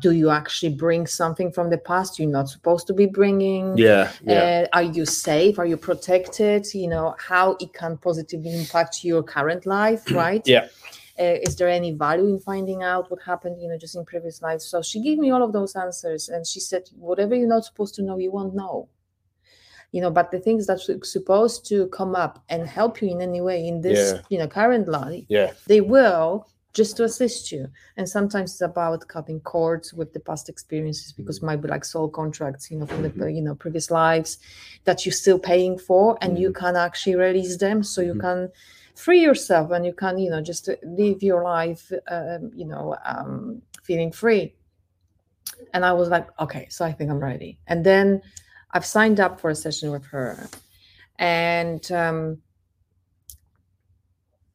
do 0.00 0.10
you 0.10 0.30
actually 0.30 0.74
bring 0.74 1.06
something 1.06 1.52
from 1.52 1.70
the 1.70 1.78
past 1.78 2.18
you're 2.18 2.28
not 2.28 2.48
supposed 2.48 2.86
to 2.88 2.92
be 2.92 3.06
bringing? 3.06 3.78
Yeah. 3.78 4.10
yeah. 4.24 4.66
Uh, 4.72 4.76
are 4.76 4.82
you 4.82 5.06
safe? 5.06 5.58
Are 5.58 5.66
you 5.66 5.76
protected? 5.76 6.66
You 6.74 6.88
know, 6.88 7.14
how 7.18 7.56
it 7.60 7.72
can 7.72 7.96
positively 7.96 8.58
impact 8.58 9.04
your 9.04 9.22
current 9.22 9.64
life, 9.64 10.10
right? 10.10 10.42
yeah. 10.44 10.68
Uh, 11.18 11.38
is 11.46 11.56
there 11.56 11.68
any 11.68 11.92
value 11.92 12.28
in 12.28 12.38
finding 12.38 12.82
out 12.82 13.10
what 13.10 13.18
happened 13.22 13.58
you 13.58 13.66
know 13.66 13.78
just 13.78 13.96
in 13.96 14.04
previous 14.04 14.42
lives 14.42 14.66
so 14.66 14.82
she 14.82 15.00
gave 15.00 15.16
me 15.16 15.30
all 15.30 15.42
of 15.42 15.50
those 15.50 15.74
answers 15.74 16.28
and 16.28 16.46
she 16.46 16.60
said 16.60 16.82
whatever 16.98 17.34
you're 17.34 17.48
not 17.48 17.64
supposed 17.64 17.94
to 17.94 18.02
know 18.02 18.18
you 18.18 18.30
won't 18.30 18.54
know 18.54 18.86
you 19.96 20.02
know 20.02 20.10
but 20.10 20.30
the 20.30 20.38
things 20.38 20.66
that 20.66 20.78
are 20.90 21.04
supposed 21.04 21.66
to 21.66 21.86
come 21.88 22.14
up 22.14 22.44
and 22.50 22.66
help 22.66 23.00
you 23.00 23.08
in 23.08 23.22
any 23.22 23.40
way 23.40 23.66
in 23.66 23.80
this 23.80 24.12
yeah. 24.12 24.20
you 24.28 24.38
know 24.38 24.46
current 24.46 24.86
life 24.86 25.24
yeah 25.28 25.50
they 25.66 25.80
will 25.80 26.46
just 26.74 26.98
to 26.98 27.04
assist 27.04 27.50
you 27.50 27.66
and 27.96 28.06
sometimes 28.06 28.52
it's 28.52 28.60
about 28.60 29.08
cutting 29.08 29.40
cords 29.40 29.94
with 29.94 30.12
the 30.12 30.20
past 30.20 30.50
experiences 30.50 31.12
because 31.12 31.38
it 31.38 31.42
might 31.42 31.62
be 31.62 31.68
like 31.68 31.82
soul 31.82 32.10
contracts 32.10 32.70
you 32.70 32.76
know 32.78 32.84
from 32.84 33.00
the 33.00 33.08
mm-hmm. 33.08 33.36
you 33.36 33.40
know 33.40 33.54
previous 33.54 33.90
lives 33.90 34.36
that 34.84 35.06
you're 35.06 35.20
still 35.24 35.38
paying 35.38 35.78
for 35.78 36.18
and 36.20 36.32
mm-hmm. 36.32 36.42
you 36.42 36.52
can 36.52 36.76
actually 36.76 37.16
release 37.16 37.56
them 37.56 37.82
so 37.82 38.02
you 38.02 38.12
mm-hmm. 38.12 38.20
can 38.20 38.52
free 38.94 39.22
yourself 39.22 39.70
and 39.70 39.86
you 39.86 39.94
can 39.94 40.18
you 40.18 40.28
know 40.28 40.42
just 40.42 40.68
live 40.82 41.22
your 41.22 41.42
life 41.42 41.90
um, 42.08 42.50
you 42.54 42.66
know 42.66 42.94
um, 43.06 43.62
feeling 43.82 44.12
free 44.12 44.54
and 45.72 45.84
I 45.84 45.92
was 45.92 46.08
like, 46.08 46.26
okay, 46.40 46.66
so 46.70 46.84
I 46.84 46.92
think 46.92 47.10
I'm 47.10 47.22
ready. 47.22 47.58
And 47.66 47.84
then 47.84 48.22
I've 48.72 48.86
signed 48.86 49.20
up 49.20 49.40
for 49.40 49.50
a 49.50 49.54
session 49.54 49.90
with 49.90 50.04
her, 50.06 50.48
and 51.18 51.90
um, 51.92 52.38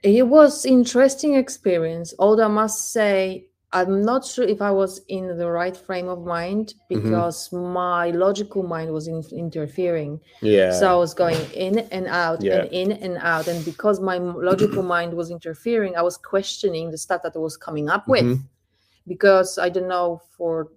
it 0.04 0.28
was 0.28 0.66
interesting 0.66 1.36
experience. 1.36 2.14
Although 2.20 2.46
I 2.46 2.50
must 2.50 2.92
say, 2.92 3.48
I'm 3.74 4.04
not 4.04 4.26
sure 4.26 4.44
if 4.44 4.62
I 4.62 4.72
was 4.72 5.02
in 5.08 5.38
the 5.38 5.50
right 5.50 5.76
frame 5.76 6.10
of 6.10 6.26
mind 6.26 6.74
mm-hmm. 6.92 7.04
because 7.04 7.50
mm-hmm. 7.50 7.74
my 7.74 8.10
logical 8.12 8.64
mind 8.64 8.92
was 8.92 9.08
in, 9.08 9.24
interfering. 9.32 10.20
Yeah. 10.42 10.74
So 10.74 10.92
I 10.92 10.96
was 10.96 11.14
going 11.14 11.40
in 11.52 11.80
and 11.80 12.08
out 12.08 12.42
yeah. 12.42 12.64
and 12.64 12.72
in 12.72 12.92
and 12.92 13.18
out. 13.20 13.48
And 13.48 13.64
because 13.64 14.00
my 14.00 14.18
logical 14.18 14.84
mind 14.96 15.14
was 15.14 15.32
interfering, 15.32 15.96
I 15.96 16.02
was 16.02 16.18
questioning 16.18 16.92
the 16.92 16.98
stuff 16.98 17.22
that 17.24 17.36
I 17.36 17.40
was 17.40 17.56
coming 17.56 17.90
up 17.90 18.08
with. 18.08 18.24
Mm-hmm. 18.24 18.44
Because 19.08 19.58
I 19.58 19.70
don't 19.70 19.88
know 19.88 20.22
for 20.38 20.72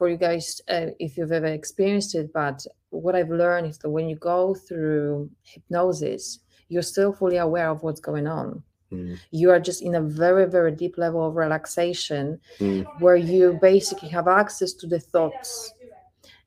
for 0.00 0.08
you 0.08 0.16
guys 0.16 0.60
uh, 0.68 0.86
if 0.98 1.16
you've 1.16 1.36
ever 1.40 1.52
experienced 1.60 2.14
it, 2.14 2.32
but 2.32 2.58
what 2.88 3.14
I've 3.14 3.28
learned 3.44 3.66
is 3.66 3.78
that 3.78 3.90
when 3.90 4.08
you 4.08 4.16
go 4.16 4.54
through 4.54 5.30
hypnosis, 5.42 6.40
you're 6.70 6.90
still 6.94 7.12
fully 7.12 7.36
aware 7.36 7.68
of 7.68 7.82
what's 7.82 8.00
going 8.00 8.26
on 8.26 8.62
Mm. 8.92 9.18
You 9.30 9.50
are 9.50 9.60
just 9.60 9.82
in 9.82 9.94
a 9.94 10.00
very, 10.00 10.46
very 10.46 10.72
deep 10.72 10.98
level 10.98 11.26
of 11.26 11.36
relaxation 11.36 12.40
mm. 12.58 12.84
where 13.00 13.16
you 13.16 13.58
basically 13.60 14.08
have 14.08 14.28
access 14.28 14.72
to 14.74 14.86
the 14.86 14.98
thoughts 14.98 15.72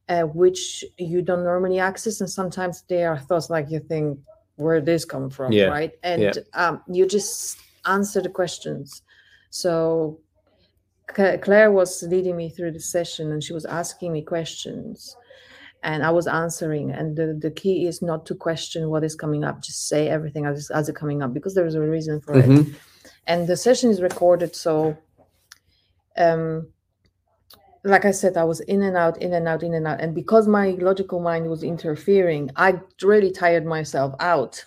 uh, 0.10 0.24
which 0.24 0.84
you 0.98 1.22
don't 1.22 1.44
normally 1.44 1.80
access. 1.80 2.20
And 2.20 2.30
sometimes 2.30 2.84
there 2.90 3.12
are 3.12 3.20
thoughts 3.20 3.50
like 3.50 3.70
you 3.70 3.80
think, 3.80 4.20
where 4.58 4.82
this 4.82 5.04
come 5.04 5.30
from, 5.32 5.52
yeah. 5.52 5.66
right? 5.66 5.94
And 6.04 6.22
yeah. 6.22 6.34
um, 6.54 6.82
you 6.88 7.08
just 7.08 7.58
answer 7.86 8.22
the 8.22 8.30
questions. 8.30 9.02
So 9.50 10.20
Claire 11.08 11.72
was 11.72 12.04
leading 12.04 12.38
me 12.38 12.50
through 12.50 12.72
the 12.72 12.80
session 12.80 13.32
and 13.32 13.44
she 13.44 13.54
was 13.54 13.66
asking 13.66 14.14
me 14.14 14.22
questions 14.24 15.16
and 15.84 16.04
I 16.04 16.10
was 16.10 16.28
answering. 16.28 16.92
And 16.92 17.16
the, 17.16 17.38
the 17.40 17.52
key 17.52 17.86
is 17.86 18.02
not 18.02 18.26
to 18.28 18.36
question 18.36 18.90
what 18.90 19.04
is 19.04 19.16
coming 19.16 19.44
up, 19.44 19.62
just 19.62 19.88
say 19.88 20.08
everything 20.08 20.46
as, 20.46 20.70
as 20.72 20.90
it 20.90 20.96
coming 20.96 21.22
up 21.22 21.34
because 21.34 21.54
there 21.54 21.66
is 21.66 21.76
a 21.76 21.82
reason 21.82 22.22
for 22.22 22.36
mm-hmm. 22.36 22.72
it. 22.72 22.76
And 23.28 23.48
the 23.48 23.58
session 23.58 23.90
is 23.90 24.02
recorded. 24.02 24.56
So, 24.56 24.98
um, 26.18 26.68
like 27.84 28.06
I 28.06 28.12
said, 28.12 28.38
I 28.38 28.46
was 28.46 28.62
in 28.62 28.82
and 28.82 28.96
out, 28.96 29.22
in 29.22 29.34
and 29.34 29.48
out, 29.48 29.62
in 29.62 29.74
and 29.74 29.86
out. 29.86 30.00
And 30.00 30.16
because 30.16 30.48
my 30.48 30.70
logical 30.80 31.20
mind 31.20 31.50
was 31.50 31.64
interfering, 31.64 32.50
I 32.56 32.80
really 33.02 33.32
tired 33.32 33.66
myself 33.66 34.16
out. 34.20 34.64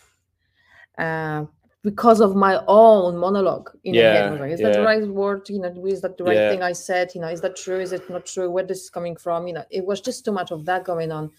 Uh, 0.99 1.47
because 1.87 2.21
of 2.21 2.35
my 2.35 2.61
own 2.67 3.17
monologue 3.17 3.71
in 3.85 3.95
yeah, 3.95 4.31
head. 4.31 4.41
Like, 4.41 4.51
is 4.51 4.61
yeah. 4.61 4.71
that 4.71 4.79
the 4.79 4.83
right 4.83 5.07
word? 5.07 5.49
You 5.49 5.61
know, 5.61 5.87
is 5.87 6.01
that 6.01 6.19
the 6.19 6.25
right 6.25 6.37
yeah. 6.37 6.51
thing 6.51 6.61
I 6.61 6.73
said? 6.73 7.13
You 7.15 7.21
know, 7.21 7.29
is 7.29 7.41
that 7.43 7.55
true? 7.55 7.79
Is 7.79 7.93
it 7.93 8.11
not 8.11 8.27
true? 8.27 8.51
Where 8.51 8.65
this 8.65 8.81
is 8.83 8.91
coming 8.91 9.15
from? 9.15 9.47
You 9.47 9.55
know, 9.55 9.65
it 9.71 9.87
was 9.87 10.01
just 10.01 10.25
too 10.25 10.33
much 10.33 10.51
of 10.51 10.65
that 10.65 10.83
going 10.83 11.13
on. 11.13 11.31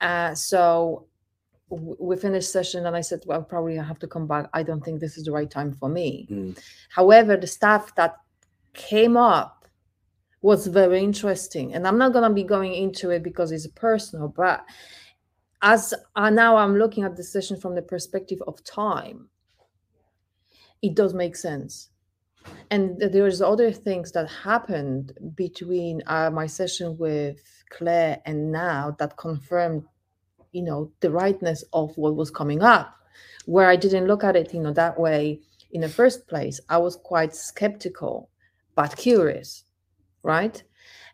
Uh, 0.00 0.34
so 0.34 1.06
we 1.70 2.16
finished 2.16 2.50
session 2.50 2.86
and 2.86 2.96
I 2.96 3.02
said, 3.02 3.20
well, 3.24 3.40
probably 3.40 3.78
I 3.78 3.84
have 3.84 4.00
to 4.00 4.08
come 4.08 4.26
back. 4.26 4.50
I 4.52 4.64
don't 4.64 4.84
think 4.84 4.98
this 4.98 5.16
is 5.16 5.26
the 5.26 5.30
right 5.30 5.48
time 5.48 5.72
for 5.72 5.88
me. 5.88 6.26
Mm. 6.28 6.58
However, 6.88 7.36
the 7.36 7.46
stuff 7.46 7.94
that 7.94 8.16
came 8.74 9.16
up 9.16 9.64
was 10.42 10.66
very 10.66 11.04
interesting. 11.04 11.74
And 11.74 11.86
I'm 11.86 11.98
not 11.98 12.12
going 12.12 12.28
to 12.28 12.34
be 12.34 12.42
going 12.42 12.74
into 12.74 13.10
it 13.10 13.22
because 13.22 13.52
it's 13.52 13.68
personal, 13.68 14.26
but 14.26 14.64
as 15.62 15.94
uh, 16.16 16.30
now 16.30 16.56
I'm 16.56 16.76
looking 16.76 17.04
at 17.04 17.14
the 17.14 17.22
session 17.22 17.60
from 17.60 17.76
the 17.76 17.82
perspective 17.82 18.42
of 18.48 18.64
time, 18.64 19.28
it 20.82 20.94
does 20.94 21.14
make 21.14 21.36
sense. 21.36 21.90
And 22.70 22.98
there's 22.98 23.42
other 23.42 23.72
things 23.72 24.12
that 24.12 24.28
happened 24.28 25.12
between 25.34 26.02
uh, 26.06 26.30
my 26.30 26.46
session 26.46 26.96
with 26.96 27.40
claire 27.70 28.20
and 28.24 28.50
now 28.50 28.96
that 28.98 29.16
confirmed 29.16 29.84
you 30.52 30.62
know 30.62 30.90
the 31.00 31.10
rightness 31.10 31.62
of 31.74 31.94
what 31.98 32.16
was 32.16 32.30
coming 32.30 32.62
up. 32.62 32.94
Where 33.44 33.68
i 33.68 33.76
didn't 33.76 34.06
look 34.06 34.24
at 34.24 34.36
it 34.36 34.54
you 34.54 34.60
know 34.60 34.72
that 34.74 34.98
way 34.98 35.40
in 35.72 35.80
the 35.80 35.88
first 35.88 36.28
place 36.28 36.60
i 36.68 36.78
was 36.78 36.96
quite 36.96 37.34
skeptical 37.34 38.30
but 38.74 38.96
curious 38.96 39.64
right? 40.22 40.62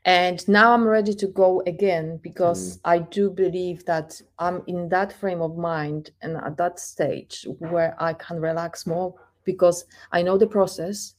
And 0.04 0.46
now 0.48 0.72
i'm 0.74 0.86
ready 0.86 1.14
to 1.14 1.26
go 1.28 1.62
again 1.66 2.18
because 2.22 2.76
mm. 2.76 2.80
i 2.84 2.98
do 2.98 3.30
believe 3.30 3.84
that 3.86 4.20
i'm 4.38 4.62
in 4.66 4.88
that 4.90 5.12
frame 5.12 5.40
of 5.40 5.56
mind 5.56 6.10
and 6.20 6.36
at 6.36 6.58
that 6.58 6.78
stage 6.78 7.46
where 7.58 7.94
i 7.98 8.12
can 8.12 8.38
relax 8.38 8.86
more 8.86 9.14
because 9.44 9.84
I 10.12 10.22
know 10.22 10.38
the 10.38 10.46
process, 10.46 11.14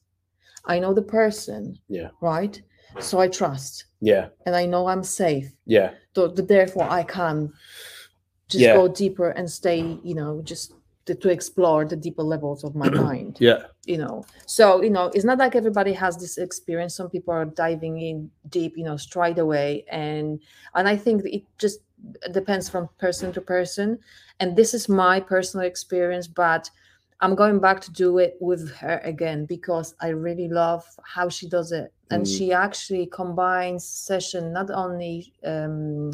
I 0.66 0.80
know 0.80 0.94
the 0.94 1.02
person. 1.02 1.78
Yeah. 1.88 2.10
Right. 2.22 2.62
So 3.00 3.20
I 3.20 3.28
trust. 3.28 3.86
Yeah. 4.02 4.30
And 4.46 4.56
I 4.56 4.66
know 4.66 4.88
I'm 4.88 5.04
safe. 5.04 5.52
Yeah. 5.66 5.92
So, 6.16 6.28
therefore, 6.28 6.90
I 6.90 7.04
can 7.04 7.52
just 8.48 8.64
yeah. 8.64 8.76
go 8.76 8.88
deeper 8.88 9.30
and 9.30 9.50
stay. 9.50 10.00
You 10.04 10.16
know, 10.16 10.42
just 10.44 10.74
to, 11.06 11.16
to, 11.16 11.30
explore 11.30 11.86
the 11.86 11.96
deeper 11.96 12.24
levels 12.24 12.64
of 12.64 12.76
my 12.76 12.90
mind. 13.06 13.38
Yeah. 13.40 13.64
You 13.86 13.98
know, 13.98 14.26
so 14.46 14.82
you 14.82 14.90
know, 14.90 15.12
it's 15.14 15.26
not 15.26 15.38
like 15.38 15.56
everybody 15.56 15.94
has 15.94 16.18
this 16.18 16.38
experience. 16.38 16.96
Some 16.96 17.10
people 17.10 17.34
are 17.34 17.46
diving 17.46 18.00
in 18.00 18.32
deep, 18.50 18.78
you 18.78 18.84
know, 18.84 18.98
straight 18.98 19.38
away, 19.38 19.86
and 19.92 20.40
and 20.74 20.88
I 20.88 20.98
think 20.98 21.24
it 21.26 21.44
just 21.58 21.80
depends 22.32 22.70
from 22.70 22.90
person 22.98 23.32
to 23.34 23.42
person. 23.42 24.00
And 24.40 24.56
this 24.56 24.74
is 24.74 24.90
my 24.90 25.20
personal 25.20 25.66
experience, 25.66 26.28
but 26.28 26.70
I'm 27.22 27.36
going 27.36 27.60
back 27.60 27.80
to 27.82 27.92
do 27.92 28.18
it 28.18 28.36
with 28.40 28.72
her 28.76 29.00
again 29.04 29.46
because 29.46 29.96
I 30.02 30.10
really 30.10 30.50
love 30.50 30.86
how 31.04 31.30
she 31.30 31.48
does 31.48 31.72
it. 31.72 31.94
And 32.12 32.26
mm. 32.26 32.38
she 32.38 32.52
actually 32.52 33.08
combines 33.08 33.88
session 33.88 34.52
not 34.52 34.70
only 34.70 35.34
um, 35.44 36.12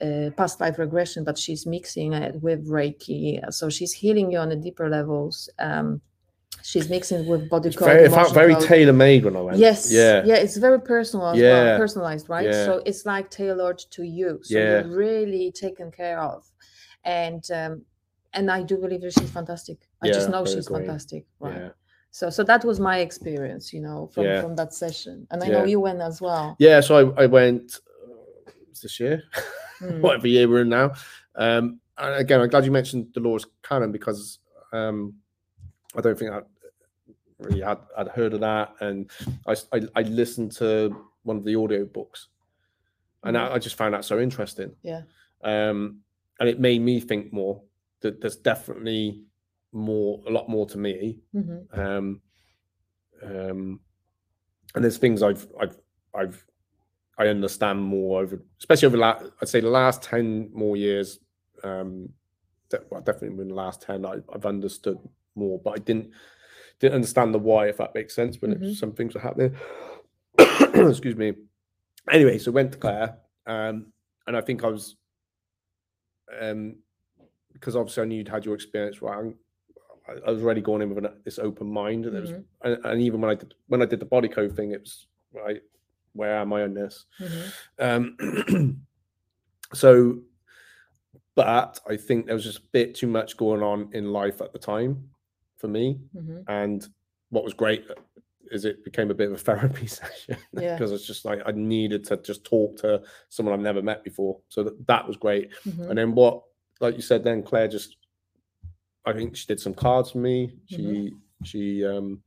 uh, 0.00 0.30
past 0.36 0.60
life 0.60 0.78
regression, 0.78 1.24
but 1.24 1.38
she's 1.38 1.66
mixing 1.66 2.12
it 2.12 2.42
with 2.42 2.68
Reiki. 2.68 3.40
So 3.52 3.70
she's 3.70 3.92
healing 3.92 4.32
you 4.32 4.38
on 4.38 4.48
the 4.48 4.56
deeper 4.56 4.88
levels. 4.88 5.48
Um, 5.58 6.00
she's 6.62 6.90
mixing 6.90 7.26
with 7.26 7.48
body 7.48 7.68
it's 7.68 7.76
code. 7.76 7.88
Very, 7.88 8.08
felt 8.08 8.34
very 8.34 8.56
tailor 8.56 8.92
made 8.92 9.24
when 9.24 9.36
I 9.36 9.40
went. 9.40 9.58
Yes. 9.58 9.90
Yeah. 9.90 10.22
Yeah. 10.24 10.34
It's 10.34 10.56
very 10.56 10.80
personal 10.80 11.36
yeah. 11.36 11.52
well, 11.52 11.78
personalized, 11.78 12.28
right? 12.28 12.46
Yeah. 12.46 12.64
So 12.64 12.82
it's 12.84 13.06
like 13.06 13.30
tailored 13.30 13.78
to 13.92 14.02
you. 14.02 14.40
So 14.42 14.58
yeah. 14.58 14.64
you're 14.64 14.96
really 14.96 15.52
taken 15.52 15.92
care 15.92 16.20
of. 16.20 16.44
And 17.04 17.48
um, 17.52 17.84
and 18.34 18.50
I 18.50 18.62
do 18.62 18.76
believe 18.78 19.02
that 19.02 19.12
she's 19.12 19.30
fantastic. 19.30 19.78
I 20.02 20.08
yeah, 20.08 20.12
just 20.12 20.30
know 20.30 20.44
she's 20.44 20.66
agree. 20.66 20.80
fantastic. 20.80 21.26
Right. 21.38 21.56
Yeah. 21.56 21.68
So 22.10 22.28
so 22.28 22.44
that 22.44 22.64
was 22.64 22.78
my 22.78 22.98
experience, 22.98 23.72
you 23.72 23.80
know, 23.80 24.08
from, 24.12 24.24
yeah. 24.24 24.42
from 24.42 24.54
that 24.56 24.74
session. 24.74 25.26
And 25.30 25.42
I 25.42 25.48
know 25.48 25.64
you 25.64 25.80
went 25.80 26.00
as 26.00 26.20
well. 26.20 26.56
Yeah, 26.58 26.80
so 26.80 27.14
I, 27.16 27.22
I 27.22 27.26
went 27.26 27.78
uh, 28.46 28.50
this 28.82 29.00
year, 29.00 29.22
mm. 29.80 30.00
whatever 30.00 30.28
year 30.28 30.48
we're 30.48 30.62
in 30.62 30.68
now. 30.68 30.92
Um 31.36 31.80
and 31.96 32.14
again 32.16 32.40
I'm 32.40 32.48
glad 32.48 32.64
you 32.64 32.70
mentioned 32.70 33.12
Dolores 33.12 33.46
Cannon 33.62 33.92
because 33.92 34.40
um 34.72 35.14
I 35.96 36.00
don't 36.02 36.18
think 36.18 36.32
I 36.32 36.40
really 37.38 37.62
had 37.62 37.78
I'd 37.96 38.08
heard 38.08 38.34
of 38.34 38.40
that 38.40 38.74
and 38.80 39.10
I, 39.46 39.56
I, 39.72 39.80
I 39.96 40.02
listened 40.02 40.52
to 40.52 41.06
one 41.22 41.38
of 41.38 41.44
the 41.44 41.54
audio 41.54 41.86
books 41.86 42.28
and 43.24 43.36
mm. 43.36 43.40
I, 43.40 43.54
I 43.54 43.58
just 43.58 43.76
found 43.76 43.94
that 43.94 44.04
so 44.04 44.20
interesting. 44.20 44.72
Yeah. 44.82 45.02
Um 45.42 46.00
and 46.40 46.48
it 46.48 46.60
made 46.60 46.82
me 46.82 47.00
think 47.00 47.32
more 47.32 47.62
that 48.00 48.20
there's 48.20 48.36
definitely 48.36 49.22
more, 49.72 50.22
a 50.26 50.30
lot 50.30 50.48
more 50.48 50.66
to 50.66 50.78
me. 50.78 51.20
Mm-hmm. 51.34 51.80
Um, 51.80 52.20
um, 53.24 53.80
and 54.74 54.84
there's 54.84 54.98
things 54.98 55.22
I've, 55.22 55.46
I've, 55.60 55.76
I've, 56.14 56.46
I 57.18 57.26
understand 57.28 57.80
more 57.80 58.20
over, 58.22 58.42
especially 58.58 58.86
over, 58.86 58.96
la- 58.96 59.20
I'd 59.40 59.48
say 59.48 59.60
the 59.60 59.68
last 59.68 60.02
10 60.02 60.50
more 60.52 60.76
years, 60.76 61.18
um, 61.62 62.08
de- 62.70 62.80
well, 62.90 63.00
definitely 63.00 63.40
in 63.42 63.48
the 63.48 63.54
last 63.54 63.82
10, 63.82 64.04
I, 64.06 64.16
have 64.32 64.46
understood 64.46 64.98
more, 65.34 65.60
but 65.62 65.72
I 65.72 65.82
didn't, 65.82 66.10
didn't 66.80 66.94
understand 66.94 67.34
the 67.34 67.38
why, 67.38 67.68
if 67.68 67.76
that 67.78 67.94
makes 67.94 68.14
sense, 68.14 68.40
when 68.40 68.54
mm-hmm. 68.54 68.72
some 68.72 68.92
things 68.92 69.14
were 69.14 69.20
happening. 69.20 69.54
Excuse 70.38 71.16
me. 71.16 71.34
Anyway, 72.10 72.38
so 72.38 72.50
went 72.50 72.72
to 72.72 72.78
Claire, 72.78 73.18
um, 73.46 73.92
and 74.26 74.36
I 74.36 74.40
think 74.40 74.64
I 74.64 74.68
was, 74.68 74.96
um, 76.40 76.76
because 77.52 77.76
obviously 77.76 78.02
I 78.02 78.06
knew 78.06 78.16
you'd 78.16 78.28
had 78.28 78.44
your 78.44 78.54
experience 78.54 79.02
right. 79.02 79.34
I, 80.08 80.30
was 80.30 80.42
already 80.42 80.60
going 80.60 80.82
in 80.82 80.94
with 80.94 81.04
an, 81.04 81.12
this 81.24 81.38
open 81.38 81.66
mind, 81.72 82.06
and, 82.06 82.16
mm-hmm. 82.16 82.32
was, 82.32 82.44
and, 82.62 82.84
and, 82.84 83.02
even 83.02 83.20
when 83.20 83.30
I 83.30 83.34
did 83.34 83.54
when 83.68 83.82
I 83.82 83.86
did 83.86 84.00
the 84.00 84.06
body 84.06 84.28
code 84.28 84.54
thing, 84.56 84.72
it 84.72 84.80
was 84.80 85.06
right. 85.32 85.60
Where 86.14 86.36
am 86.36 86.52
I 86.52 86.62
on 86.62 86.74
this? 86.74 87.06
Mm-hmm. 87.20 88.16
Um, 88.58 88.84
so, 89.72 90.18
but 91.34 91.80
I 91.88 91.96
think 91.96 92.26
there 92.26 92.34
was 92.34 92.44
just 92.44 92.58
a 92.58 92.68
bit 92.72 92.94
too 92.94 93.06
much 93.06 93.36
going 93.36 93.62
on 93.62 93.88
in 93.92 94.12
life 94.12 94.40
at 94.40 94.52
the 94.52 94.58
time 94.58 95.08
for 95.56 95.68
me, 95.68 96.00
mm-hmm. 96.14 96.40
and 96.48 96.86
what 97.30 97.44
was 97.44 97.54
great 97.54 97.86
is 98.50 98.66
it 98.66 98.84
became 98.84 99.10
a 99.10 99.14
bit 99.14 99.28
of 99.28 99.34
a 99.34 99.38
therapy 99.38 99.86
session 99.86 100.36
yeah. 100.52 100.74
because 100.74 100.92
it's 100.92 101.06
just 101.06 101.24
like 101.24 101.40
I 101.46 101.52
needed 101.52 102.04
to 102.04 102.18
just 102.18 102.44
talk 102.44 102.76
to 102.78 103.02
someone 103.30 103.54
I've 103.54 103.60
never 103.60 103.80
met 103.80 104.04
before. 104.04 104.40
So 104.48 104.64
that, 104.64 104.86
that 104.86 105.06
was 105.06 105.16
great. 105.16 105.50
Mm-hmm. 105.66 105.84
And 105.84 105.98
then 105.98 106.14
what 106.14 106.42
like 106.82 106.96
you 106.96 107.02
said, 107.02 107.24
then 107.24 107.42
Claire 107.42 107.68
just, 107.68 107.96
I 109.04 109.12
think 109.12 109.36
she 109.36 109.46
did 109.46 109.60
some 109.60 109.74
cards 109.74 110.12
for 110.12 110.18
me. 110.18 110.54
She 110.66 110.76
mm-hmm. 110.76 111.44
she 111.44 111.84
um 111.84 112.22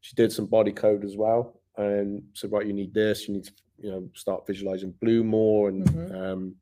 she 0.00 0.14
did 0.14 0.32
some 0.32 0.46
body 0.46 0.72
code 0.72 1.04
as 1.04 1.16
well. 1.16 1.60
and 1.76 2.22
said, 2.34 2.52
right, 2.52 2.66
you 2.66 2.72
need 2.72 2.94
this, 2.94 3.26
you 3.26 3.34
need 3.34 3.44
to, 3.44 3.52
you 3.78 3.90
know, 3.90 4.08
start 4.14 4.46
visualizing 4.46 4.94
blue 5.00 5.24
more, 5.24 5.68
and 5.68 5.84
mm-hmm. 5.84 6.14
um, 6.14 6.54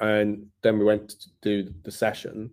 and 0.00 0.46
then 0.62 0.78
we 0.78 0.84
went 0.84 1.10
to 1.10 1.28
do 1.42 1.74
the 1.82 1.90
session, 1.90 2.50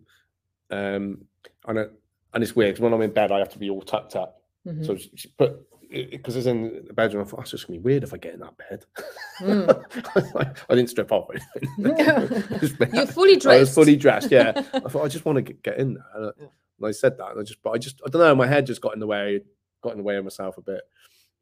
um, 0.71 1.23
and 1.67 1.77
it, 1.77 1.93
and 2.33 2.43
it's 2.43 2.55
weird 2.55 2.75
because 2.75 2.81
when 2.81 2.93
I'm 2.93 3.01
in 3.01 3.13
bed, 3.13 3.31
I 3.31 3.39
have 3.39 3.49
to 3.49 3.59
be 3.59 3.69
all 3.69 3.81
tucked 3.81 4.15
up. 4.15 4.41
Mm-hmm. 4.67 4.83
So 4.83 4.97
she 4.97 5.29
put 5.37 5.66
because 5.89 6.35
it's 6.35 6.47
in 6.47 6.85
the 6.87 6.93
bedroom. 6.93 7.23
I 7.23 7.29
thought 7.29 7.37
that's 7.37 7.51
just 7.51 7.67
gonna 7.67 7.79
be 7.79 7.83
weird 7.83 8.03
if 8.03 8.13
I 8.13 8.17
get 8.17 8.33
in 8.33 8.41
that 8.41 8.57
bed. 8.57 8.85
Mm. 9.39 10.57
I 10.67 10.73
didn't 10.73 10.89
strip 10.89 11.11
off. 11.11 11.29
You're 11.77 13.05
fully 13.05 13.35
dressed. 13.35 13.55
I 13.55 13.59
was 13.59 13.71
fully 13.71 13.95
dressed. 13.95 14.31
Yeah, 14.31 14.51
I 14.73 14.79
thought 14.79 15.05
I 15.05 15.07
just 15.07 15.25
want 15.25 15.35
to 15.35 15.43
get, 15.43 15.61
get 15.61 15.77
in 15.77 15.93
there. 15.93 16.33
And 16.39 16.49
I 16.83 16.89
said 16.89 17.19
that, 17.19 17.33
and 17.33 17.39
I 17.41 17.43
just, 17.43 17.61
but 17.61 17.69
I 17.69 17.77
just, 17.77 18.01
I 18.03 18.09
don't 18.09 18.19
know. 18.19 18.33
My 18.33 18.47
head 18.47 18.65
just 18.65 18.81
got 18.81 18.95
in 18.95 18.99
the 18.99 19.05
way, 19.05 19.41
got 19.83 19.91
in 19.91 19.99
the 19.99 20.03
way 20.03 20.15
of 20.15 20.23
myself 20.23 20.57
a 20.57 20.61
bit. 20.61 20.81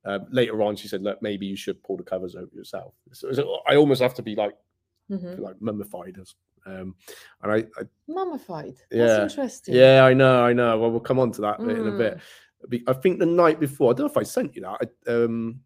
Um, 0.04 0.26
later 0.30 0.62
on, 0.62 0.76
she 0.76 0.90
said, 0.90 1.04
"Look, 1.04 1.22
maybe 1.22 1.46
you 1.46 1.56
should 1.56 1.82
pull 1.84 1.96
the 1.96 2.04
covers 2.04 2.36
over 2.36 2.50
yourself." 2.54 2.94
So, 3.14 3.32
so 3.32 3.60
I 3.66 3.78
almost 3.78 4.02
have 4.02 4.16
to 4.16 4.22
be 4.22 4.36
like, 4.36 4.58
mm-hmm. 5.10 5.42
like 5.42 5.56
mummified 5.62 6.18
as 6.20 6.36
um, 6.66 6.96
and 7.42 7.52
I, 7.52 7.58
I 7.80 7.84
mummified. 8.08 8.76
Yeah, 8.92 9.06
That's 9.06 9.34
interesting. 9.34 9.76
Yeah, 9.76 10.04
I 10.04 10.14
know, 10.14 10.44
I 10.44 10.54
know. 10.54 10.78
Well, 10.80 10.92
we'll 10.92 11.00
come 11.00 11.20
on 11.20 11.32
to 11.34 11.42
that 11.42 11.60
mm. 11.60 11.70
in 11.70 11.88
a 11.88 11.98
bit. 11.98 12.20
I 12.88 12.94
think 12.94 13.20
the 13.20 13.26
night 13.26 13.60
before, 13.60 13.92
I 13.92 13.94
don't 13.94 14.08
know 14.08 14.12
if 14.12 14.18
I 14.18 14.24
sent 14.24 14.56
you 14.56 14.62
that. 14.64 14.90
I, 15.08 15.12
um, 15.12 15.60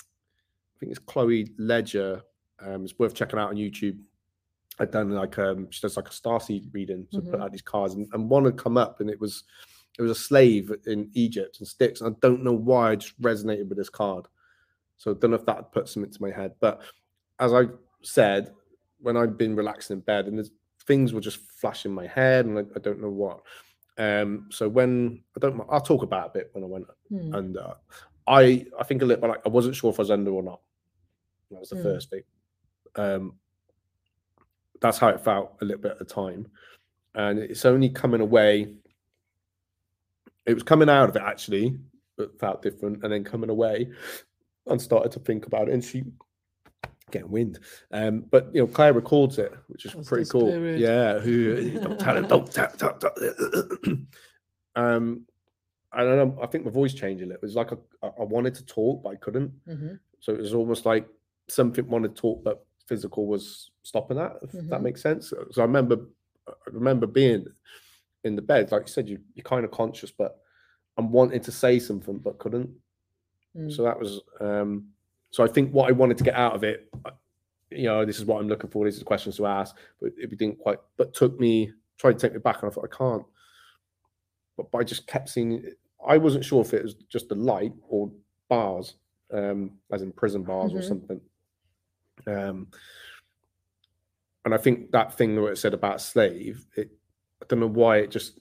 I 0.00 0.78
think 0.78 0.90
it's 0.90 0.98
Chloe 1.00 1.52
Ledger. 1.58 2.22
Um, 2.60 2.84
it's 2.84 2.98
worth 2.98 3.14
checking 3.14 3.38
out 3.38 3.50
on 3.50 3.56
YouTube. 3.56 3.98
I'd 4.78 4.90
done 4.90 5.10
like 5.10 5.38
um, 5.38 5.68
she 5.70 5.80
does 5.80 5.96
like 5.96 6.08
a 6.08 6.10
starseed 6.10 6.72
reading, 6.72 7.06
so 7.10 7.20
mm-hmm. 7.20 7.30
put 7.30 7.40
out 7.40 7.52
these 7.52 7.62
cards, 7.62 7.94
and, 7.94 8.06
and 8.12 8.28
one 8.28 8.44
had 8.44 8.58
come 8.58 8.76
up, 8.76 9.00
and 9.00 9.08
it 9.08 9.18
was 9.20 9.44
it 9.98 10.02
was 10.02 10.10
a 10.10 10.14
slave 10.14 10.72
in 10.86 11.10
Egypt 11.14 11.58
and 11.58 11.68
sticks. 11.68 12.00
And 12.00 12.14
I 12.14 12.18
don't 12.20 12.44
know 12.44 12.52
why 12.52 12.90
I 12.90 12.96
just 12.96 13.20
resonated 13.20 13.68
with 13.68 13.78
this 13.78 13.88
card. 13.88 14.26
So 14.96 15.10
I 15.10 15.14
don't 15.14 15.30
know 15.30 15.36
if 15.36 15.46
that 15.46 15.72
put 15.72 15.88
something 15.88 16.12
to 16.12 16.22
my 16.22 16.30
head. 16.30 16.52
But 16.60 16.82
as 17.38 17.52
I 17.52 17.64
said, 18.02 18.52
when 19.00 19.16
I've 19.16 19.38
been 19.38 19.56
relaxing 19.56 19.96
in 19.96 20.00
bed 20.00 20.26
and 20.26 20.48
things 20.86 21.12
will 21.12 21.20
just 21.20 21.38
flash 21.50 21.84
in 21.84 21.92
my 21.92 22.06
head 22.06 22.46
and 22.46 22.58
I, 22.58 22.62
I, 22.74 22.78
don't 22.78 23.00
know 23.00 23.10
what. 23.10 23.40
Um, 23.98 24.48
so 24.50 24.68
when 24.68 25.22
I 25.36 25.40
don't, 25.40 25.60
I'll 25.70 25.80
talk 25.80 26.02
about 26.02 26.28
a 26.28 26.30
bit 26.30 26.50
when 26.52 26.64
I 26.64 26.66
went 26.66 26.86
hmm. 27.08 27.34
under. 27.34 27.74
I 28.26 28.66
I 28.78 28.84
think 28.84 29.02
a 29.02 29.04
little 29.04 29.20
bit 29.20 29.28
like 29.28 29.46
I 29.46 29.48
wasn't 29.48 29.76
sure 29.76 29.90
if 29.90 29.98
I 29.98 30.02
was 30.02 30.10
under 30.10 30.32
or 30.32 30.42
not. 30.42 30.60
That 31.50 31.60
was 31.60 31.70
the 31.70 31.76
hmm. 31.76 31.82
first 31.82 32.10
thing. 32.10 32.22
Um, 32.96 33.34
that's 34.80 34.98
how 34.98 35.08
it 35.08 35.20
felt 35.20 35.56
a 35.60 35.64
little 35.64 35.80
bit 35.80 35.92
at 35.92 35.98
the 35.98 36.04
time, 36.04 36.46
and 37.14 37.38
it's 37.38 37.64
only 37.64 37.88
coming 37.88 38.20
away. 38.20 38.74
It 40.44 40.54
was 40.54 40.62
coming 40.62 40.90
out 40.90 41.08
of 41.08 41.16
it 41.16 41.22
actually, 41.22 41.78
but 42.16 42.38
felt 42.38 42.62
different, 42.62 43.02
and 43.02 43.12
then 43.12 43.24
coming 43.24 43.50
away, 43.50 43.90
and 44.66 44.80
started 44.80 45.12
to 45.12 45.20
think 45.20 45.46
about 45.46 45.68
it. 45.68 45.74
And 45.74 45.84
she 45.84 46.04
getting 47.10 47.30
wind. 47.30 47.58
Um, 47.92 48.24
but 48.30 48.50
you 48.54 48.60
know, 48.60 48.66
Claire 48.66 48.94
records 48.94 49.38
it, 49.38 49.52
which 49.68 49.86
is 49.86 49.92
That's 49.92 50.08
pretty 50.08 50.28
cool. 50.28 50.48
Spirit. 50.50 50.78
Yeah, 50.78 51.18
who 51.18 51.78
don't 51.78 51.98
tell 51.98 52.16
him, 52.16 52.26
don't 52.26 52.50
tell, 52.52 52.70
tell, 52.70 52.98
tell. 52.98 53.14
um, 54.76 55.26
I 55.92 56.04
don't 56.04 56.16
know. 56.16 56.42
I 56.42 56.46
think 56.46 56.64
my 56.64 56.70
voice 56.70 56.94
changed 56.94 57.22
a 57.22 57.26
little. 57.26 57.36
It 57.36 57.42
was 57.42 57.54
like 57.54 57.72
a, 57.72 57.78
I 58.02 58.24
wanted 58.24 58.54
to 58.56 58.64
talk, 58.64 59.02
but 59.02 59.10
I 59.10 59.16
couldn't. 59.16 59.52
Mm-hmm. 59.66 59.94
So 60.20 60.32
it 60.32 60.40
was 60.40 60.54
almost 60.54 60.84
like 60.84 61.06
something 61.48 61.88
wanted 61.88 62.14
to 62.14 62.20
talk, 62.20 62.44
but 62.44 62.66
physical 62.88 63.26
was 63.26 63.70
stopping 63.82 64.16
that. 64.16 64.36
If 64.42 64.52
mm-hmm. 64.52 64.68
that 64.68 64.82
makes 64.82 65.02
sense. 65.02 65.32
So 65.52 65.62
I 65.62 65.64
remember, 65.64 65.98
I 66.48 66.52
remember 66.72 67.06
being 67.06 67.46
in 68.24 68.36
the 68.36 68.42
bed, 68.42 68.72
like 68.72 68.82
you 68.82 68.88
said, 68.88 69.08
you 69.08 69.20
you're 69.34 69.44
kind 69.44 69.64
of 69.64 69.70
conscious, 69.70 70.10
but 70.10 70.38
I'm 70.96 71.12
wanting 71.12 71.40
to 71.40 71.52
say 71.52 71.78
something, 71.78 72.18
but 72.18 72.38
couldn't. 72.38 72.70
Mm. 73.56 73.74
So 73.74 73.82
that 73.84 73.98
was 73.98 74.20
um 74.40 74.88
so 75.30 75.44
I 75.44 75.48
think 75.48 75.72
what 75.72 75.88
I 75.88 75.92
wanted 75.92 76.18
to 76.18 76.24
get 76.24 76.34
out 76.34 76.54
of 76.54 76.64
it, 76.64 76.90
you 77.70 77.84
know, 77.84 78.04
this 78.04 78.18
is 78.18 78.24
what 78.24 78.40
I'm 78.40 78.48
looking 78.48 78.70
for. 78.70 78.84
These 78.84 78.96
are 78.96 79.00
the 79.00 79.04
questions 79.04 79.36
to 79.36 79.46
ask, 79.46 79.76
but 80.00 80.12
it 80.16 80.30
didn't 80.30 80.58
quite. 80.58 80.78
But 80.96 81.14
took 81.14 81.38
me 81.38 81.72
tried 81.98 82.12
to 82.12 82.18
take 82.18 82.32
me 82.32 82.38
back, 82.38 82.62
and 82.62 82.70
I 82.70 82.74
thought 82.74 82.88
I 82.92 82.96
can't. 82.96 83.24
But, 84.56 84.70
but 84.70 84.78
I 84.78 84.84
just 84.84 85.06
kept 85.06 85.28
seeing. 85.28 85.64
I 86.06 86.18
wasn't 86.18 86.44
sure 86.44 86.60
if 86.62 86.74
it 86.74 86.82
was 86.82 86.94
just 87.08 87.28
the 87.28 87.34
light 87.34 87.72
or 87.88 88.10
bars, 88.48 88.94
um, 89.32 89.72
as 89.92 90.02
in 90.02 90.12
prison 90.12 90.42
bars 90.42 90.70
mm-hmm. 90.70 90.78
or 90.78 90.82
something. 90.82 91.20
Um, 92.26 92.68
and 94.44 94.54
I 94.54 94.58
think 94.58 94.92
that 94.92 95.14
thing 95.14 95.34
that 95.34 95.44
it 95.46 95.58
said 95.58 95.74
about 95.74 96.00
slave, 96.00 96.64
it 96.76 96.90
I 97.42 97.46
don't 97.48 97.60
know 97.60 97.66
why 97.66 97.98
it 97.98 98.10
just 98.10 98.38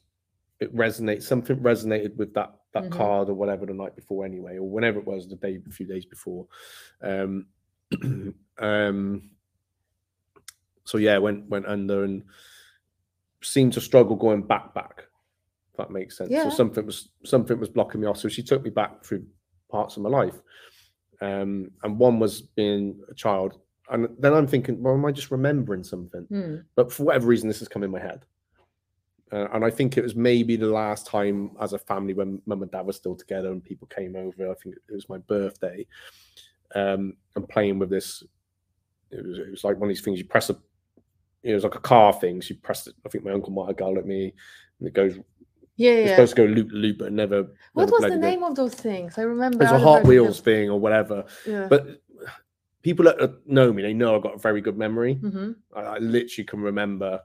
it 0.60 0.76
resonates. 0.76 1.24
Something 1.24 1.58
resonated 1.58 2.16
with 2.16 2.34
that 2.36 2.56
that 2.76 2.84
mm-hmm. 2.84 2.98
card 2.98 3.30
or 3.30 3.34
whatever 3.34 3.66
the 3.66 3.74
night 3.74 3.96
before 3.96 4.26
anyway, 4.26 4.58
or 4.58 4.70
whenever 4.70 5.00
it 5.00 5.08
was 5.08 5.28
the 5.28 5.38
day, 5.38 5.60
a 5.68 5.72
few 5.72 5.88
days 5.88 6.06
before. 6.06 6.46
Um, 7.02 7.48
um, 8.60 9.30
so 10.84 10.98
yeah, 10.98 11.18
went 11.18 11.50
went 11.50 11.66
under 11.66 12.04
and 12.04 12.24
seemed 13.42 13.74
to 13.74 13.82
struggle 13.82 14.16
going 14.16 14.44
back 14.44 14.74
back. 14.74 15.06
If 15.72 15.78
that 15.78 15.90
makes 15.90 16.18
sense. 16.18 16.30
Yeah. 16.30 16.44
So 16.44 16.50
something 16.50 16.86
was 16.86 17.10
something 17.24 17.58
was 17.58 17.70
blocking 17.70 18.02
me 18.02 18.08
off. 18.08 18.18
So 18.18 18.28
she 18.28 18.44
took 18.44 18.62
me 18.62 18.70
back 18.70 19.04
through 19.04 19.26
parts 19.72 19.96
of 19.98 20.04
my 20.04 20.10
life. 20.10 20.42
Um, 21.22 21.72
and 21.84 21.98
one 21.98 22.20
was 22.20 22.42
being 22.42 23.00
a 23.10 23.16
child. 23.16 23.58
And 23.90 24.10
then 24.20 24.34
I'm 24.34 24.48
thinking, 24.48 24.82
well, 24.82 24.96
am 24.96 25.06
I 25.06 25.12
just 25.12 25.32
remembering 25.32 25.84
something? 25.84 26.28
Mm. 26.32 26.66
But 26.76 26.92
for 26.92 27.04
whatever 27.04 27.28
reason, 27.28 27.48
this 27.48 27.60
has 27.60 27.68
come 27.68 27.84
in 27.84 27.92
my 27.92 28.00
head. 28.00 28.26
Uh, 29.32 29.48
and 29.54 29.66
I 29.66 29.70
think 29.70 29.98
it 29.98 30.04
was 30.04 30.16
maybe 30.16 30.56
the 30.56 30.68
last 30.68 31.08
time 31.08 31.52
as 31.60 31.74
a 31.74 31.80
family 31.80 32.14
when 32.14 32.42
mum 32.46 32.62
and 32.62 32.72
dad 32.72 32.86
were 32.86 32.94
still 32.94 33.16
together 33.16 33.52
and 33.52 33.64
people 33.64 33.88
came 33.88 34.16
over. 34.16 34.52
I 34.52 34.56
think 34.56 34.76
it 34.76 34.94
was 34.94 35.10
my 35.10 35.18
birthday. 35.18 35.86
Um, 36.76 37.18
and 37.36 37.48
playing 37.50 37.80
with 37.80 37.90
this, 37.90 38.24
it 39.12 39.26
was, 39.26 39.40
it 39.40 39.50
was 39.50 39.64
like 39.64 39.78
one 39.78 39.90
of 39.90 39.90
these 39.90 40.02
things 40.02 40.20
you 40.20 40.26
press 40.26 40.50
a, 40.50 40.58
it 41.44 41.54
was 41.54 41.64
like 41.64 41.76
a 41.76 41.80
car 41.80 42.14
thing. 42.14 42.42
So 42.42 42.50
you 42.50 42.60
press 42.60 42.88
it. 42.88 42.96
I 43.06 43.10
think 43.10 43.24
my 43.24 43.32
uncle 43.32 43.52
might 43.52 43.68
have 43.68 43.78
gone 43.78 43.98
at 43.98 44.06
me, 44.06 44.34
and 44.80 44.88
it 44.88 44.94
goes. 44.94 45.18
Yeah, 45.78 45.92
yeah. 45.92 45.98
It's 45.98 46.10
supposed 46.12 46.36
to 46.36 46.48
go 46.48 46.54
loop 46.54 46.70
loop, 46.72 46.98
but 47.00 47.14
never. 47.14 47.44
What 47.74 47.86
never 47.86 47.92
was 47.92 48.02
the 48.02 48.18
name 48.18 48.44
of 48.44 48.56
those 48.56 48.74
things? 48.74 49.18
I 49.18 49.22
remember. 49.22 49.64
It's 49.64 49.72
a 49.72 49.78
Hot 49.78 50.06
Wheels 50.06 50.40
thing 50.40 50.70
or 50.70 50.80
whatever. 50.80 51.26
Yeah. 51.46 51.68
But 51.70 52.02
people 52.82 53.06
that 53.06 53.48
know 53.48 53.72
me, 53.72 53.82
they 53.82 53.94
know 53.94 54.16
I've 54.16 54.24
got 54.24 54.36
a 54.36 54.40
very 54.40 54.62
good 54.62 54.78
memory. 54.78 55.16
Mm-hmm. 55.16 55.52
I, 55.76 55.82
I, 55.82 55.98
literally 55.98 56.46
can 56.46 56.62
remember 56.62 57.20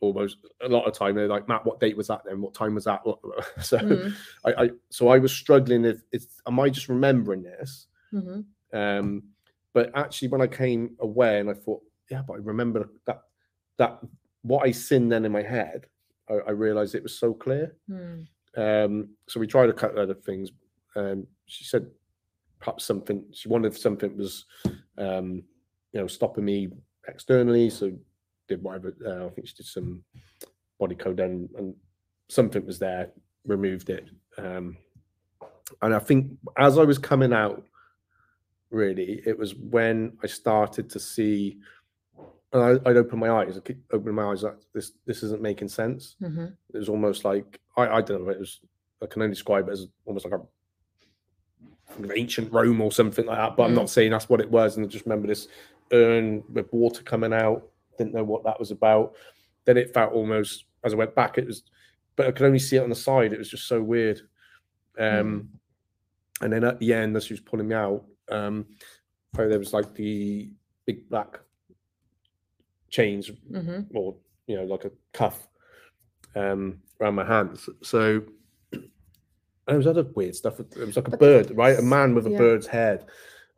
almost 0.00 0.38
a 0.62 0.68
lot 0.68 0.84
of 0.84 0.94
time 0.94 1.14
they're 1.14 1.28
like 1.28 1.48
matt 1.48 1.64
what 1.64 1.80
date 1.80 1.96
was 1.96 2.08
that 2.08 2.22
then 2.24 2.40
what 2.40 2.54
time 2.54 2.74
was 2.74 2.84
that 2.84 3.00
so 3.60 3.78
mm. 3.78 4.14
I, 4.44 4.64
I, 4.64 4.70
so 4.90 5.08
i 5.08 5.18
was 5.18 5.32
struggling 5.32 5.84
if 5.84 6.02
it's 6.12 6.40
am 6.46 6.60
i 6.60 6.68
just 6.68 6.88
remembering 6.88 7.42
this 7.42 7.86
mm-hmm. 8.12 8.40
um 8.78 9.22
but 9.74 9.90
actually 9.94 10.28
when 10.28 10.40
i 10.40 10.46
came 10.46 10.96
away 11.00 11.40
and 11.40 11.50
i 11.50 11.54
thought 11.54 11.82
yeah 12.10 12.22
but 12.26 12.34
i 12.34 12.36
remember 12.36 12.88
that 13.06 13.22
that 13.78 13.98
what 14.42 14.66
i 14.66 14.70
seen 14.70 15.08
then 15.08 15.24
in 15.24 15.32
my 15.32 15.42
head 15.42 15.86
i, 16.30 16.34
I 16.34 16.50
realized 16.50 16.94
it 16.94 17.02
was 17.02 17.18
so 17.18 17.34
clear 17.34 17.74
mm. 17.90 18.26
um 18.56 19.08
so 19.26 19.40
we 19.40 19.46
tried 19.46 19.68
a 19.68 19.74
couple 19.74 20.00
other 20.00 20.14
things 20.14 20.50
um 20.94 21.26
she 21.46 21.64
said 21.64 21.86
perhaps 22.60 22.84
something 22.84 23.24
she 23.32 23.48
wanted 23.48 23.76
something 23.76 24.16
was 24.16 24.44
um 24.96 25.42
you 25.92 26.00
know 26.00 26.06
stopping 26.06 26.44
me 26.44 26.68
externally 27.08 27.70
so 27.70 27.92
did 28.48 28.62
whatever. 28.62 28.94
Uh, 29.04 29.26
I 29.26 29.30
think 29.30 29.46
she 29.46 29.54
did 29.54 29.66
some 29.66 30.02
body 30.78 30.94
code 30.94 31.20
and, 31.20 31.48
and 31.56 31.74
something 32.28 32.64
was 32.66 32.78
there, 32.78 33.10
removed 33.46 33.90
it. 33.90 34.08
Um, 34.36 34.76
and 35.82 35.94
I 35.94 35.98
think 35.98 36.32
as 36.56 36.78
I 36.78 36.84
was 36.84 36.98
coming 36.98 37.32
out, 37.32 37.64
really, 38.70 39.22
it 39.26 39.38
was 39.38 39.54
when 39.54 40.16
I 40.22 40.26
started 40.26 40.90
to 40.90 41.00
see. 41.00 41.58
And 42.50 42.62
I, 42.62 42.70
would 42.72 42.96
open 42.96 43.18
my 43.18 43.30
eyes. 43.30 43.58
I 43.58 43.60
keep 43.60 43.82
opening 43.92 44.14
my 44.14 44.30
eyes. 44.30 44.42
Like 44.42 44.56
this, 44.72 44.92
this 45.04 45.22
isn't 45.22 45.42
making 45.42 45.68
sense. 45.68 46.16
Mm-hmm. 46.22 46.46
It 46.72 46.78
was 46.78 46.88
almost 46.88 47.24
like 47.24 47.60
I, 47.76 47.88
I 47.88 48.00
don't 48.00 48.24
know. 48.24 48.30
It 48.30 48.40
was. 48.40 48.60
I 49.02 49.06
can 49.06 49.22
only 49.22 49.34
describe 49.34 49.68
it 49.68 49.72
as 49.72 49.86
almost 50.06 50.24
like 50.24 50.40
a 50.40 52.12
ancient 52.16 52.52
Rome 52.52 52.80
or 52.80 52.90
something 52.90 53.26
like 53.26 53.36
that. 53.36 53.56
But 53.56 53.64
mm. 53.64 53.66
I'm 53.66 53.74
not 53.74 53.90
saying 53.90 54.10
that's 54.10 54.28
what 54.28 54.40
it 54.40 54.50
was. 54.50 54.76
And 54.76 54.86
I 54.86 54.88
just 54.88 55.04
remember 55.04 55.28
this 55.28 55.48
urn 55.92 56.42
with 56.52 56.72
water 56.72 57.02
coming 57.02 57.32
out 57.32 57.68
didn't 57.98 58.14
know 58.14 58.24
what 58.24 58.44
that 58.44 58.58
was 58.58 58.70
about. 58.70 59.14
Then 59.64 59.76
it 59.76 59.92
felt 59.92 60.12
almost 60.12 60.64
as 60.84 60.92
I 60.92 60.96
went 60.96 61.14
back, 61.14 61.38
it 61.38 61.46
was, 61.46 61.62
but 62.16 62.26
I 62.26 62.32
could 62.32 62.46
only 62.46 62.58
see 62.58 62.76
it 62.76 62.82
on 62.82 62.88
the 62.88 62.94
side. 62.94 63.32
It 63.32 63.38
was 63.38 63.50
just 63.50 63.66
so 63.66 63.82
weird. 63.82 64.20
Um, 64.98 65.04
mm. 65.04 65.46
And 66.40 66.52
then 66.52 66.64
at 66.64 66.78
the 66.78 66.94
end, 66.94 67.16
as 67.16 67.24
she 67.24 67.34
was 67.34 67.40
pulling 67.40 67.68
me 67.68 67.74
out, 67.74 68.04
um, 68.30 68.66
there 69.34 69.58
was 69.58 69.72
like 69.72 69.94
the 69.94 70.50
big 70.86 71.08
black 71.08 71.40
chains, 72.90 73.30
mm-hmm. 73.50 73.96
or 73.96 74.16
you 74.46 74.56
know, 74.56 74.64
like 74.64 74.84
a 74.84 74.92
cuff 75.12 75.48
um, 76.34 76.78
around 77.00 77.16
my 77.16 77.24
hands. 77.24 77.68
So 77.82 78.22
there 78.72 79.76
was 79.76 79.86
other 79.86 80.04
weird 80.14 80.34
stuff. 80.34 80.60
It 80.60 80.76
was 80.76 80.96
like 80.96 81.08
a 81.08 81.12
but 81.12 81.20
bird, 81.20 81.50
right? 81.56 81.78
A 81.78 81.82
man 81.82 82.14
with 82.14 82.26
a 82.26 82.30
yeah. 82.30 82.38
bird's 82.38 82.66
head. 82.66 83.06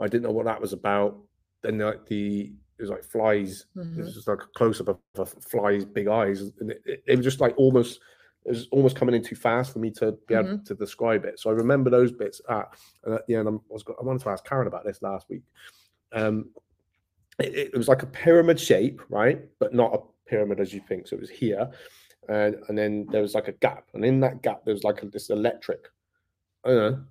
I 0.01 0.07
didn't 0.07 0.25
know 0.25 0.33
what 0.33 0.47
that 0.47 0.61
was 0.61 0.73
about. 0.73 1.19
Then 1.63 1.79
like 1.79 2.07
the 2.07 2.53
it 2.81 2.85
was 2.85 2.91
like 2.91 3.05
flies. 3.05 3.67
Mm-hmm. 3.77 4.01
It 4.01 4.05
was 4.05 4.15
just 4.15 4.27
like 4.27 4.43
a 4.43 4.47
close 4.57 4.81
up 4.81 4.89
of, 4.89 4.99
of 5.17 5.31
flies' 5.45 5.85
big 5.85 6.09
eyes, 6.09 6.41
and 6.61 6.71
it, 6.71 6.83
it, 6.87 7.03
it, 7.07 7.17
was 7.17 7.27
just 7.27 7.39
like 7.39 7.53
almost 7.59 8.01
it 8.47 8.49
was 8.49 8.69
almost 8.71 8.97
coming 8.97 9.15
in 9.15 9.23
too 9.23 9.37
fast 9.37 9.71
for 9.71 9.81
me 9.81 9.91
to 9.91 10.13
be 10.27 10.35
able 10.35 10.45
mm-hmm. 10.45 10.65
to 10.65 10.75
describe 10.75 11.27
it. 11.27 11.39
So 11.39 11.51
I 11.51 11.53
remember 11.53 11.91
those 11.91 12.11
bits. 12.11 12.41
And 12.49 13.15
at 13.15 13.27
the 13.27 13.35
end, 13.35 13.49
I 13.49 13.53
was 13.69 13.85
I 13.87 14.03
wanted 14.03 14.23
to 14.23 14.31
ask 14.31 14.47
Karen 14.47 14.67
about 14.67 14.85
this 14.85 15.03
last 15.03 15.29
week. 15.29 15.43
Um, 16.13 16.47
it, 17.39 17.71
it, 17.75 17.77
was 17.77 17.87
like 17.87 18.03
a 18.03 18.07
pyramid 18.07 18.59
shape, 18.59 19.03
right? 19.11 19.43
But 19.59 19.75
not 19.75 19.95
a 19.95 19.99
pyramid 20.29 20.59
as 20.59 20.73
you 20.73 20.81
think. 20.89 21.07
So 21.07 21.17
it 21.17 21.21
was 21.21 21.29
here, 21.29 21.71
and 22.31 22.57
and 22.69 22.79
then 22.79 23.07
there 23.11 23.21
was 23.21 23.35
like 23.35 23.49
a 23.49 23.53
gap, 23.53 23.89
and 23.93 24.07
in 24.07 24.21
that 24.21 24.41
gap 24.41 24.65
there 24.65 24.75
was 24.75 24.85
like 24.85 25.03
a, 25.03 25.07
this 25.07 25.29
electric. 25.29 25.89
I 26.65 26.69
don't 26.69 26.79
know. 26.79 27.05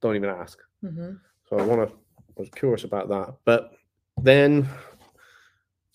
Don't 0.00 0.16
even 0.16 0.30
ask. 0.30 0.60
Mm-hmm. 0.84 1.14
So 1.48 1.58
I 1.58 1.62
want 1.62 1.88
to. 1.88 1.94
I 1.96 2.40
was 2.40 2.50
curious 2.50 2.84
about 2.84 3.08
that, 3.08 3.34
but 3.44 3.72
then, 4.22 4.68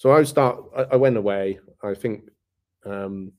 so 0.02 0.12
I 0.12 0.24
start. 0.24 0.64
I, 0.76 0.82
I 0.93 0.95
went 0.95 1.16
away. 1.16 1.60
I 1.84 1.93
think 1.93 2.24
um, 2.88 3.34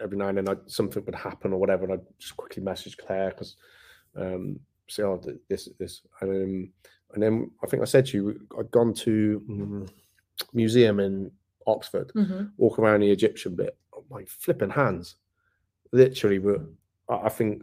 every 0.00 0.16
now 0.16 0.26
and 0.26 0.38
then 0.38 0.48
I, 0.48 0.56
something 0.66 1.04
would 1.04 1.14
happen 1.14 1.52
or 1.52 1.60
whatever, 1.60 1.84
and 1.84 1.92
I'd 1.92 2.18
just 2.18 2.36
quickly 2.36 2.60
message 2.60 2.96
Claire 2.96 3.30
because 3.30 3.54
um, 4.16 4.58
say, 4.88 5.04
oh, 5.04 5.22
this, 5.48 5.68
this, 5.78 6.02
and 6.20 6.30
um, 6.30 6.72
and 7.14 7.22
then 7.22 7.52
I 7.62 7.68
think 7.68 7.82
I 7.82 7.84
said 7.84 8.06
to 8.06 8.16
you, 8.16 8.40
I'd 8.58 8.72
gone 8.72 8.92
to 8.94 9.44
um, 9.48 9.86
museum 10.52 10.98
in 10.98 11.30
Oxford, 11.68 12.10
mm-hmm. 12.16 12.46
walk 12.56 12.80
around 12.80 13.02
the 13.02 13.10
Egyptian 13.12 13.54
bit, 13.54 13.78
my 14.10 14.24
flipping 14.24 14.70
hands, 14.70 15.14
literally 15.92 16.40
were. 16.40 16.66
I 17.08 17.28
think. 17.28 17.62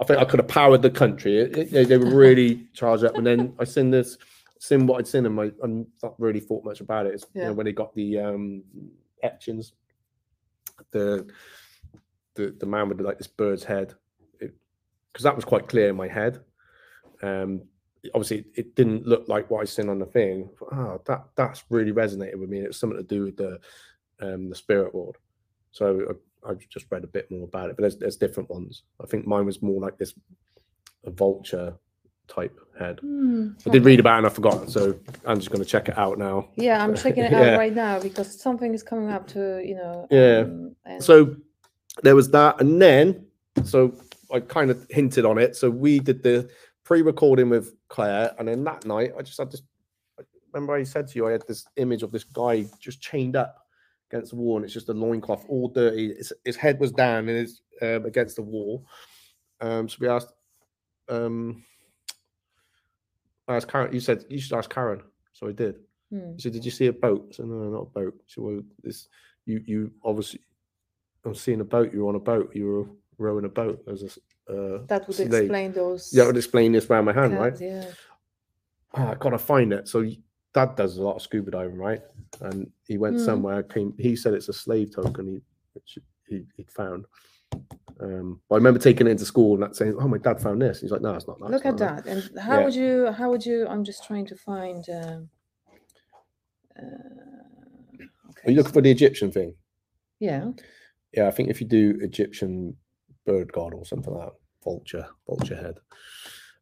I 0.00 0.04
think 0.04 0.20
I 0.20 0.24
could 0.26 0.40
have 0.40 0.48
powered 0.48 0.82
the 0.82 0.90
country. 0.90 1.38
It, 1.38 1.56
it, 1.58 1.70
they, 1.72 1.84
they, 1.84 1.96
were 1.96 2.14
really 2.14 2.68
charged 2.74 3.04
up, 3.04 3.16
and 3.16 3.26
then 3.26 3.54
I 3.58 3.64
seen 3.64 3.90
this, 3.90 4.18
seen 4.58 4.86
what 4.86 4.98
I'd 4.98 5.06
seen, 5.06 5.26
and 5.26 5.40
I, 5.40 5.44
I 5.44 5.84
not 6.02 6.18
really 6.18 6.40
thought 6.40 6.64
much 6.64 6.80
about 6.80 7.06
it. 7.06 7.14
It's, 7.14 7.26
yeah. 7.34 7.42
you 7.42 7.48
know, 7.48 7.54
when 7.54 7.66
they 7.66 7.72
got 7.72 7.94
the 7.94 8.18
um, 8.18 8.62
etchings 9.22 9.72
the 10.90 11.26
the 12.34 12.54
the 12.58 12.66
man 12.66 12.88
with 12.88 13.00
like 13.00 13.18
this 13.18 13.26
bird's 13.26 13.64
head 13.64 13.94
because 14.38 15.24
that 15.24 15.36
was 15.36 15.44
quite 15.44 15.68
clear 15.68 15.88
in 15.88 15.96
my 15.96 16.08
head. 16.08 16.40
Um, 17.22 17.62
obviously, 18.14 18.44
it 18.54 18.76
didn't 18.76 19.06
look 19.06 19.28
like 19.28 19.50
what 19.50 19.62
I 19.62 19.64
seen 19.64 19.88
on 19.88 19.98
the 19.98 20.06
thing. 20.06 20.48
Oh, 20.72 21.00
that 21.06 21.24
that's 21.34 21.64
really 21.70 21.92
resonated 21.92 22.36
with 22.36 22.48
me. 22.48 22.58
And 22.58 22.66
it's 22.66 22.78
something 22.78 22.98
to 22.98 23.02
do 23.02 23.24
with 23.24 23.36
the 23.36 23.58
um, 24.20 24.48
the 24.48 24.54
spirit 24.54 24.94
world. 24.94 25.16
So 25.72 26.14
I, 26.44 26.50
have 26.50 26.60
just 26.68 26.86
read 26.90 27.04
a 27.04 27.08
bit 27.08 27.30
more 27.30 27.44
about 27.44 27.70
it, 27.70 27.76
but 27.76 27.82
there's 27.82 27.96
there's 27.96 28.16
different 28.16 28.50
ones. 28.50 28.84
I 29.02 29.06
think 29.06 29.26
mine 29.26 29.46
was 29.46 29.62
more 29.62 29.80
like 29.80 29.98
this 29.98 30.14
a 31.04 31.10
vulture 31.10 31.74
type 32.28 32.58
head. 32.78 33.00
Mm, 33.04 33.54
I 33.66 33.70
did 33.70 33.84
read 33.84 34.00
about 34.00 34.14
it 34.14 34.18
and 34.18 34.26
I 34.26 34.30
forgot, 34.30 34.70
so 34.70 34.98
I'm 35.24 35.38
just 35.38 35.50
going 35.50 35.62
to 35.62 35.68
check 35.68 35.88
it 35.88 35.98
out 35.98 36.18
now. 36.18 36.48
Yeah, 36.56 36.82
I'm 36.82 36.94
checking 37.02 37.24
it 37.24 37.32
yeah. 37.32 37.52
out 37.52 37.58
right 37.58 37.74
now 37.74 38.00
because 38.00 38.40
something 38.40 38.74
is 38.74 38.82
coming 38.82 39.10
up 39.10 39.26
to 39.28 39.62
you 39.64 39.74
know. 39.74 40.06
Yeah. 40.10 40.40
Um, 40.40 40.76
and... 40.84 41.02
So 41.02 41.36
there 42.02 42.14
was 42.14 42.30
that, 42.30 42.60
and 42.60 42.80
then 42.80 43.26
so 43.64 43.94
I 44.32 44.40
kind 44.40 44.70
of 44.70 44.86
hinted 44.90 45.24
on 45.24 45.38
it. 45.38 45.56
So 45.56 45.70
we 45.70 45.98
did 45.98 46.22
the 46.22 46.48
pre-recording 46.84 47.48
with 47.48 47.74
Claire, 47.88 48.34
and 48.38 48.48
then 48.48 48.64
that 48.64 48.86
night 48.86 49.12
I 49.18 49.22
just 49.22 49.38
had 49.38 49.50
this. 49.50 49.62
Remember, 50.52 50.74
I 50.74 50.82
said 50.84 51.08
to 51.08 51.16
you 51.16 51.28
I 51.28 51.32
had 51.32 51.46
this 51.46 51.66
image 51.76 52.02
of 52.02 52.10
this 52.10 52.24
guy 52.24 52.66
just 52.80 53.00
chained 53.02 53.36
up 53.36 53.66
against 54.10 54.30
the 54.30 54.36
wall, 54.36 54.56
and 54.56 54.64
it's 54.64 54.74
just 54.74 54.88
a 54.88 54.94
loincloth, 54.94 55.44
all 55.48 55.68
dirty. 55.68 56.14
His, 56.14 56.32
his 56.44 56.56
head 56.56 56.80
was 56.80 56.92
down 56.92 57.28
and 57.28 57.38
it's 57.38 57.60
um, 57.82 58.06
against 58.06 58.36
the 58.36 58.42
wall. 58.42 58.86
Um, 59.60 59.88
so 59.88 59.98
we 60.00 60.08
asked 60.08 60.32
um, 61.08 61.64
asked 63.56 63.68
Karen. 63.68 63.92
You 63.92 64.00
said 64.00 64.24
you 64.28 64.40
should 64.40 64.56
ask 64.56 64.70
Karen, 64.70 65.02
so 65.32 65.48
I 65.48 65.52
did. 65.52 65.76
Hmm. 66.10 66.36
She 66.36 66.42
said, 66.42 66.52
"Did 66.52 66.64
you 66.64 66.70
see 66.70 66.86
a 66.86 66.92
boat?" 66.92 67.26
I 67.30 67.34
said, 67.34 67.46
"No, 67.46 67.54
not 67.70 67.82
a 67.82 67.84
boat." 67.86 68.14
So 68.26 68.42
"Well, 68.42 68.62
this 68.82 69.08
you 69.46 69.62
you 69.66 69.92
obviously 70.04 70.40
I'm 71.24 71.34
seeing 71.34 71.60
a 71.60 71.64
boat. 71.64 71.92
You're 71.92 72.08
on 72.08 72.14
a 72.14 72.20
boat. 72.20 72.54
You 72.54 72.66
were 72.66 72.86
rowing 73.18 73.44
a 73.44 73.48
boat. 73.48 73.84
There's 73.84 74.02
a 74.02 74.06
uh, 74.50 74.78
that 74.86 75.06
would 75.06 75.16
slave. 75.16 75.32
explain 75.32 75.72
those. 75.72 76.10
Yeah, 76.12 76.22
that 76.22 76.28
would 76.28 76.36
explain 76.36 76.72
this 76.72 76.86
around 76.88 77.04
my 77.04 77.12
hand, 77.12 77.38
right? 77.38 77.60
Yeah. 77.60 77.90
Oh, 78.94 79.08
I 79.08 79.14
gotta 79.14 79.38
find 79.38 79.72
it. 79.72 79.88
So 79.88 80.06
Dad 80.54 80.76
does 80.76 80.96
a 80.96 81.02
lot 81.02 81.16
of 81.16 81.22
scuba 81.22 81.50
diving, 81.50 81.76
right? 81.76 82.00
And 82.40 82.70
he 82.86 82.96
went 82.96 83.16
mm. 83.16 83.24
somewhere. 83.24 83.62
Came. 83.62 83.94
He 83.98 84.16
said 84.16 84.34
it's 84.34 84.48
a 84.48 84.52
slave 84.52 84.94
token. 84.94 85.26
He 85.26 85.40
which 85.74 85.98
he 86.28 86.44
he 86.56 86.64
found. 86.64 87.04
Um, 88.00 88.40
I 88.50 88.54
remember 88.54 88.78
taking 88.78 89.06
it 89.06 89.10
into 89.10 89.24
school 89.24 89.54
and 89.54 89.62
that 89.62 89.76
saying, 89.76 89.96
"Oh, 89.98 90.08
my 90.08 90.18
dad 90.18 90.40
found 90.40 90.62
this." 90.62 90.80
He's 90.80 90.90
like, 90.90 91.00
"No, 91.00 91.14
it's 91.14 91.26
not 91.26 91.38
that." 91.40 91.50
Look 91.50 91.66
at 91.66 91.78
that. 91.78 92.04
that. 92.04 92.10
And 92.10 92.38
how 92.38 92.58
yeah. 92.58 92.64
would 92.64 92.74
you? 92.74 93.12
How 93.12 93.30
would 93.30 93.44
you? 93.44 93.66
I'm 93.66 93.84
just 93.84 94.04
trying 94.04 94.26
to 94.26 94.36
find. 94.36 94.84
Um, 94.88 95.28
uh, 96.78 96.82
okay. 98.30 98.46
Are 98.46 98.50
you 98.50 98.56
looking 98.56 98.72
for 98.72 98.82
the 98.82 98.90
Egyptian 98.90 99.32
thing? 99.32 99.54
Yeah. 100.20 100.50
Yeah, 101.12 101.26
I 101.26 101.30
think 101.30 101.48
if 101.48 101.60
you 101.60 101.66
do 101.66 101.98
Egyptian 102.00 102.76
bird 103.26 103.52
god 103.52 103.74
or 103.74 103.84
something 103.84 104.12
like 104.12 104.28
that, 104.28 104.34
vulture, 104.62 105.06
vulture 105.26 105.56
head. 105.56 105.78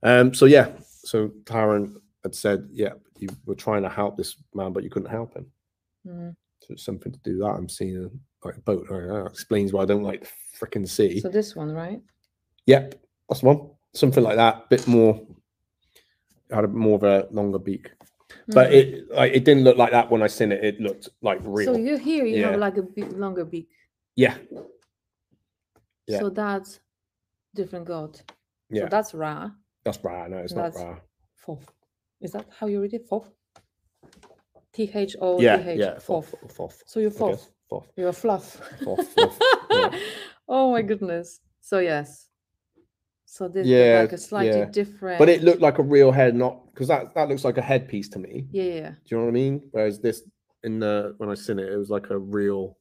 Um. 0.03 0.33
So 0.33 0.47
yeah. 0.47 0.73
So 1.05 1.33
Karen 1.45 2.01
had 2.23 2.35
said, 2.35 2.69
"Yeah, 2.73 2.95
you 3.19 3.29
were 3.45 3.55
trying 3.55 3.83
to 3.83 3.91
help 3.91 4.17
this 4.17 4.37
man, 4.55 4.73
but 4.73 4.85
you 4.85 4.91
couldn't 4.91 5.11
help 5.11 5.35
him." 5.35 5.47
Mm. 6.07 6.37
So 6.67 6.73
it's 6.75 6.85
something 6.85 7.13
to 7.13 7.19
do 7.21 7.39
that. 7.39 7.47
I'm 7.47 7.69
seeing 7.69 7.97
a, 7.97 8.47
like 8.47 8.57
a 8.57 8.61
boat. 8.61 8.89
That 8.89 9.29
explains 9.31 9.73
why 9.73 9.83
I 9.83 9.87
don't 9.87 10.03
like 10.03 10.23
the 10.23 10.67
freaking 10.67 10.89
sea. 10.89 11.21
So 11.21 11.29
this 11.29 11.55
one, 11.55 11.73
right? 11.73 12.01
Yep, 12.67 12.95
that's 13.29 13.43
one. 13.43 13.71
Something 13.95 14.25
like 14.25 14.37
that. 14.37 14.69
Bit 14.69 14.89
more. 14.89 15.25
Had 16.51 16.65
a 16.65 16.69
more 16.69 16.97
of 16.97 17.03
a 17.03 17.27
longer 17.33 17.59
beak, 17.59 17.91
mm. 18.31 18.55
but 18.55 18.73
it 18.73 19.11
like 19.11 19.33
it 19.33 19.45
didn't 19.45 19.65
look 19.65 19.77
like 19.77 19.91
that 19.91 20.09
when 20.11 20.23
I 20.23 20.29
seen 20.29 20.53
it. 20.53 20.65
It 20.65 20.81
looked 20.81 21.09
like 21.21 21.41
real. 21.43 21.75
So 21.75 21.79
you 21.79 21.97
here 21.99 22.25
you 22.25 22.37
yeah. 22.37 22.51
have 22.51 22.61
like 22.61 22.77
a 22.77 22.83
bit 22.83 23.19
longer 23.19 23.45
beak. 23.45 23.69
Yeah. 24.15 24.37
Yeah. 26.07 26.21
So 26.21 26.31
that's 26.31 26.79
different 27.55 27.87
god. 27.87 28.21
Yeah. 28.71 28.83
So 28.83 28.89
that's 28.91 29.13
Ra. 29.15 29.51
That's 29.85 29.99
Ra. 30.05 30.29
No, 30.29 30.39
it's 30.39 30.53
that's 30.53 30.79
not 30.79 30.87
Ra. 30.87 30.99
Thoth. 31.45 31.73
Is 32.21 32.31
that 32.31 32.47
how 32.57 32.69
you 32.69 32.81
read 32.81 32.95
it? 32.95 33.09
Thoth. 33.11 33.29
T 34.77 34.91
H 34.93 35.17
O 35.21 35.39
T 35.39 35.47
H. 35.47 35.79
Yeah. 35.79 35.99
Thoth. 35.99 36.83
So 36.85 37.01
you're 37.01 37.11
Thoth. 37.11 37.51
You're 37.97 38.13
fluff. 38.13 38.61
Thoth. 38.85 39.15
yeah. 39.71 39.91
Oh 40.49 40.71
my 40.71 40.81
goodness. 40.81 41.41
So 41.61 41.81
yes. 41.81 42.29
So 43.25 43.49
this 43.49 43.67
yeah, 43.67 44.03
like 44.03 44.13
a 44.13 44.19
slightly 44.19 44.61
yeah. 44.61 44.67
different. 44.67 45.19
But 45.19 45.29
it 45.29 45.43
looked 45.43 45.61
like 45.61 45.79
a 45.79 45.83
real 45.83 46.13
head, 46.13 46.37
not 46.37 46.73
because 46.73 46.87
that 46.87 47.17
that 47.17 47.29
looks 47.29 47.45
like 47.45 47.59
a 47.59 47.63
headpiece 47.63 48.09
to 48.11 48.21
me. 48.21 48.47
Yeah, 48.53 48.63
yeah. 48.63 48.91
Do 48.91 48.97
you 49.07 49.17
know 49.17 49.25
what 49.25 49.31
I 49.31 49.33
mean? 49.33 49.63
Whereas 49.73 49.99
this 49.99 50.23
in 50.63 50.79
the 50.79 51.15
when 51.19 51.29
I 51.29 51.35
seen 51.35 51.59
it, 51.59 51.73
it 51.73 51.77
was 51.77 51.91
like 51.91 52.11
a 52.11 52.19
real 52.19 52.79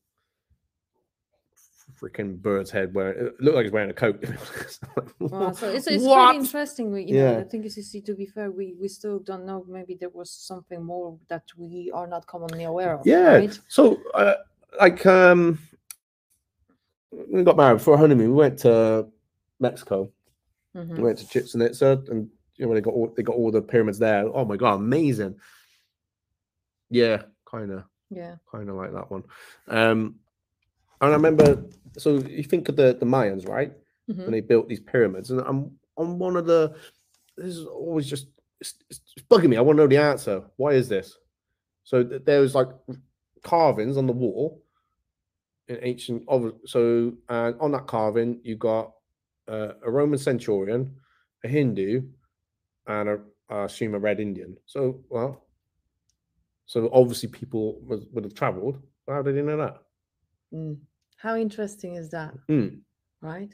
freaking 2.00 2.42
bird's 2.42 2.72
head 2.72 2.94
wearing 2.94 3.28
it 3.28 3.42
looked 3.42 3.56
like 3.56 3.66
he's 3.66 3.72
wearing 3.72 3.90
a 3.90 3.94
coat. 3.94 4.24
wow, 5.20 5.52
so 5.52 5.70
it's, 5.70 5.88
it's 5.88 6.04
really 6.04 6.38
interesting. 6.38 6.92
We, 6.92 7.04
you 7.04 7.16
yeah. 7.16 7.32
know, 7.34 7.40
I 7.40 7.44
think 7.44 7.66
it's 7.66 7.92
to 7.92 8.14
be 8.14 8.26
fair, 8.26 8.52
we 8.52 8.76
we 8.80 8.88
still 8.88 9.20
don't 9.20 9.46
know. 9.46 9.66
Maybe 9.68 9.96
there 9.96 10.10
was 10.10 10.32
something 10.32 10.84
more 10.84 11.18
that 11.30 11.44
we 11.58 11.92
are 11.94 12.08
not 12.08 12.28
commonly 12.28 12.66
aware 12.66 12.98
of. 12.98 13.06
Yeah. 13.06 13.36
Right? 13.36 13.60
So, 13.68 14.02
uh, 14.14 14.36
like, 14.80 15.06
um, 15.06 15.60
we 17.12 17.44
got 17.44 17.58
married 17.58 17.82
for 17.82 17.94
a 17.94 17.98
honeymoon. 17.98 18.30
We 18.30 18.36
went 18.36 18.60
to 18.60 19.08
Mexico. 19.60 20.12
Mm-hmm. 20.76 20.98
We 20.98 21.04
went 21.04 21.18
to 21.20 21.28
Chichen 21.28 21.62
Itza, 21.62 22.04
and 22.10 22.30
you 22.56 22.66
know 22.66 22.74
they 22.74 22.82
got 22.82 22.94
all 22.94 23.14
they 23.16 23.24
got 23.24 23.36
all 23.36 23.52
the 23.52 23.62
pyramids 23.62 24.00
there. 24.00 24.26
Oh 24.28 24.46
my 24.46 24.58
god, 24.58 24.76
amazing! 24.76 25.36
Yeah, 26.90 27.24
kind 27.50 27.72
of. 27.72 27.84
Yeah, 28.10 28.36
kind 28.52 28.70
of 28.70 28.76
like 28.76 28.94
that 28.94 29.10
one. 29.10 29.24
Um, 29.68 30.16
and 31.02 31.12
I 31.12 31.14
remember. 31.14 31.64
So 31.98 32.18
you 32.18 32.44
think 32.44 32.68
of 32.70 32.76
the 32.76 32.96
the 33.00 33.06
Mayans, 33.06 33.48
right? 33.48 33.72
Mm-hmm. 34.10 34.22
When 34.22 34.32
they 34.32 34.42
built 34.42 34.68
these 34.68 34.82
pyramids, 34.82 35.32
and 35.32 35.42
I'm 35.42 35.72
on 35.98 36.20
one 36.20 36.38
of 36.38 36.46
the. 36.46 36.76
This 37.38 37.58
is 37.58 37.66
always 37.66 38.08
just 38.08 38.28
it's, 38.62 38.76
it's 38.90 39.02
bugging 39.30 39.50
me. 39.50 39.58
I 39.58 39.62
want 39.62 39.78
to 39.78 39.84
know 39.84 39.88
the 39.88 39.98
answer. 39.98 40.44
Why 40.58 40.72
is 40.72 40.88
this? 40.88 41.18
So 41.84 42.04
there 42.04 42.42
was 42.42 42.56
like 42.56 42.70
carvings 43.44 43.98
on 43.98 44.08
the 44.08 44.14
wall 44.14 44.64
in 45.68 45.80
ancient 45.82 46.24
so 46.66 47.14
and 47.30 47.56
on 47.60 47.72
that 47.72 47.88
carving 47.88 48.40
you 48.44 48.56
got 48.56 48.92
uh, 49.48 49.74
a 49.84 49.92
roman 49.92 50.18
centurion 50.18 50.94
a 51.44 51.48
hindu 51.48 52.02
and 52.88 53.10
a 53.10 53.20
I 53.48 53.66
assume 53.66 53.94
a 53.94 54.00
red 54.00 54.20
indian 54.20 54.58
so 54.66 55.04
well 55.10 55.46
so 56.66 56.90
obviously 56.92 57.30
people 57.30 57.80
would, 57.84 58.08
would 58.12 58.24
have 58.24 58.34
traveled 58.34 58.82
how 59.08 59.22
did 59.22 59.36
they 59.36 59.44
know 59.44 59.58
that 59.58 59.84
mm. 60.54 60.78
how 61.18 61.36
interesting 61.36 61.96
is 61.96 62.10
that 62.10 62.34
mm. 62.50 62.80
right 63.22 63.54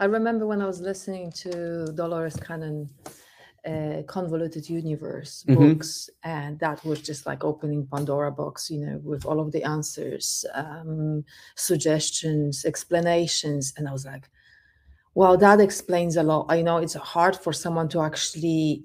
i 0.00 0.04
remember 0.04 0.46
when 0.46 0.62
i 0.62 0.66
was 0.66 0.80
listening 0.80 1.30
to 1.30 1.92
dolores 1.94 2.36
cannon 2.36 2.88
uh, 3.66 4.02
convoluted 4.08 4.68
universe 4.68 5.44
mm-hmm. 5.46 5.68
books 5.68 6.10
and 6.24 6.58
that 6.58 6.84
was 6.84 7.00
just 7.00 7.26
like 7.26 7.44
opening 7.44 7.86
pandora 7.86 8.32
box 8.32 8.68
you 8.68 8.78
know 8.84 9.00
with 9.04 9.24
all 9.24 9.38
of 9.38 9.52
the 9.52 9.62
answers 9.62 10.44
um, 10.54 11.24
suggestions 11.54 12.64
explanations 12.64 13.72
and 13.76 13.88
i 13.88 13.92
was 13.92 14.04
like 14.04 14.28
well 15.14 15.36
that 15.36 15.60
explains 15.60 16.16
a 16.16 16.22
lot 16.22 16.44
i 16.48 16.60
know 16.60 16.78
it's 16.78 16.94
hard 16.94 17.36
for 17.36 17.52
someone 17.52 17.88
to 17.88 18.00
actually 18.00 18.84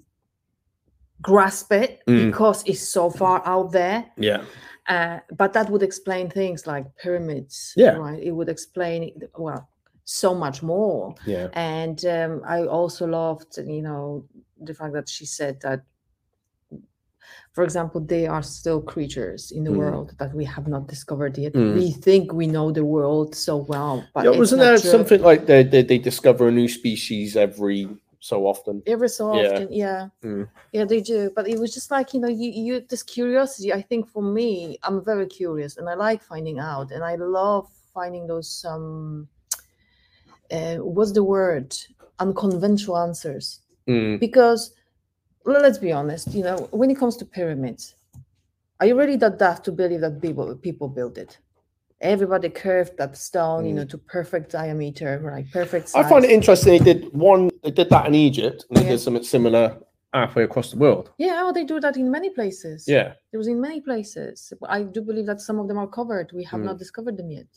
grasp 1.23 1.71
it 1.71 2.01
mm. 2.07 2.27
because 2.27 2.63
it's 2.67 2.87
so 2.87 3.09
far 3.09 3.41
out 3.47 3.71
there 3.71 4.05
yeah 4.15 4.43
Uh, 4.87 5.19
but 5.35 5.51
that 5.53 5.69
would 5.69 5.83
explain 5.83 6.29
things 6.29 6.65
like 6.65 6.85
pyramids. 6.95 7.73
Yeah. 7.75 7.97
Right. 7.97 8.21
It 8.23 8.31
would 8.31 8.49
explain 8.49 9.21
well 9.37 9.69
so 10.05 10.33
much 10.33 10.63
more. 10.63 11.13
Yeah. 11.25 11.49
And 11.53 12.03
um, 12.05 12.41
I 12.47 12.65
also 12.65 13.05
loved, 13.05 13.57
you 13.57 13.81
know, 13.81 14.23
the 14.61 14.73
fact 14.73 14.93
that 14.93 15.09
she 15.09 15.25
said 15.25 15.59
that, 15.61 15.81
for 17.51 17.63
example, 17.63 17.99
they 17.99 18.27
are 18.27 18.43
still 18.43 18.81
creatures 18.81 19.51
in 19.51 19.63
the 19.65 19.71
Mm. 19.71 19.77
world 19.77 20.15
that 20.19 20.33
we 20.33 20.45
have 20.45 20.67
not 20.67 20.87
discovered 20.87 21.37
yet. 21.37 21.53
Mm. 21.53 21.73
We 21.75 21.91
think 21.91 22.31
we 22.31 22.47
know 22.47 22.71
the 22.71 22.85
world 22.85 23.35
so 23.35 23.57
well, 23.57 24.05
but 24.13 24.23
yeah, 24.23 24.37
wasn't 24.37 24.61
there 24.61 24.77
true. 24.77 24.91
something 24.91 25.21
like 25.21 25.45
they, 25.47 25.63
they 25.63 25.83
they 25.83 25.97
discover 25.97 26.47
a 26.47 26.51
new 26.51 26.69
species 26.69 27.35
every 27.35 27.89
so 28.19 28.45
often? 28.47 28.81
every 28.87 29.09
so 29.09 29.33
Yeah. 29.33 29.41
often 29.41 29.67
yeah 29.71 30.09
Mm. 30.23 30.47
yeah 30.73 30.85
they 30.85 31.01
do 31.01 31.31
but 31.35 31.47
it 31.47 31.59
was 31.59 31.73
just 31.73 31.91
like 31.91 32.13
you 32.13 32.19
know 32.19 32.27
you, 32.27 32.49
you 32.49 32.81
this 32.89 33.03
curiosity 33.03 33.71
i 33.73 33.81
think 33.81 34.09
for 34.09 34.23
me 34.23 34.77
i'm 34.83 35.03
very 35.03 35.27
curious 35.27 35.77
and 35.77 35.87
i 35.89 35.93
like 35.93 36.21
finding 36.23 36.59
out 36.59 36.91
and 36.91 37.03
i 37.03 37.15
love 37.15 37.67
finding 37.93 38.27
those 38.27 38.65
um 38.67 39.27
uh, 40.51 40.75
what's 40.77 41.11
the 41.11 41.23
word 41.23 41.75
unconventional 42.19 42.97
answers 42.97 43.61
Mm. 43.87 44.19
because 44.19 44.73
let's 45.45 45.77
be 45.77 45.91
honest 45.93 46.33
you 46.33 46.43
know 46.43 46.57
when 46.71 46.89
it 46.91 46.97
comes 46.97 47.15
to 47.17 47.25
pyramids 47.25 47.95
are 48.79 48.87
you 48.87 48.95
really 48.97 49.15
that 49.17 49.39
daft 49.39 49.63
to 49.65 49.71
believe 49.71 50.01
that 50.01 50.21
people 50.21 50.55
people 50.55 50.87
build 50.89 51.17
it 51.17 51.37
everybody 52.01 52.49
curved 52.49 52.97
that 52.97 53.17
stone 53.17 53.65
you 53.65 53.73
know 53.73 53.85
to 53.85 53.97
perfect 53.97 54.51
diameter 54.51 55.19
right 55.23 55.45
perfect 55.51 55.87
Mm. 55.93 56.05
I 56.05 56.09
find 56.09 56.23
it 56.25 56.31
interesting. 56.31 56.77
They 56.83 56.93
did 56.93 57.13
one. 57.13 57.49
They 57.63 57.71
did 57.71 57.89
that 57.89 58.05
in 58.07 58.13
Egypt, 58.15 58.65
and 58.69 58.77
they 58.77 58.83
Yeah. 58.83 58.89
did 58.91 58.99
something 58.99 59.23
similar 59.23 59.77
halfway 60.13 60.43
across 60.43 60.71
the 60.71 60.77
world. 60.77 61.11
yeah 61.17 61.41
oh, 61.43 61.51
they 61.51 61.63
do 61.65 61.79
that 61.79 61.97
in 61.97 62.09
many 62.11 62.29
places 62.29 62.85
Yeah. 62.87 63.13
It 63.33 63.37
was 63.37 63.47
in 63.47 63.59
many 63.59 63.81
places. 63.81 64.53
I 64.77 64.83
do 64.83 65.01
believe 65.01 65.25
that 65.25 65.41
some 65.41 65.59
of 65.59 65.67
them 65.67 65.77
are 65.77 65.87
covered. 65.99 66.31
We 66.33 66.43
have 66.51 66.61
Mm. 66.61 66.65
not 66.69 66.77
discovered 66.77 67.17
them 67.17 67.29
yet. 67.31 67.47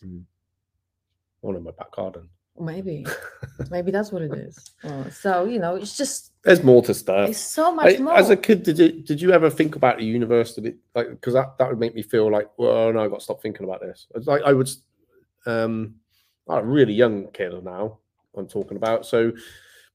One 1.42 1.56
in 1.56 1.62
my 1.62 1.70
back 1.72 1.92
garden. 1.92 2.28
Maybe, 2.60 3.06
maybe 3.70 3.90
that's 3.90 4.12
what 4.12 4.22
it 4.22 4.32
is. 4.32 4.70
So 5.12 5.44
you 5.44 5.58
know, 5.58 5.76
it's 5.76 5.96
just 5.96 6.32
There's 6.44 6.62
more 6.62 6.82
to 6.82 6.94
stuff. 6.94 7.30
it's 7.30 7.38
so 7.38 7.74
much 7.74 7.98
I- 7.98 8.02
more. 8.02 8.14
As 8.14 8.30
a 8.30 8.36
kid, 8.36 8.62
did 8.62 8.78
you 8.78 8.92
did 9.02 9.20
you 9.20 9.32
ever 9.32 9.48
think 9.50 9.76
about 9.76 9.98
the 9.98 10.04
universe? 10.04 10.54
Did 10.54 10.66
it 10.66 10.76
like 10.94 11.10
because 11.10 11.34
that, 11.34 11.56
that 11.58 11.68
would 11.68 11.80
make 11.80 11.94
me 11.94 12.02
feel 12.02 12.30
like, 12.30 12.48
well, 12.58 12.92
no, 12.92 13.04
I 13.04 13.08
got 13.08 13.18
to 13.20 13.24
stop 13.24 13.40
thinking 13.42 13.64
about 13.64 13.80
this. 13.80 14.06
Like 14.26 14.42
I 14.42 14.52
would, 14.52 14.68
um, 15.46 15.94
I'm 16.48 16.58
a 16.58 16.62
really 16.64 16.92
young 16.92 17.28
kid 17.32 17.52
now. 17.64 17.98
I'm 18.36 18.46
talking 18.46 18.76
about, 18.76 19.06
so 19.06 19.32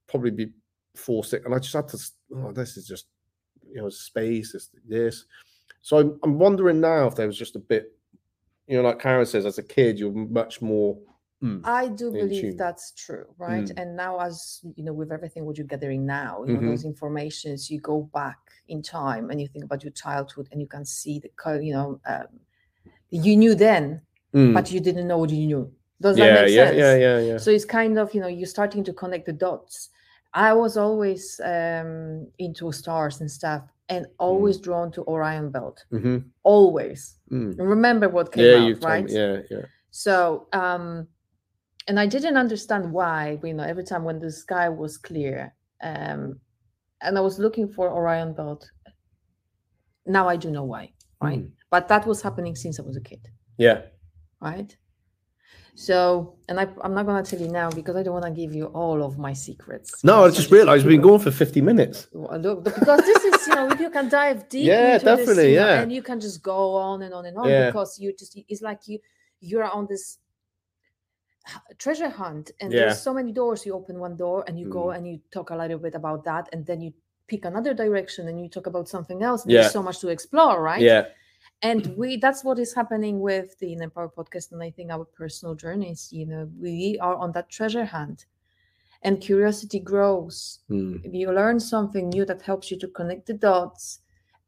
probably 0.07 0.31
be 0.31 0.51
four, 0.95 1.23
six, 1.23 1.45
and 1.45 1.53
I 1.53 1.59
just 1.59 1.73
had 1.73 1.87
to. 1.89 1.99
Oh, 2.35 2.51
this 2.51 2.77
is 2.77 2.87
just 2.87 3.05
you 3.67 3.81
know 3.81 3.89
space. 3.89 4.53
This, 4.53 4.69
this. 4.87 5.25
So 5.81 5.97
I'm, 5.99 6.19
I'm 6.23 6.39
wondering 6.39 6.81
now 6.81 7.05
if 7.05 7.15
there 7.15 7.27
was 7.27 7.37
just 7.37 7.55
a 7.55 7.59
bit, 7.59 7.93
you 8.67 8.75
know, 8.75 8.81
like 8.81 8.99
Karen 8.99 9.23
says, 9.25 9.45
as 9.45 9.59
a 9.59 9.63
kid, 9.63 9.99
you're 9.99 10.11
much 10.11 10.61
more. 10.61 10.97
Mm, 11.45 11.61
I 11.63 11.87
do 11.87 12.11
believe 12.11 12.57
that's 12.57 12.91
true, 13.03 13.25
right? 13.37 13.63
Mm. 13.65 13.77
And 13.79 13.95
now, 13.95 14.19
as 14.19 14.61
you 14.75 14.83
know, 14.85 14.93
with 14.93 15.11
everything 15.11 15.45
what 15.45 15.57
you're 15.57 15.67
gathering 15.75 16.05
now, 16.05 16.43
you 16.45 16.53
know, 16.53 16.59
Mhm. 16.61 16.69
those 16.71 16.85
informations, 16.85 17.69
you 17.71 17.79
go 17.79 17.97
back 18.13 18.39
in 18.67 18.81
time 18.81 19.29
and 19.29 19.39
you 19.41 19.47
think 19.47 19.63
about 19.65 19.83
your 19.83 19.91
childhood, 19.93 20.47
and 20.51 20.59
you 20.63 20.67
can 20.67 20.85
see 20.85 21.15
the, 21.23 21.29
you 21.67 21.73
know, 21.73 21.89
um, 22.13 22.27
you 23.09 23.35
knew 23.37 23.55
then, 23.55 24.01
mm. 24.33 24.53
but 24.53 24.71
you 24.71 24.79
didn't 24.79 25.07
know 25.07 25.17
what 25.19 25.29
you 25.29 25.45
knew. 25.47 25.71
Does 26.01 26.17
that 26.17 26.33
make 26.33 26.49
yeah, 26.53 26.65
sense? 26.65 26.77
yeah, 26.77 26.95
yeah, 26.95 27.19
yeah. 27.19 27.27
yeah. 27.31 27.37
so 27.37 27.49
it's 27.51 27.65
kind 27.65 27.97
of 27.97 28.13
you 28.13 28.19
know 28.21 28.27
you're 28.27 28.45
starting 28.57 28.83
to 28.83 28.93
connect 28.93 29.25
the 29.25 29.33
dots 29.33 29.89
i 30.33 30.51
was 30.53 30.75
always 30.75 31.39
um 31.45 32.27
into 32.37 32.71
stars 32.71 33.21
and 33.21 33.31
stuff 33.31 33.61
Mm. 33.63 33.95
and 33.95 34.05
always 34.17 34.57
drawn 34.57 34.91
to 34.91 35.01
orion 35.13 35.49
belt 35.51 35.85
hmm 35.89 36.17
always 36.43 37.15
mm. 37.31 37.55
remember 37.57 38.09
what 38.09 38.31
came 38.31 38.45
Yeah, 38.45 38.73
out 38.73 38.83
right 38.83 39.05
me. 39.05 39.13
Yeah, 39.13 39.37
yeah. 39.49 39.65
so 39.91 40.47
um 40.51 41.07
and 41.87 41.99
i 41.99 42.05
didn't 42.05 42.37
understand 42.37 42.91
why 42.91 43.37
you 43.43 43.53
know 43.53 43.63
every 43.63 43.83
time 43.83 44.03
when 44.03 44.19
the 44.19 44.31
sky 44.31 44.67
was 44.69 44.97
clear 44.97 45.53
um 45.83 46.39
and 47.01 47.17
i 47.17 47.21
was 47.21 47.37
looking 47.39 47.67
for 47.67 47.89
orion 47.89 48.33
belt 48.33 48.69
now 50.05 50.27
i 50.27 50.35
do 50.35 50.49
know 50.51 50.63
why 50.63 50.91
right 51.21 51.39
Mm. 51.43 51.51
but 51.69 51.87
that 51.87 52.05
was 52.05 52.21
happening 52.21 52.55
since 52.55 52.79
i 52.79 52.83
was 52.83 52.97
a 52.97 53.01
kid 53.01 53.21
Yeah. 53.57 53.81
right? 54.41 54.75
So, 55.77 56.37
and 56.47 56.57
I, 56.57 56.67
I'm 56.83 56.93
not 56.93 57.05
going 57.05 57.21
to 57.21 57.29
tell 57.29 57.41
you 57.45 57.51
now 57.51 57.69
because 57.69 57.97
I 57.97 58.03
don't 58.03 58.13
want 58.13 58.23
to 58.25 58.31
give 58.31 58.55
you 58.55 58.67
all 58.67 59.03
of 59.03 59.17
my 59.17 59.33
secrets. 59.33 60.03
No, 60.05 60.23
I 60.23 60.29
just 60.29 60.49
realised 60.49 60.85
we've 60.85 60.93
been 60.97 61.01
going 61.01 61.19
for 61.19 61.31
50 61.31 61.59
minutes. 61.59 62.07
Look, 62.13 62.63
because 62.63 63.01
this 63.01 63.21
is, 63.25 63.45
you 63.47 63.55
know, 63.55 63.67
if 63.69 63.79
you 63.81 63.89
can 63.89 64.07
dive 64.07 64.47
deep 64.55 64.67
Yeah, 64.67 64.93
into 64.93 65.05
definitely, 65.05 65.35
this, 65.35 65.45
you 65.47 65.59
know, 65.59 65.67
yeah. 65.73 65.81
and 65.81 65.91
you 65.91 66.01
can 66.01 66.21
just 66.21 66.41
go 66.41 66.75
on 66.75 67.01
and 67.01 67.13
on 67.13 67.25
and 67.25 67.37
on 67.37 67.49
Yeah. 67.49 67.65
because 67.67 67.99
you 67.99 68.13
just, 68.17 68.39
it's 68.47 68.61
like 68.61 68.87
you, 68.87 68.99
you're 69.41 69.65
on 69.65 69.85
this 69.89 70.19
treasure 71.77 72.09
hunt 72.09 72.51
and 72.61 72.71
Yeah. 72.73 72.79
there's 72.81 73.01
so 73.01 73.13
many 73.13 73.31
doors. 73.31 73.65
You 73.65 73.73
open 73.75 73.99
one 73.99 74.15
door 74.15 74.43
and 74.47 74.59
you 74.59 74.67
go 74.69 74.85
Mm. 74.87 74.95
and 74.97 75.07
you 75.07 75.19
talk 75.31 75.49
a 75.51 75.55
little 75.55 75.77
bit 75.79 75.95
about 75.95 76.23
that, 76.25 76.49
and 76.53 76.65
then 76.65 76.81
you 76.81 76.93
pick 77.27 77.45
another 77.45 77.73
direction 77.73 78.27
and 78.27 78.39
you 78.41 78.49
talk 78.49 78.67
about 78.67 78.87
something 78.87 79.21
else. 79.23 79.45
Yeah. 79.45 79.61
There's 79.61 79.73
so 79.73 79.83
much 79.83 79.99
to 79.99 80.09
explore, 80.09 80.61
right? 80.61 80.81
Yeah. 80.81 81.05
and 81.61 81.95
we 81.95 82.17
that's 82.17 82.43
what 82.43 82.59
is 82.59 82.73
happening 82.73 83.19
with 83.21 83.57
the 83.59 83.71
Inner 83.73 83.89
Power 83.89 84.09
podcast 84.17 84.51
and 84.51 84.61
i 84.61 84.69
think 84.75 84.91
our 84.91 85.05
personal 85.05 85.55
journeys 85.55 86.01
you 86.11 86.25
know 86.25 86.49
we 86.59 86.97
are 86.99 87.15
on 87.23 87.31
that 87.31 87.47
treasure 87.49 87.85
hunt 87.85 88.25
and 89.03 89.21
curiosity 89.21 89.79
grows 89.79 90.59
Mm. 90.69 90.99
you 91.19 91.31
learn 91.31 91.59
something 91.59 92.09
new 92.09 92.25
that 92.25 92.41
helps 92.41 92.71
you 92.71 92.77
to 92.79 92.87
connect 92.99 93.27
the 93.27 93.35
dots 93.49 93.99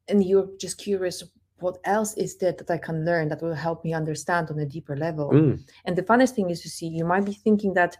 and 0.10 0.18
you're 0.30 0.50
just 0.58 0.78
curious 0.78 1.24
what 1.60 1.78
else 1.86 2.14
is 2.18 2.38
there 2.38 2.52
that 2.52 2.70
i 2.70 2.78
can 2.78 3.06
learn 3.06 3.28
that 3.30 3.42
will 3.42 3.54
help 3.54 3.84
me 3.84 3.94
understand 3.94 4.50
on 4.50 4.60
a 4.60 4.66
deeper 4.66 4.96
level 4.96 5.30
Mm. 5.32 5.60
and 5.86 5.96
the 5.96 6.04
funnest 6.04 6.34
thing 6.36 6.50
is 6.50 6.62
to 6.62 6.70
see 6.70 6.88
you 6.88 7.06
might 7.06 7.26
be 7.26 7.34
thinking 7.34 7.74
that 7.74 7.98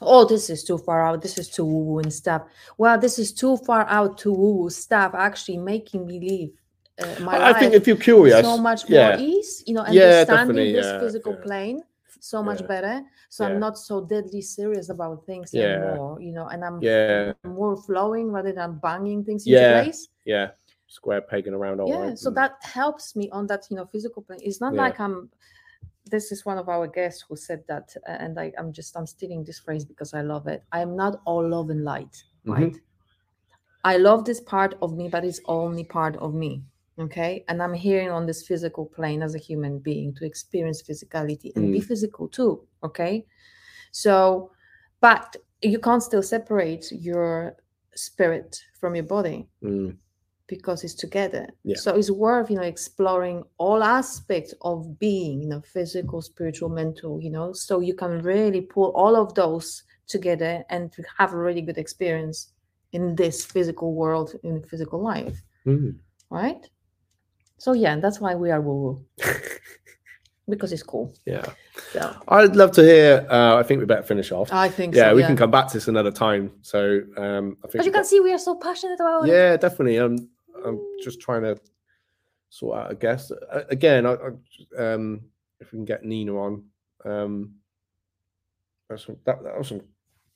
oh 0.00 0.24
this 0.24 0.50
is 0.50 0.64
too 0.64 0.78
far 0.78 1.06
out 1.06 1.22
this 1.22 1.38
is 1.38 1.48
too 1.48 1.64
woo 1.64 1.84
woo 1.84 1.98
and 1.98 2.12
stuff 2.12 2.42
well 2.78 2.98
this 2.98 3.18
is 3.18 3.32
too 3.32 3.56
far 3.58 3.86
out 3.88 4.18
to 4.18 4.32
woo 4.32 4.52
woo 4.58 4.70
stuff 4.70 5.12
actually 5.14 5.58
making 5.58 6.06
me 6.06 6.16
live 6.20 6.50
uh, 6.98 7.20
my 7.22 7.36
I 7.36 7.38
life 7.50 7.58
think 7.58 7.74
if 7.74 7.86
you're 7.86 7.96
curious, 8.10 8.40
so 8.40 8.56
much 8.56 8.88
more 8.88 8.98
yeah. 8.98 9.18
ease, 9.18 9.62
you 9.66 9.74
know, 9.74 9.82
understanding 9.82 10.26
definitely, 10.26 10.72
this 10.72 10.86
yeah, 10.86 10.98
physical 10.98 11.34
yeah. 11.34 11.44
plane 11.44 11.82
so 12.20 12.42
much 12.42 12.62
Yeah. 12.62 12.66
better. 12.66 13.02
So 13.28 13.44
Yeah. 13.46 13.52
I'm 13.52 13.60
not 13.60 13.76
so 13.76 14.00
deadly 14.00 14.40
serious 14.40 14.88
about 14.88 15.26
things 15.26 15.52
Yeah. 15.52 15.64
anymore, 15.64 16.22
you 16.22 16.32
know, 16.32 16.46
and 16.46 16.64
I'm 16.64 16.80
Yeah. 16.82 17.34
more 17.44 17.76
flowing 17.76 18.32
rather 18.32 18.52
than 18.52 18.78
banging 18.78 19.24
things 19.24 19.46
Yeah. 19.46 19.82
place. 19.82 20.08
Yeah. 20.24 20.52
Square 20.88 21.22
pegging 21.22 21.54
around 21.54 21.80
all 21.80 21.88
yeah. 21.88 22.08
right. 22.08 22.18
So 22.18 22.30
Mm. 22.30 22.34
that 22.36 22.52
helps 22.62 23.16
me 23.16 23.28
on 23.30 23.46
that, 23.48 23.66
you 23.70 23.76
know, 23.76 23.86
physical 23.86 24.22
plane. 24.22 24.40
It's 24.42 24.60
not 24.60 24.74
Yeah. 24.74 24.82
like 24.82 25.00
I'm 25.00 25.30
this 26.08 26.30
is 26.30 26.46
one 26.46 26.56
of 26.56 26.68
our 26.68 26.86
guests 26.86 27.24
who 27.28 27.34
said 27.34 27.64
that, 27.66 27.92
uh, 28.08 28.12
and 28.12 28.38
I, 28.38 28.52
I'm 28.56 28.72
just 28.72 28.96
I'm 28.96 29.06
stealing 29.06 29.42
this 29.42 29.58
phrase 29.58 29.84
because 29.84 30.14
I 30.14 30.20
love 30.22 30.46
it. 30.46 30.62
I 30.70 30.80
am 30.80 30.94
not 30.94 31.20
all 31.24 31.48
love 31.48 31.68
and 31.70 31.82
light, 31.84 32.22
Mhm. 32.44 32.52
right? 32.54 32.76
I 33.84 33.96
love 33.98 34.24
this 34.24 34.40
part 34.40 34.74
of 34.82 34.96
me, 34.96 35.08
but 35.08 35.24
it's 35.24 35.40
only 35.46 35.84
part 35.84 36.16
of 36.18 36.34
me. 36.34 36.62
Okay. 36.98 37.44
And 37.48 37.60
I'm 37.62 37.74
here 37.74 38.12
on 38.12 38.24
this 38.26 38.46
physical 38.46 38.86
plane 38.86 39.22
as 39.22 39.34
a 39.34 39.38
human 39.38 39.78
being 39.80 40.14
to 40.14 40.24
experience 40.24 40.82
physicality 40.82 41.52
and 41.56 41.72
be 41.72 41.80
Mm. 41.80 41.84
physical 41.84 42.28
too. 42.28 42.66
Okay. 42.82 43.26
So, 43.92 44.52
but 45.00 45.36
you 45.62 45.78
can't 45.78 46.02
still 46.02 46.22
separate 46.22 46.90
your 46.92 47.56
spirit 47.94 48.62
from 48.78 48.94
your 48.94 49.04
body 49.04 49.48
Mm. 49.62 49.96
Because 50.48 50.84
it's 50.84 50.94
together. 50.94 51.48
Yeah. 51.64 51.76
So 51.76 51.94
it's 51.96 52.10
worth, 52.10 52.50
you 52.50 52.56
know, 52.56 52.62
exploring 52.62 53.42
all 53.58 53.82
aspects 53.82 54.54
of 54.62 54.98
being, 54.98 55.42
you 55.42 55.48
know, 55.48 55.60
physical, 55.60 56.22
spiritual, 56.22 56.68
mental, 56.68 57.20
you 57.20 57.30
know, 57.30 57.52
so 57.52 57.80
you 57.80 57.94
can 57.94 58.22
really 58.22 58.60
pull 58.60 58.92
all 58.94 59.16
of 59.16 59.34
those 59.34 59.82
together 60.06 60.64
and 60.70 60.92
to 60.92 61.02
have 61.18 61.32
a 61.32 61.36
really 61.36 61.62
good 61.62 61.78
experience 61.78 62.52
in 62.92 63.16
this 63.16 63.44
physical 63.44 63.94
world, 63.94 64.34
in 64.44 64.62
physical 64.62 65.02
life, 65.02 65.42
Mm. 65.66 65.96
right? 66.30 66.68
So 67.58 67.72
yeah, 67.72 67.92
and 67.92 68.02
that's 68.04 68.20
why 68.20 68.34
we 68.34 68.50
are 68.50 68.60
woo 68.60 68.74
woo. 68.82 69.04
because 70.48 70.72
it's 70.72 70.82
cool. 70.82 71.12
Yeah. 71.24 71.44
So 71.92 72.14
I'd 72.28 72.54
love 72.54 72.70
to 72.72 72.82
hear. 72.82 73.26
Uh, 73.28 73.56
I 73.56 73.62
think 73.64 73.80
we 73.80 73.86
better 73.86 74.02
finish 74.02 74.30
off. 74.30 74.52
I 74.52 74.68
think 74.68 74.94
yeah, 74.94 75.10
so. 75.10 75.16
we 75.16 75.22
yeah. 75.22 75.26
can 75.26 75.36
come 75.36 75.50
back 75.50 75.66
to 75.68 75.74
this 75.74 75.88
another 75.88 76.12
time. 76.12 76.52
So 76.62 77.00
um, 77.16 77.56
I 77.64 77.68
think. 77.68 77.76
But 77.78 77.84
you 77.86 77.90
can 77.92 78.02
got- 78.02 78.06
see 78.06 78.20
we 78.20 78.32
are 78.32 78.38
so 78.38 78.54
passionate 78.54 79.00
about 79.00 79.28
it. 79.28 79.32
Yeah, 79.32 79.56
definitely. 79.56 79.96
I'm. 79.96 80.28
I'm 80.64 80.80
just 81.02 81.20
trying 81.20 81.42
to 81.42 81.58
sort 82.50 82.78
out 82.78 82.90
a 82.90 82.94
guest 82.94 83.32
Uh, 83.52 83.62
again. 83.70 84.06
I, 84.06 84.14
I, 84.78 84.92
um, 84.94 85.20
if 85.60 85.72
we 85.72 85.78
can 85.78 85.84
get 85.84 86.04
Nina 86.04 86.36
on, 86.36 86.64
um, 87.04 87.54
that's 88.88 89.06
some, 89.06 89.16
that, 89.24 89.42
that 89.42 89.58
was 89.58 89.68
some 89.68 89.80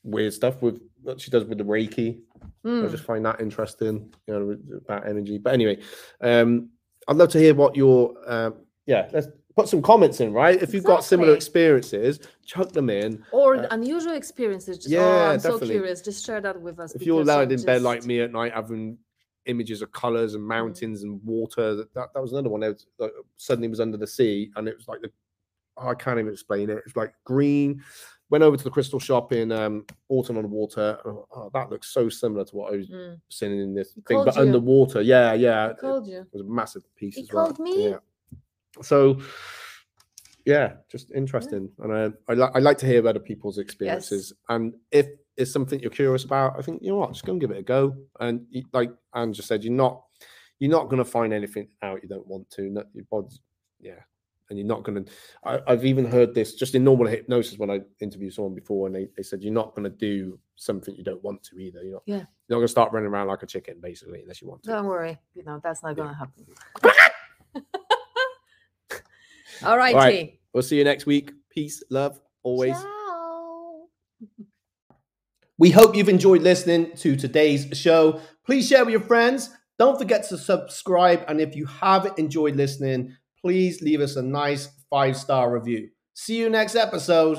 weird 0.03 0.33
stuff 0.33 0.61
with 0.63 0.81
what 1.03 1.21
she 1.21 1.31
does 1.31 1.45
with 1.45 1.59
the 1.59 1.65
Reiki. 1.65 2.21
I 2.65 2.69
Mm. 2.69 2.91
just 2.91 3.05
find 3.05 3.25
that 3.25 3.41
interesting, 3.41 4.13
you 4.27 4.35
know, 4.35 4.57
about 4.77 5.07
energy. 5.07 5.39
But 5.39 5.55
anyway, 5.55 5.79
um, 6.21 6.71
I'd 7.09 7.17
love 7.17 7.29
to 7.31 7.39
hear 7.39 7.55
what 7.55 7.77
your 7.77 8.15
um, 8.27 8.55
yeah. 8.87 9.09
Let's 9.13 9.29
put 9.57 9.69
some 9.69 9.83
comments 9.83 10.21
in, 10.21 10.33
right? 10.33 10.61
If 10.63 10.75
you've 10.75 10.85
got 10.85 11.05
similar 11.05 11.35
experiences, 11.35 12.21
chuck 12.45 12.73
them 12.73 12.91
in. 12.91 13.25
Or 13.33 13.57
Uh, 13.57 13.69
unusual 13.71 14.13
experiences. 14.15 14.79
Just, 14.79 14.91
yeah, 14.91 15.01
oh, 15.01 15.33
I'm 15.33 15.39
so 15.41 15.53
definitely. 15.53 15.75
curious. 15.77 16.01
Just 16.03 16.25
share 16.25 16.41
that 16.41 16.61
with 16.61 16.79
us. 16.81 16.95
If 16.95 17.03
you're 17.03 17.21
I 17.23 17.25
lying 17.25 17.51
in 17.51 17.63
bed 17.63 17.83
like 17.83 18.05
me 18.05 18.21
at 18.21 18.33
night, 18.33 18.53
having 18.53 18.99
images 19.51 19.83
of 19.83 19.93
colors 19.93 20.35
and 20.35 20.45
mm. 20.45 20.49
mountains 20.49 21.03
and 21.03 21.21
water. 21.25 21.75
That 21.77 21.93
that, 21.95 22.09
that 22.15 22.23
was 22.23 22.33
another 22.33 22.49
one. 22.49 22.61
That 22.61 22.73
was, 22.73 22.87
like, 22.99 23.13
suddenly 23.37 23.69
was 23.69 23.81
under 23.81 23.99
the 23.99 24.07
sea, 24.07 24.51
and 24.57 24.69
it 24.69 24.77
was 24.77 24.89
like 24.89 25.01
the 25.03 25.11
oh, 25.77 25.89
I 25.89 25.95
can't 25.95 26.19
even 26.19 26.33
explain 26.33 26.71
it. 26.71 26.83
It's 26.87 26.97
like 26.97 27.13
green. 27.25 27.83
Went 28.31 28.45
over 28.45 28.57
to 28.57 28.63
the 28.63 28.71
crystal 28.71 29.01
shop 29.01 29.33
in 29.33 29.51
um, 29.51 29.85
Alton 30.09 30.37
on 30.37 30.49
Water. 30.49 30.99
Oh, 31.05 31.27
oh, 31.35 31.51
that 31.53 31.69
looks 31.69 31.93
so 31.93 32.09
similar 32.09 32.45
to 32.45 32.57
what 32.57 32.73
I 32.73 32.77
was 32.77 32.89
mm. 32.89 33.21
seeing 33.29 33.59
in 33.61 33.75
this 33.75 33.93
he 33.93 34.03
thing, 34.03 34.25
but 34.25 34.37
you. 34.37 34.43
underwater. 34.43 35.03
Yeah, 35.03 35.33
yeah. 35.33 35.71
He 35.71 35.75
called 35.75 36.07
you. 36.07 36.21
It 36.21 36.29
was 36.33 36.43
a 36.43 36.49
massive 36.49 36.85
piece 36.95 37.17
he 37.17 37.23
as 37.23 37.33
well. 37.33 37.57
me. 37.59 37.91
Yeah. 37.91 37.97
So 38.83 39.21
yeah, 40.47 40.75
just 40.91 41.11
interesting. 41.11 41.71
Yeah. 41.79 41.85
And 41.85 42.15
I, 42.29 42.33
I, 42.33 42.35
li- 42.35 42.53
I 42.55 42.59
like 42.61 42.79
to 42.79 42.87
hear 42.87 43.07
other 43.07 43.19
people's 43.19 43.59
experiences. 43.59 44.33
Yes. 44.33 44.57
And 44.57 44.75
if 44.91 45.07
it's 45.37 45.53
something 45.53 45.81
you're 45.81 45.91
curious 45.91 46.25
about, 46.25 46.59
I 46.59 46.63
think 46.63 46.83
you 46.83 46.91
know 46.91 46.97
what, 46.97 47.13
just 47.13 47.25
go 47.25 47.33
and 47.33 47.41
give 47.41 47.51
it 47.51 47.59
a 47.59 47.63
go. 47.63 47.97
And 48.19 48.47
like 48.73 48.93
Anne 49.15 49.33
just 49.33 49.49
said, 49.49 49.65
you're 49.65 49.73
not 49.73 50.03
you're 50.61 50.71
not 50.71 50.91
going 50.91 50.99
to 50.99 51.05
find 51.05 51.33
anything 51.33 51.69
out 51.83 52.03
you 52.03 52.09
don't 52.09 52.27
want 52.27 52.49
to. 52.51 52.63
No, 52.69 52.85
your 52.93 53.07
body's, 53.11 53.41
yeah, 53.81 53.99
and 54.51 54.59
you're 54.59 54.69
not 54.69 54.85
going 54.85 55.03
to. 55.05 55.11
I've 55.43 55.87
even 55.87 56.05
heard 56.05 56.35
this 56.35 56.55
just 56.55 56.75
in 56.75 56.85
normal 56.85 57.07
hypnosis 57.07 57.59
when 57.59 57.71
I 57.71 57.81
interviewed 58.01 58.35
someone 58.35 58.55
before, 58.55 58.87
and 58.87 58.95
they, 58.95 59.09
they 59.17 59.23
said 59.23 59.43
you're 59.43 59.55
not 59.55 59.75
going 59.75 59.85
to 59.85 59.97
do 59.97 60.39
something 60.57 60.95
you 60.95 61.03
don't 61.03 61.25
want 61.25 61.43
to 61.45 61.59
either. 61.59 61.83
You're 61.83 61.95
not. 61.95 62.03
Yeah. 62.05 62.17
You're 62.17 62.27
not 62.51 62.57
going 62.57 62.65
to 62.67 62.69
start 62.69 62.93
running 62.93 63.09
around 63.09 63.29
like 63.29 63.43
a 63.43 63.47
chicken, 63.47 63.77
basically, 63.81 64.21
unless 64.21 64.43
you 64.43 64.49
want 64.49 64.63
to. 64.65 64.71
Don't 64.71 64.87
worry, 64.87 65.19
you 65.35 65.43
know 65.45 65.61
that's 65.65 65.83
not 65.83 65.97
going 65.97 66.09
to 66.09 66.15
happen. 66.15 66.47
All 69.63 69.77
right, 69.77 69.95
All 69.95 70.01
right. 70.01 70.39
We'll 70.53 70.63
see 70.63 70.79
you 70.79 70.85
next 70.85 71.07
week. 71.07 71.33
Peace, 71.51 71.83
love, 71.91 72.21
always. 72.43 72.73
Ciao. 72.75 73.89
We 75.61 75.71
hope 75.71 75.95
you've 75.95 76.09
enjoyed 76.09 76.41
listening 76.41 76.97
to 76.97 77.17
today's 77.17 77.69
show. 77.79 78.19
Please 78.47 78.67
share 78.67 78.83
with 78.83 78.93
your 78.93 79.03
friends. 79.03 79.51
Don't 79.79 79.99
forget 79.99 80.27
to 80.31 80.39
subscribe. 80.39 81.23
And 81.29 81.39
if 81.39 81.55
you 81.55 81.67
have 81.67 82.15
enjoyed 82.17 82.57
listening, 82.57 83.15
please 83.43 83.83
leave 83.83 84.01
us 84.01 84.17
a 84.17 84.23
nice 84.23 84.71
five 84.89 85.19
star 85.19 85.53
review. 85.53 85.91
See 86.15 86.39
you 86.39 86.49
next 86.49 86.77
episode. 86.77 87.37